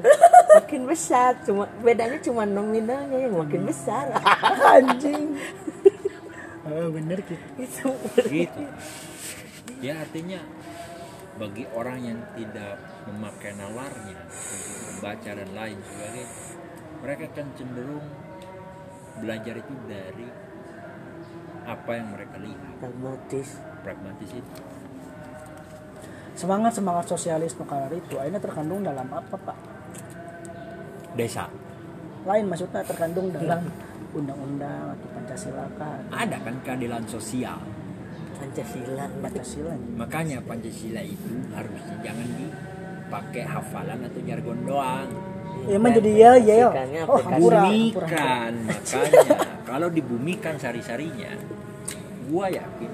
Makin 0.56 0.82
besar. 0.88 1.36
Cuma 1.44 1.68
bedanya 1.84 2.20
cuma 2.24 2.48
nominalnya 2.48 3.28
yang 3.28 3.36
makin 3.36 3.68
besar. 3.68 4.16
Anjing. 4.80 5.36
Oh, 6.70 6.88
bener 6.94 7.20
gitu. 7.26 7.36
itu. 7.60 7.90
Gitu. 8.30 8.64
Ya 9.80 10.00
artinya 10.00 10.40
bagi 11.40 11.64
orang 11.72 12.00
yang 12.04 12.20
tidak 12.36 12.76
memakai 13.08 13.56
nalarnya 13.56 14.28
untuk 14.28 14.80
membaca 14.92 15.30
dan 15.40 15.50
lain 15.56 15.78
sebagainya 15.88 16.49
mereka 17.00 17.24
akan 17.32 17.48
cenderung 17.56 18.06
belajar 19.20 19.56
itu 19.60 19.74
dari 19.88 20.28
apa 21.68 21.92
yang 21.94 22.08
mereka 22.16 22.36
lihat 22.40 22.74
pragmatis 22.80 23.48
pragmatis 23.84 24.32
itu 24.34 24.54
Semangat 26.40 26.72
semangat 26.72 27.04
sosialis 27.04 27.52
nu 27.60 27.68
kalar 27.68 27.92
itu 27.92 28.16
ayeuna 28.16 28.40
terkandung 28.40 28.80
dalam 28.80 29.12
apa, 29.12 29.36
Pak? 29.36 29.58
desa 31.20 31.52
Lain 32.24 32.48
maksudnya 32.48 32.80
terkandung 32.80 33.28
dalam 33.36 33.68
undang-undang 34.18 34.96
atau 34.96 35.08
Pancasila 35.20 35.68
kan. 35.76 36.00
ada 36.16 36.40
kan 36.40 36.56
keadilan 36.64 37.04
sosial 37.12 37.60
Pancasila 38.40 39.06
Pancasila. 39.20 39.76
makanya 40.00 40.40
pancasila 40.48 41.04
itu 41.04 41.44
harus 41.52 41.84
jangan 42.00 42.28
dipakai 42.40 43.44
hafalan 43.44 44.00
atau 44.08 44.20
jargon 44.24 44.60
doang 44.64 45.12
Ya 45.70 45.78
mah 45.78 45.92
jadi 45.94 46.12
ya 46.18 46.32
ya. 46.42 46.56
ya. 46.74 47.04
Oh, 47.06 47.22
bumikan 47.22 48.52
makanya. 48.66 49.22
Kalau 49.70 49.88
dibumikan 49.94 50.58
sari-sarinya 50.58 51.30
gua 52.30 52.50
yakin 52.50 52.92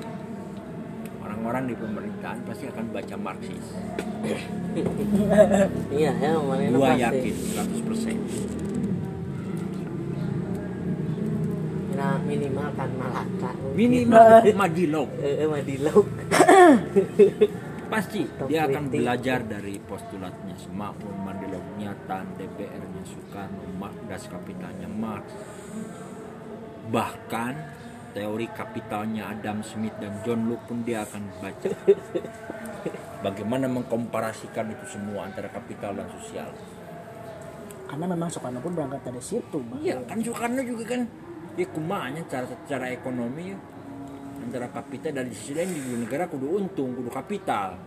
orang-orang 1.24 1.72
di 1.72 1.76
pemerintahan 1.80 2.40
pasti 2.44 2.68
akan 2.68 2.86
baca 2.92 3.16
Marxis. 3.16 3.66
Iya 5.96 6.12
ya 6.20 6.36
mana 6.36 6.68
gua 6.76 7.00
yakin 7.00 7.36
100% 7.56 8.56
nah 11.96 12.20
minimal 12.20 12.68
kan 12.76 12.92
malaka. 13.00 13.56
Minimal 13.72 14.44
madilog 14.52 15.10
eh 15.24 15.36
eh, 15.42 15.48
madilog 15.48 16.06
pasti 17.96 18.22
Top 18.36 18.48
dia 18.52 18.68
akan 18.68 18.92
belajar 18.92 19.40
dari 19.48 19.80
postulatnya 19.80 20.56
Semakmur, 20.60 21.16
Mandilognya 21.16 21.96
Tan, 22.04 22.28
DPR-nya 22.36 23.04
Soekarno, 23.08 23.64
Marx, 23.80 23.96
Das 24.12 24.28
Kapitalnya 24.28 24.90
Marx. 24.92 25.32
Bahkan 26.92 27.54
teori 28.12 28.48
kapitalnya 28.52 29.32
Adam 29.32 29.64
Smith 29.64 29.96
dan 30.00 30.12
John 30.28 30.48
Locke 30.48 30.68
pun 30.68 30.84
dia 30.84 31.08
akan 31.08 31.24
baca. 31.40 31.72
Bagaimana 33.26 33.66
mengkomparasikan 33.72 34.76
itu 34.76 34.86
semua 35.00 35.28
antara 35.28 35.48
kapital 35.48 35.96
dan 35.96 36.08
sosial. 36.20 36.52
Karena 37.88 38.06
memang 38.12 38.28
Soekarno 38.28 38.60
pun 38.60 38.76
berangkat 38.76 39.08
dari 39.08 39.24
situ. 39.24 39.60
Iya, 39.80 40.04
kan 40.04 40.20
Soekarno 40.20 40.62
juga 40.68 40.84
kan 40.96 41.02
ya 41.56 41.68
kumanya 41.72 42.22
cara 42.28 42.44
secara 42.44 42.92
ekonomi 42.92 43.56
ya. 43.56 43.58
Antara 44.42 44.68
kapital 44.72 45.12
dan 45.16 45.26
di 45.32 45.36
sisi 45.36 45.54
lain 45.56 45.70
di 45.72 45.96
negara 45.96 46.28
kudu 46.28 46.60
untung, 46.60 46.92
kudu 46.96 47.12
kapital. 47.12 47.78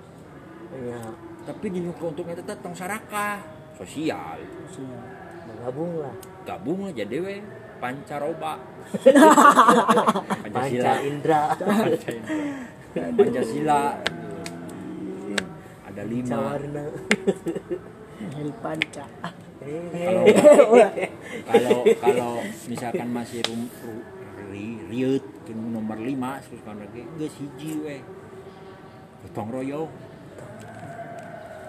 ya 0.69 1.29
tapi 1.49 1.73
di 1.73 1.81
keuntungan 1.97 2.37
itu 2.37 2.45
tentang 2.45 2.77
masyarakat 2.77 3.39
sosial. 3.81 4.37
Sosial. 4.69 5.01
bergabung 5.49 5.93
lah. 6.05 6.15
Gabung 6.45 6.93
aja 6.93 7.05
dewe. 7.09 7.41
Pancaroba. 7.81 8.61
Panca 9.01 10.43
pancasila 10.45 10.93
indra. 11.01 11.43
Pancasila. 12.93 13.83
Ada 15.89 16.03
lima. 16.05 16.37
Cawarna. 16.37 16.85
Hil 18.37 18.53
Panca. 18.61 19.07
Kalau 19.89 20.25
kalau 21.49 21.79
kalau 21.97 22.33
misalkan 22.69 23.09
masih 23.09 23.41
rum, 23.49 23.69
ru, 23.85 23.95
ri, 23.95 24.18
riut 24.51 25.25
nomor 25.53 26.01
lima 26.01 26.41
terus 26.45 27.35
hiji 27.39 27.71
we 27.85 27.97
gotong 29.27 29.51
royong. 29.51 29.91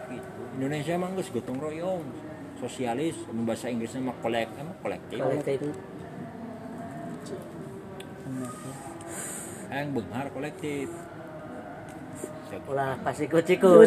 Gitu. 0.09 0.41
Indonesia 0.57 0.93
emang 0.95 1.13
geus 1.17 1.29
gotong 1.33 1.59
royong. 1.59 2.03
Sosialis 2.59 3.15
bahasa 3.47 3.71
Inggrisnya 3.71 4.11
mah 4.11 4.17
kolek 4.19 4.51
emang 4.59 4.77
kolektif. 4.83 5.19
Kolektif. 5.19 5.59
Ya. 5.59 5.75
yang 9.69 9.93
benghar 9.93 10.27
kolektif 10.33 10.89
ulah 12.69 12.97
pasti 13.05 13.29
kuciku 13.29 13.85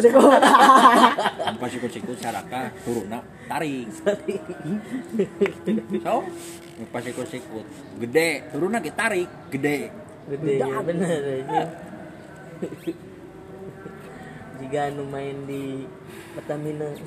tanpa 1.43 1.65
sikut-sikut 1.67 2.17
saraka 2.23 2.71
turuna 2.87 3.19
tarik 3.51 3.87
so 5.99 6.23
pas 6.91 7.03
sikut-sikut 7.03 7.65
gede 7.99 8.47
turuna 8.55 8.79
kita 8.79 8.95
tarik 9.07 9.29
gede. 9.51 9.91
Gede 10.23 10.53
ya 10.63 10.79
bener 10.79 11.43
aja 11.43 11.63
jika 14.63 14.87
anu 14.87 15.03
main 15.11 15.43
di 15.43 15.83
Pertamina. 16.33 16.87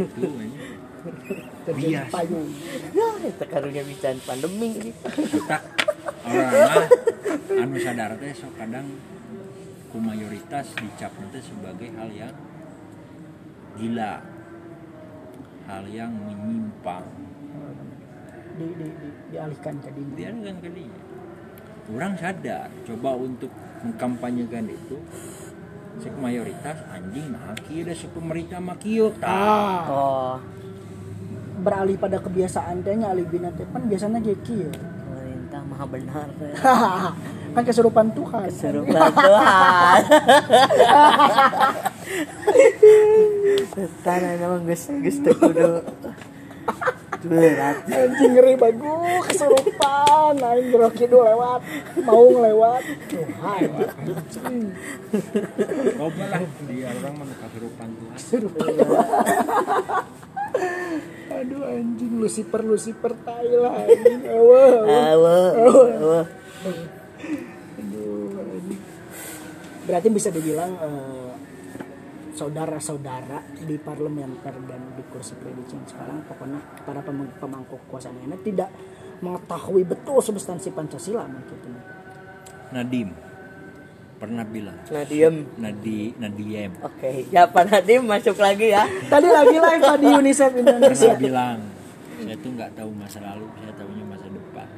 Gitu 0.00 0.29
terjadi 1.72 2.04
Bias. 2.04 2.10
payung. 2.12 2.48
ya 2.90 3.08
itu 3.22 3.44
karunya 3.46 3.82
bisa 3.86 4.08
pandemi 4.26 4.68
ini. 4.76 4.92
Kita 4.92 5.58
orang 6.26 6.52
mah 6.66 6.86
anu 7.62 7.76
sadar 7.78 8.12
teh 8.18 8.32
sok 8.34 8.52
kadang 8.58 8.86
ku 9.90 9.98
mayoritas 9.98 10.66
dicap 10.78 11.14
teh 11.30 11.42
sebagai 11.42 11.88
hal 11.94 12.10
yang 12.10 12.34
gila. 13.78 14.14
Hal 15.70 15.84
yang 15.86 16.10
menyimpang. 16.10 17.06
Di, 18.50 18.66
di, 18.76 18.86
di, 18.92 19.08
dialihkan 19.32 19.74
ke 19.80 19.88
dia 20.18 20.28
kan 20.34 20.56
kalinya 20.60 21.00
orang 21.90 22.14
sadar 22.18 22.68
coba 22.86 23.10
untuk 23.18 23.50
mengkampanyekan 23.82 24.68
itu 24.70 24.96
sek 25.98 26.14
mayoritas 26.16 26.78
anjing 26.92 27.34
nah 27.34 27.56
kieu 27.66 27.82
da 27.82 27.94
sek 27.96 28.14
pemerintah 28.14 28.62
mah 28.62 28.76
kieu 28.78 29.10
tah 29.18 29.28
Ah, 29.30 29.80
oh 29.90 30.34
beralih 31.60 32.00
pada 32.00 32.18
kebiasaan 32.18 32.80
teh 32.80 32.96
nya 32.96 33.12
alih 33.12 33.28
bina 33.28 33.52
teh 33.52 33.68
pan 33.68 33.84
biasanya 33.84 34.18
geki 34.24 34.56
ya. 34.66 34.72
pemerintah 34.72 35.60
maha 35.68 35.84
benar 35.86 36.28
kan 37.54 37.62
kesurupan 37.66 38.08
Tuhan. 38.16 38.48
kesurupan 38.48 39.10
Tuhan 39.12 40.00
tanah 44.06 44.32
nama 44.40 44.56
gus 44.64 44.82
gus 45.04 45.16
kudu 45.20 45.84
berat 47.20 47.84
Anjing 47.84 48.32
ngeri 48.32 48.56
bagus 48.56 49.28
kesurupan. 49.28 50.40
Aing 50.40 50.72
bro 50.72 50.88
kidul 50.88 51.20
lewat, 51.20 51.60
mau 52.00 52.24
ngelewat. 52.32 52.80
Tuhan. 53.12 53.60
coba 56.00 56.24
lah 56.32 56.40
dia 56.64 56.88
orang 56.88 57.14
mah 57.20 57.28
kasurupan 57.44 57.88
Tuhan 57.92 58.16
Kesurupan. 58.16 58.72
Aduh 61.40 61.64
anjing 61.64 62.20
Lucifer 62.20 62.60
Lucifer 62.60 63.12
tai 63.24 63.48
lah 63.48 63.72
anjing. 63.80 64.28
Awah, 64.28 64.72
awah. 64.84 65.48
awah 65.56 65.88
awah 65.96 66.26
Aduh, 67.80 68.36
anjing. 68.36 68.80
Berarti 69.88 70.08
bisa 70.12 70.28
dibilang 70.28 70.76
eh, 70.76 71.32
saudara-saudara 72.36 73.40
di 73.56 73.76
parlementer 73.80 74.54
dan 74.68 74.92
di 74.92 75.02
kursi 75.08 75.32
presiden 75.40 75.84
sekarang 75.88 76.28
pokoknya 76.28 76.60
para 76.84 77.00
pem- 77.00 77.32
pemangku 77.40 77.80
kekuasaan 77.88 78.20
ini 78.20 78.36
tidak 78.44 78.68
mengetahui 79.24 79.84
betul 79.88 80.20
substansi 80.20 80.72
Pancasila 80.76 81.24
mungkin. 81.24 81.80
Nadim 82.70 83.29
pernah 84.20 84.44
bilang. 84.44 84.76
Nah 84.84 85.02
diem 85.02 85.48
Nadi 85.56 86.12
Nadiem. 86.14 86.70
Oke 86.78 87.24
ya 87.28 87.48
Pak 87.48 87.64
Nadim 87.66 88.04
masuk 88.04 88.36
lagi 88.36 88.68
ya. 88.68 88.84
Tadi 89.08 89.26
lagi 89.26 89.56
live 89.56 89.80
Pak, 89.82 89.96
di 89.96 90.06
UNICEF 90.12 90.52
Indonesia. 90.54 91.08
pernah 91.08 91.16
bilang 91.18 91.58
saya 92.20 92.36
tuh 92.36 92.50
nggak 92.52 92.70
tahu 92.74 92.90
masa 92.92 93.18
lalu 93.18 93.48
saya 93.56 93.72
tahunya 93.74 94.04
masa 94.04 94.26
depan. 94.28 94.68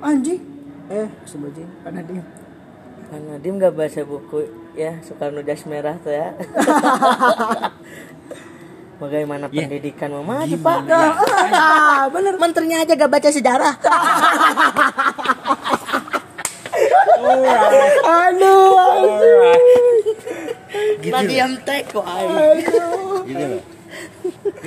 Anjing, 0.00 0.40
eh 0.88 1.06
sebutin 1.22 1.70
Pak 1.80 1.92
Nadim 1.92 2.18
Pak 3.06 3.20
Nadim 3.20 3.54
gak 3.56 3.74
baca 3.74 4.00
buku 4.02 4.38
ya 4.72 4.98
Soekarno 5.00 5.38
Jas 5.40 5.62
Merah 5.64 5.94
tuh 5.96 6.10
ya. 6.10 6.34
Bagaimana 9.00 9.48
Ya. 9.48 9.64
pendidikan 9.64 10.12
mau 10.12 10.20
maju 10.20 10.44
Gimana? 10.46 10.84
pak? 10.84 11.24
ah 11.56 12.04
bener. 12.06 12.36
Menterinya 12.36 12.84
aja 12.84 12.92
gak 12.92 13.08
baca 13.08 13.28
sejarah 13.28 13.74
aduh 17.20 18.72
Alright. 18.76 19.64
gitu 21.00 21.12
loh. 21.12 21.20
Nadim 21.20 21.52
teko 21.64 22.00
ay. 22.04 22.24
gitu 23.28 23.44
loh. 23.46 23.62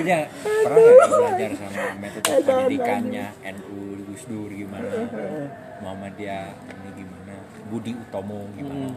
Ya, 0.03 0.27
pernah 0.41 0.77
nggak 0.77 1.07
belajar 1.07 1.49
sama 1.55 1.83
metode 2.01 2.27
pendidikannya 2.43 3.25
NU 3.55 3.77
Gus 4.09 4.23
Dur 4.27 4.49
gimana? 4.49 4.89
Muhammadiyah 5.79 6.47
ini 6.53 6.89
gimana? 6.97 7.33
Budi 7.69 7.91
Utomo 7.95 8.39
gimana? 8.57 8.89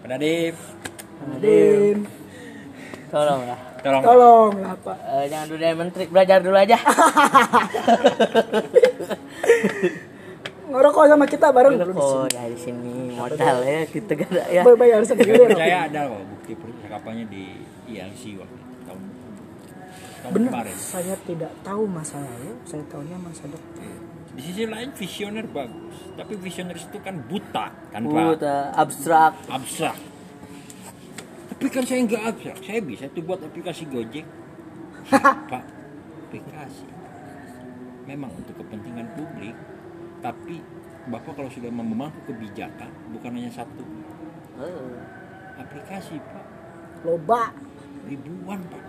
Pak 0.00 0.08
Nadif 0.08 0.56
Nadim 1.28 1.98
Tolong 3.10 3.42
lah 3.44 3.60
tolong 3.80 4.02
tolong. 4.04 4.52
Lah 4.60 4.76
Pak. 4.76 4.98
Eh, 5.00 5.24
Jangan 5.32 5.46
dulu 5.48 5.58
dari 5.58 5.76
menteri 5.76 6.04
Belajar 6.06 6.38
dulu 6.44 6.56
aja 6.56 6.78
ngerokok 10.70 11.04
sama 11.10 11.24
kita 11.26 11.46
bareng. 11.50 11.74
Dulu 11.76 11.92
di 11.92 12.00
Oh 12.00 12.10
sini 12.10 12.28
dari 12.30 12.56
sini 12.56 12.92
modal 13.14 13.56
ya 13.66 13.80
kita 13.90 14.10
gak 14.14 14.28
ada 14.30 14.42
ya. 14.48 14.62
Bayar 14.64 15.00
sendiri. 15.02 15.34
Saya 15.34 15.48
percaya 15.50 15.78
ada 15.90 16.00
kok 16.06 16.22
bukti 16.30 16.52
percakapannya 16.54 17.24
di 17.26 17.44
ILC 17.90 18.22
waktu 18.38 18.56
tahun 18.86 19.02
tahun 20.22 20.32
bener 20.32 20.50
kemarin. 20.52 20.74
saya 20.78 21.14
tidak 21.26 21.52
tahu 21.66 21.82
masa 21.90 22.16
lalu 22.22 22.52
saya 22.64 22.84
tahunya 22.86 23.18
masa 23.18 23.44
depan. 23.50 23.98
Di 24.30 24.40
sisi 24.46 24.62
lain 24.64 24.90
visioner 24.94 25.46
bagus 25.50 25.96
tapi 26.14 26.32
visioner 26.38 26.76
itu 26.78 26.98
kan 27.02 27.14
buta 27.26 27.66
tanpa 27.90 28.20
Buta 28.30 28.56
abstrak. 28.78 29.32
Abstrak. 29.50 29.98
Tapi 31.50 31.66
kan 31.66 31.82
saya 31.84 32.00
nggak 32.06 32.22
abstrak 32.30 32.58
saya 32.62 32.80
bisa 32.80 33.04
tuh 33.10 33.26
buat 33.26 33.42
aplikasi 33.42 33.90
Gojek. 33.90 34.26
Pak 35.50 35.64
aplikasi. 36.30 36.86
Memang 38.06 38.30
untuk 38.38 38.54
kepentingan 38.54 39.06
publik 39.18 39.54
tapi 40.20 40.60
bapak 41.08 41.32
kalau 41.32 41.50
sudah 41.50 41.72
memangku 41.72 42.20
kebijakan 42.28 42.92
bukan 43.12 43.30
hanya 43.40 43.50
satu. 43.52 43.84
Eh, 44.60 44.96
aplikasi 45.56 46.20
pak. 46.20 46.44
Loba. 47.04 47.52
Ribuan 48.04 48.60
pak. 48.68 48.84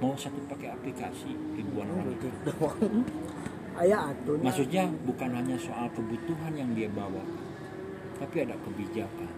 Mau 0.00 0.12
satu 0.16 0.36
pakai 0.44 0.76
aplikasi 0.76 1.32
ribuan 1.56 1.88
orang. 1.88 2.12
Itu 2.12 2.28
ayah 3.76 4.08
maksudnya 4.40 4.88
bukan 5.04 5.36
hanya 5.36 5.56
soal 5.60 5.92
kebutuhan 5.92 6.52
yang 6.56 6.72
dia 6.72 6.88
bawa 6.88 7.20
tapi 8.16 8.48
ada 8.48 8.56
kebijakan. 8.64 9.28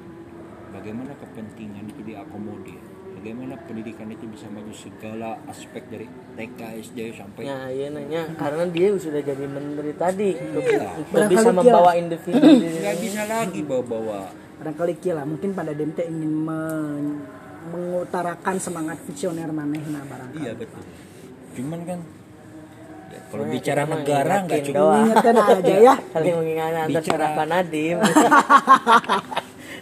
Bagaimana 0.71 1.17
kepentingan 1.19 1.91
itu 1.91 2.13
diakomodir 2.13 2.79
bagaimana 3.19 3.59
pendidikan 3.61 4.07
itu 4.07 4.25
bisa 4.25 4.47
maju 4.47 4.71
segala 4.71 5.31
aspek 5.45 5.83
dari 5.85 6.07
TK 6.33 6.61
SD 6.81 6.99
sampai 7.13 7.43
Ya 7.43 7.67
iya 7.67 7.91
nanya 7.91 8.31
karena 8.33 8.63
dia 8.67 8.95
sudah 8.95 9.19
jadi 9.19 9.45
menteri 9.45 9.91
tadi. 9.93 10.31
Untuk, 10.33 10.63
Iya. 10.63 10.87
untuk 10.95 11.11
Barangkali 11.11 11.35
bisa 11.35 11.49
membawa 11.51 11.91
individu 11.93 12.39
di- 12.39 12.79
nggak 12.79 12.97
bisa 12.97 13.23
lagi 13.27 13.61
bawa-bawa. 13.61 14.21
Barangkali 14.57 14.95
kira 14.97 15.23
mungkin 15.23 15.51
pada 15.51 15.71
DMT 15.71 15.99
ingin 16.05 16.33
men- 16.33 17.21
mengutarakan 17.69 18.57
semangat 18.57 18.97
visioner 19.03 19.51
manehna 19.51 20.01
barangkali. 20.01 20.41
Iya 20.41 20.53
betul. 20.55 20.83
Cuman 21.53 21.81
kan 21.83 21.99
ya, 23.09 23.21
kalau 23.27 23.45
Nah, 23.45 23.53
bicara 23.53 23.83
negara 23.85 24.35
nggak 24.39 24.49
ngingetin 24.49 24.67
cuma 24.69 24.79
doang. 24.81 25.03
ingatkan 25.05 25.35
aja 25.37 25.75
ya. 25.77 25.95
Saling 26.09 26.37
mengingatkan 26.37 26.81
antar 26.81 27.03
Bicara- 27.03 27.29
Sarah 27.29 27.47
Nadim 27.47 27.97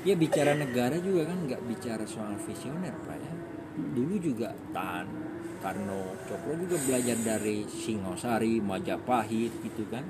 ya 0.06 0.14
bicara 0.14 0.54
negara 0.54 0.94
juga 1.02 1.26
kan 1.26 1.38
nggak 1.50 1.62
bicara 1.66 2.06
soal 2.06 2.38
visioner 2.38 2.94
pak 3.02 3.18
ya. 3.18 3.34
Dulu 3.76 4.14
juga 4.22 4.54
Tan 4.70 5.10
Karno 5.58 6.14
Cokro 6.30 6.54
juga 6.62 6.78
belajar 6.86 7.18
dari 7.26 7.66
Singosari 7.66 8.62
Majapahit 8.62 9.50
gitu 9.66 9.82
kan. 9.90 10.06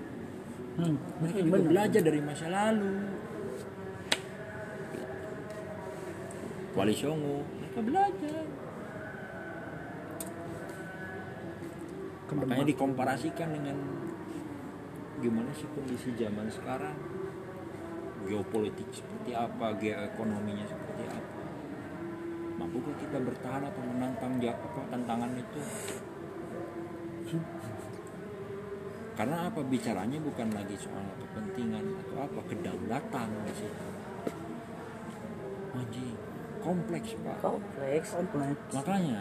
Hmm, 0.76 1.01
mereka 1.24 1.40
juga 1.40 1.61
belajar 1.64 2.03
dari 2.05 2.20
masa 2.20 2.47
lalu. 2.53 2.92
Wali 6.76 6.92
Songo 6.92 7.40
mereka 7.57 7.80
belajar. 7.80 8.44
Makanya 12.36 12.66
dikomparasikan 12.68 13.49
dengan 13.49 13.78
gimana 15.24 15.49
sih 15.57 15.64
kondisi 15.72 16.12
zaman 16.20 16.53
sekarang 16.53 16.92
geopolitik 18.26 18.88
seperti 18.90 19.30
apa 19.32 19.72
geoekonominya 19.78 20.66
seperti 20.66 21.04
apa. 21.06 21.42
Mampukah 22.58 22.94
kita 22.98 23.18
bertahan 23.22 23.62
atau 23.64 23.82
menantang 23.86 24.36
apa 24.42 24.80
tantangan 24.90 25.30
itu? 25.38 25.60
Karena 29.16 29.48
apa? 29.48 29.60
Bicaranya 29.64 30.18
bukan 30.20 30.48
lagi 30.52 30.76
soal 30.76 31.06
kepentingan 31.22 31.84
atau 32.04 32.16
apa 32.20 32.40
kedaulatan 32.52 33.28
di 33.48 33.54
situ. 33.56 33.88
Anjing 35.76 36.10
kompleks 36.60 37.10
pak. 37.22 37.38
Kompleks. 37.40 38.08
Kompleks. 38.12 38.72
Makanya 38.74 39.20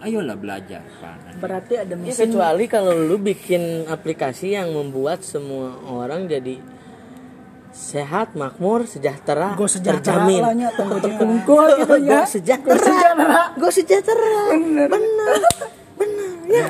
ayolah 0.00 0.36
belajar 0.36 0.84
pak 1.00 1.40
berarti 1.40 1.74
ada 1.80 1.96
ya 1.96 2.12
mesin. 2.12 2.28
kecuali 2.28 2.64
kalau 2.68 2.92
lu 2.92 3.16
bikin 3.16 3.88
aplikasi 3.88 4.52
yang 4.52 4.68
membuat 4.72 5.24
semua 5.24 5.72
orang 5.88 6.28
jadi 6.28 6.60
sehat 7.76 8.32
makmur 8.32 8.88
sejahtera 8.88 9.52
gue 9.52 9.68
sejahtera 9.68 10.24
terjamin. 10.24 10.64
terkungkul 11.04 11.76
gitu 11.84 11.96
ya. 12.00 12.24
Gue 12.24 12.40
sejahtera. 12.40 13.52
Gue 13.52 13.68
sejahtera. 13.68 14.56
Bener. 14.56 14.88
Bener. 14.88 15.36
Bener 16.00 16.26
ya. 16.48 16.66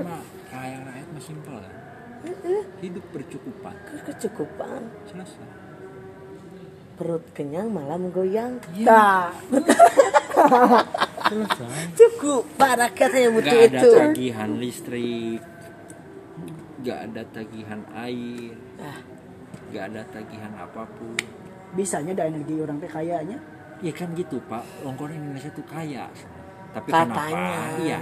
Mah 0.00 0.24
kayak 0.48 0.80
rakyat 0.88 1.08
mah 1.12 1.22
simpel 1.22 1.56
kan 1.60 1.72
hidup 2.80 3.04
bercukupan. 3.12 3.74
Kecukupan. 4.08 4.80
Selesai. 5.12 5.48
Perut 6.96 7.24
kenyang 7.36 7.68
malam 7.68 8.08
goyang. 8.08 8.56
Selesai. 11.30 11.94
Cukup 11.94 12.48
pak 12.56 12.80
rakyat 12.80 13.10
hanya 13.12 13.28
butuh 13.28 13.52
nggak 13.52 13.68
ada 13.68 13.80
itu. 13.80 13.90
tagihan 13.92 14.50
listrik. 14.56 15.40
Nggak 16.80 16.98
ada 17.12 17.22
tagihan 17.28 17.80
air. 17.92 18.56
Ah. 18.80 19.19
Nggak 19.70 19.84
ada 19.94 20.02
tagihan 20.10 20.50
apa 20.58 20.82
pun. 20.98 21.14
Bisanya 21.78 22.10
ada 22.18 22.26
energi 22.26 22.58
orang 22.58 22.82
teh 22.82 22.90
kayaknya 22.90 23.38
ya 23.80 23.92
kan 23.94 24.12
gitu 24.18 24.42
pak. 24.44 24.62
Orang 24.82 25.14
Indonesia 25.14 25.48
tuh 25.54 25.62
kaya. 25.64 26.10
Tapi 26.70 26.86
Katanya. 26.90 27.14
kenapa 27.14 27.82
iya. 27.82 28.00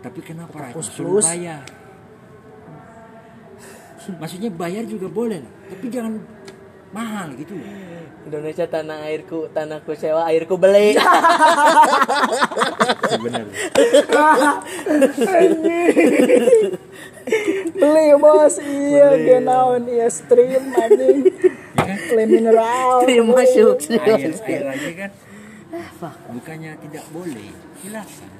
Tapi 0.00 0.20
kenapa 0.24 0.56
rakyat 0.56 0.74
Plus, 0.74 0.88
suruh 0.90 1.22
bayar? 1.22 1.62
Maksudnya 4.10 4.50
bayar 4.50 4.84
juga 4.88 5.06
boleh 5.12 5.38
lah, 5.44 5.52
tapi 5.70 5.86
jangan 5.92 6.18
mahal 6.90 7.30
gitu 7.38 7.54
Indonesia 8.26 8.66
tanah 8.66 9.06
airku 9.06 9.46
tanahku 9.54 9.94
sewa 9.94 10.26
airku 10.26 10.58
beli. 10.58 10.98
Bener 13.22 13.46
beli 17.80 18.12
bos. 18.20 18.54
Iya 18.60 19.08
genaun 19.16 19.88
iya 19.88 20.06
stream 20.12 20.76
anjing. 20.76 21.24
Ya 21.70 21.96
kan? 21.96 21.98
Le 22.12 22.24
mineral 22.28 23.06
terima 23.06 23.40
masuk 23.40 23.78
air 23.88 24.36
air 24.36 24.64
aja 24.68 24.90
kan? 25.00 25.10
Bukannya 26.28 26.72
tidak 26.82 27.04
boleh 27.14 27.50
silakan. 27.80 28.30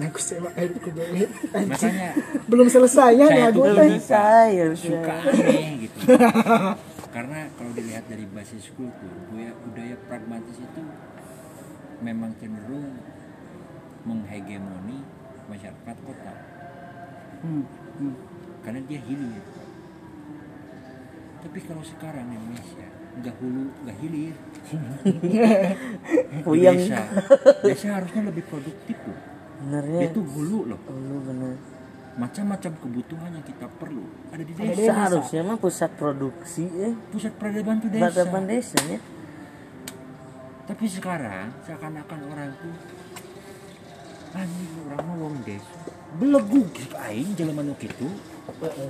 Nah 0.00 0.06
aku 0.08 0.20
sewa 0.20 0.48
air 0.54 0.70
ku 0.78 0.88
beli. 0.94 1.26
Makanya 1.52 2.16
belum 2.48 2.68
selesainya 2.72 3.26
Saya 3.28 3.40
lagu 3.50 3.60
teh 3.66 3.88
bisa 3.92 4.24
ya 4.48 4.64
suka 4.72 5.14
aneh 5.26 5.88
gitu. 5.88 5.98
Karena 7.14 7.50
kalau 7.58 7.72
dilihat 7.74 8.06
dari 8.06 8.24
basis 8.30 8.70
kultur 8.78 9.10
budaya, 9.28 9.52
budaya 9.66 9.96
pragmatis 10.06 10.56
itu 10.56 10.82
memang 12.00 12.32
cenderung 12.38 12.96
menghegemoni 14.08 15.04
masyarakat 15.50 15.96
kota 16.06 16.32
Hmm, 17.40 17.64
hmm. 17.98 18.14
karena 18.60 18.80
dia 18.84 19.00
hilir 19.00 19.44
tapi 21.40 21.58
kalau 21.64 21.80
sekarang 21.80 22.28
Indonesia 22.28 22.86
nggak 23.20 23.34
hulu 23.40 23.64
nggak 23.84 23.96
hilir 24.04 24.36
Puyeng. 26.46 26.78
desa. 26.78 27.02
Desa 27.64 27.98
harusnya 27.98 28.22
lebih 28.28 28.44
produktif 28.46 28.94
loh. 29.02 29.18
Benernya. 29.66 30.00
Dia 30.06 30.10
tuh 30.14 30.22
hulu 30.22 30.68
loh. 30.68 30.78
Lu 30.86 31.18
bener. 31.26 31.58
Macam-macam 32.14 32.70
kebutuhan 32.78 33.34
yang 33.34 33.42
kita 33.42 33.66
perlu. 33.66 34.04
Ada 34.30 34.44
di 34.46 34.52
di 34.54 34.62
desa. 34.62 34.94
seharusnya 34.94 35.40
mah 35.42 35.58
pusat 35.58 35.90
produksi 35.98 36.70
ya. 36.70 36.92
Pusat 37.10 37.32
peradaban 37.34 37.82
tuh 37.82 37.88
desa. 37.90 38.04
Peradaban 38.14 38.44
desanya 38.46 38.98
tapi 40.70 40.86
sekarang 40.86 41.50
seakan-akan 41.66 42.20
orang 42.30 42.54
tuh 42.62 42.70
anjing 44.38 44.70
orang 44.86 45.02
mah 45.02 45.16
wong 45.18 45.36
des 45.42 45.66
belegu 46.18 46.66
gitu 46.74 46.94
aing 46.98 47.30
jelema 47.38 47.62
nu 47.62 47.74
kitu. 47.78 48.08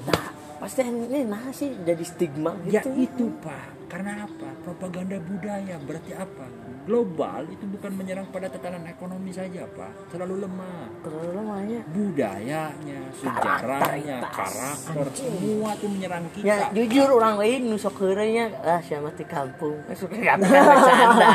Nah 0.07 0.25
pasti 0.61 0.85
ini 0.85 1.25
nah 1.25 1.49
sih 1.57 1.73
jadi 1.85 2.05
stigma 2.05 2.53
ya 2.68 2.81
gitu 2.81 2.93
itu 2.97 3.27
pak. 3.41 3.81
Karena 3.91 4.23
apa? 4.23 4.55
Propaganda 4.62 5.18
budaya 5.18 5.75
berarti 5.83 6.14
apa? 6.14 6.47
Global 6.87 7.43
itu 7.51 7.66
bukan 7.66 7.91
menyerang 7.99 8.31
pada 8.31 8.47
tatanan 8.47 8.87
ekonomi 8.87 9.35
saja 9.35 9.66
pak. 9.66 10.14
Terlalu 10.14 10.47
lemah. 10.47 10.87
Terlalu 11.03 11.31
lamanya 11.35 11.81
budayanya 11.91 13.01
sejarahnya 13.18 14.16
karakter 14.31 15.07
semua 15.16 15.75
tuh 15.75 15.91
menyerang 15.91 16.25
kita. 16.31 16.47
Ya 16.47 16.57
jujur 16.71 17.18
orang 17.18 17.43
lain 17.43 17.66
nusok 17.66 17.99
heureunya 17.99 18.55
ah 18.62 18.79
siapa 18.79 19.11
di 19.18 19.27
kampung. 19.27 19.83
Suka 19.99 20.16
kata 20.16 20.47
bercanda. 20.47 21.35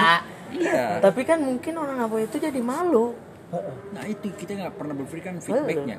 Iya. 0.56 1.04
Tapi 1.04 1.22
kan 1.28 1.44
mungkin 1.44 1.74
orang 1.76 2.08
apa 2.08 2.16
itu 2.24 2.40
jadi 2.40 2.62
malu 2.64 3.12
nah 3.94 4.04
itu 4.10 4.28
kita 4.36 4.52
nggak 4.60 4.74
pernah 4.76 4.94
berpikir 4.98 5.24
kan 5.24 5.36
feedbacknya 5.40 5.94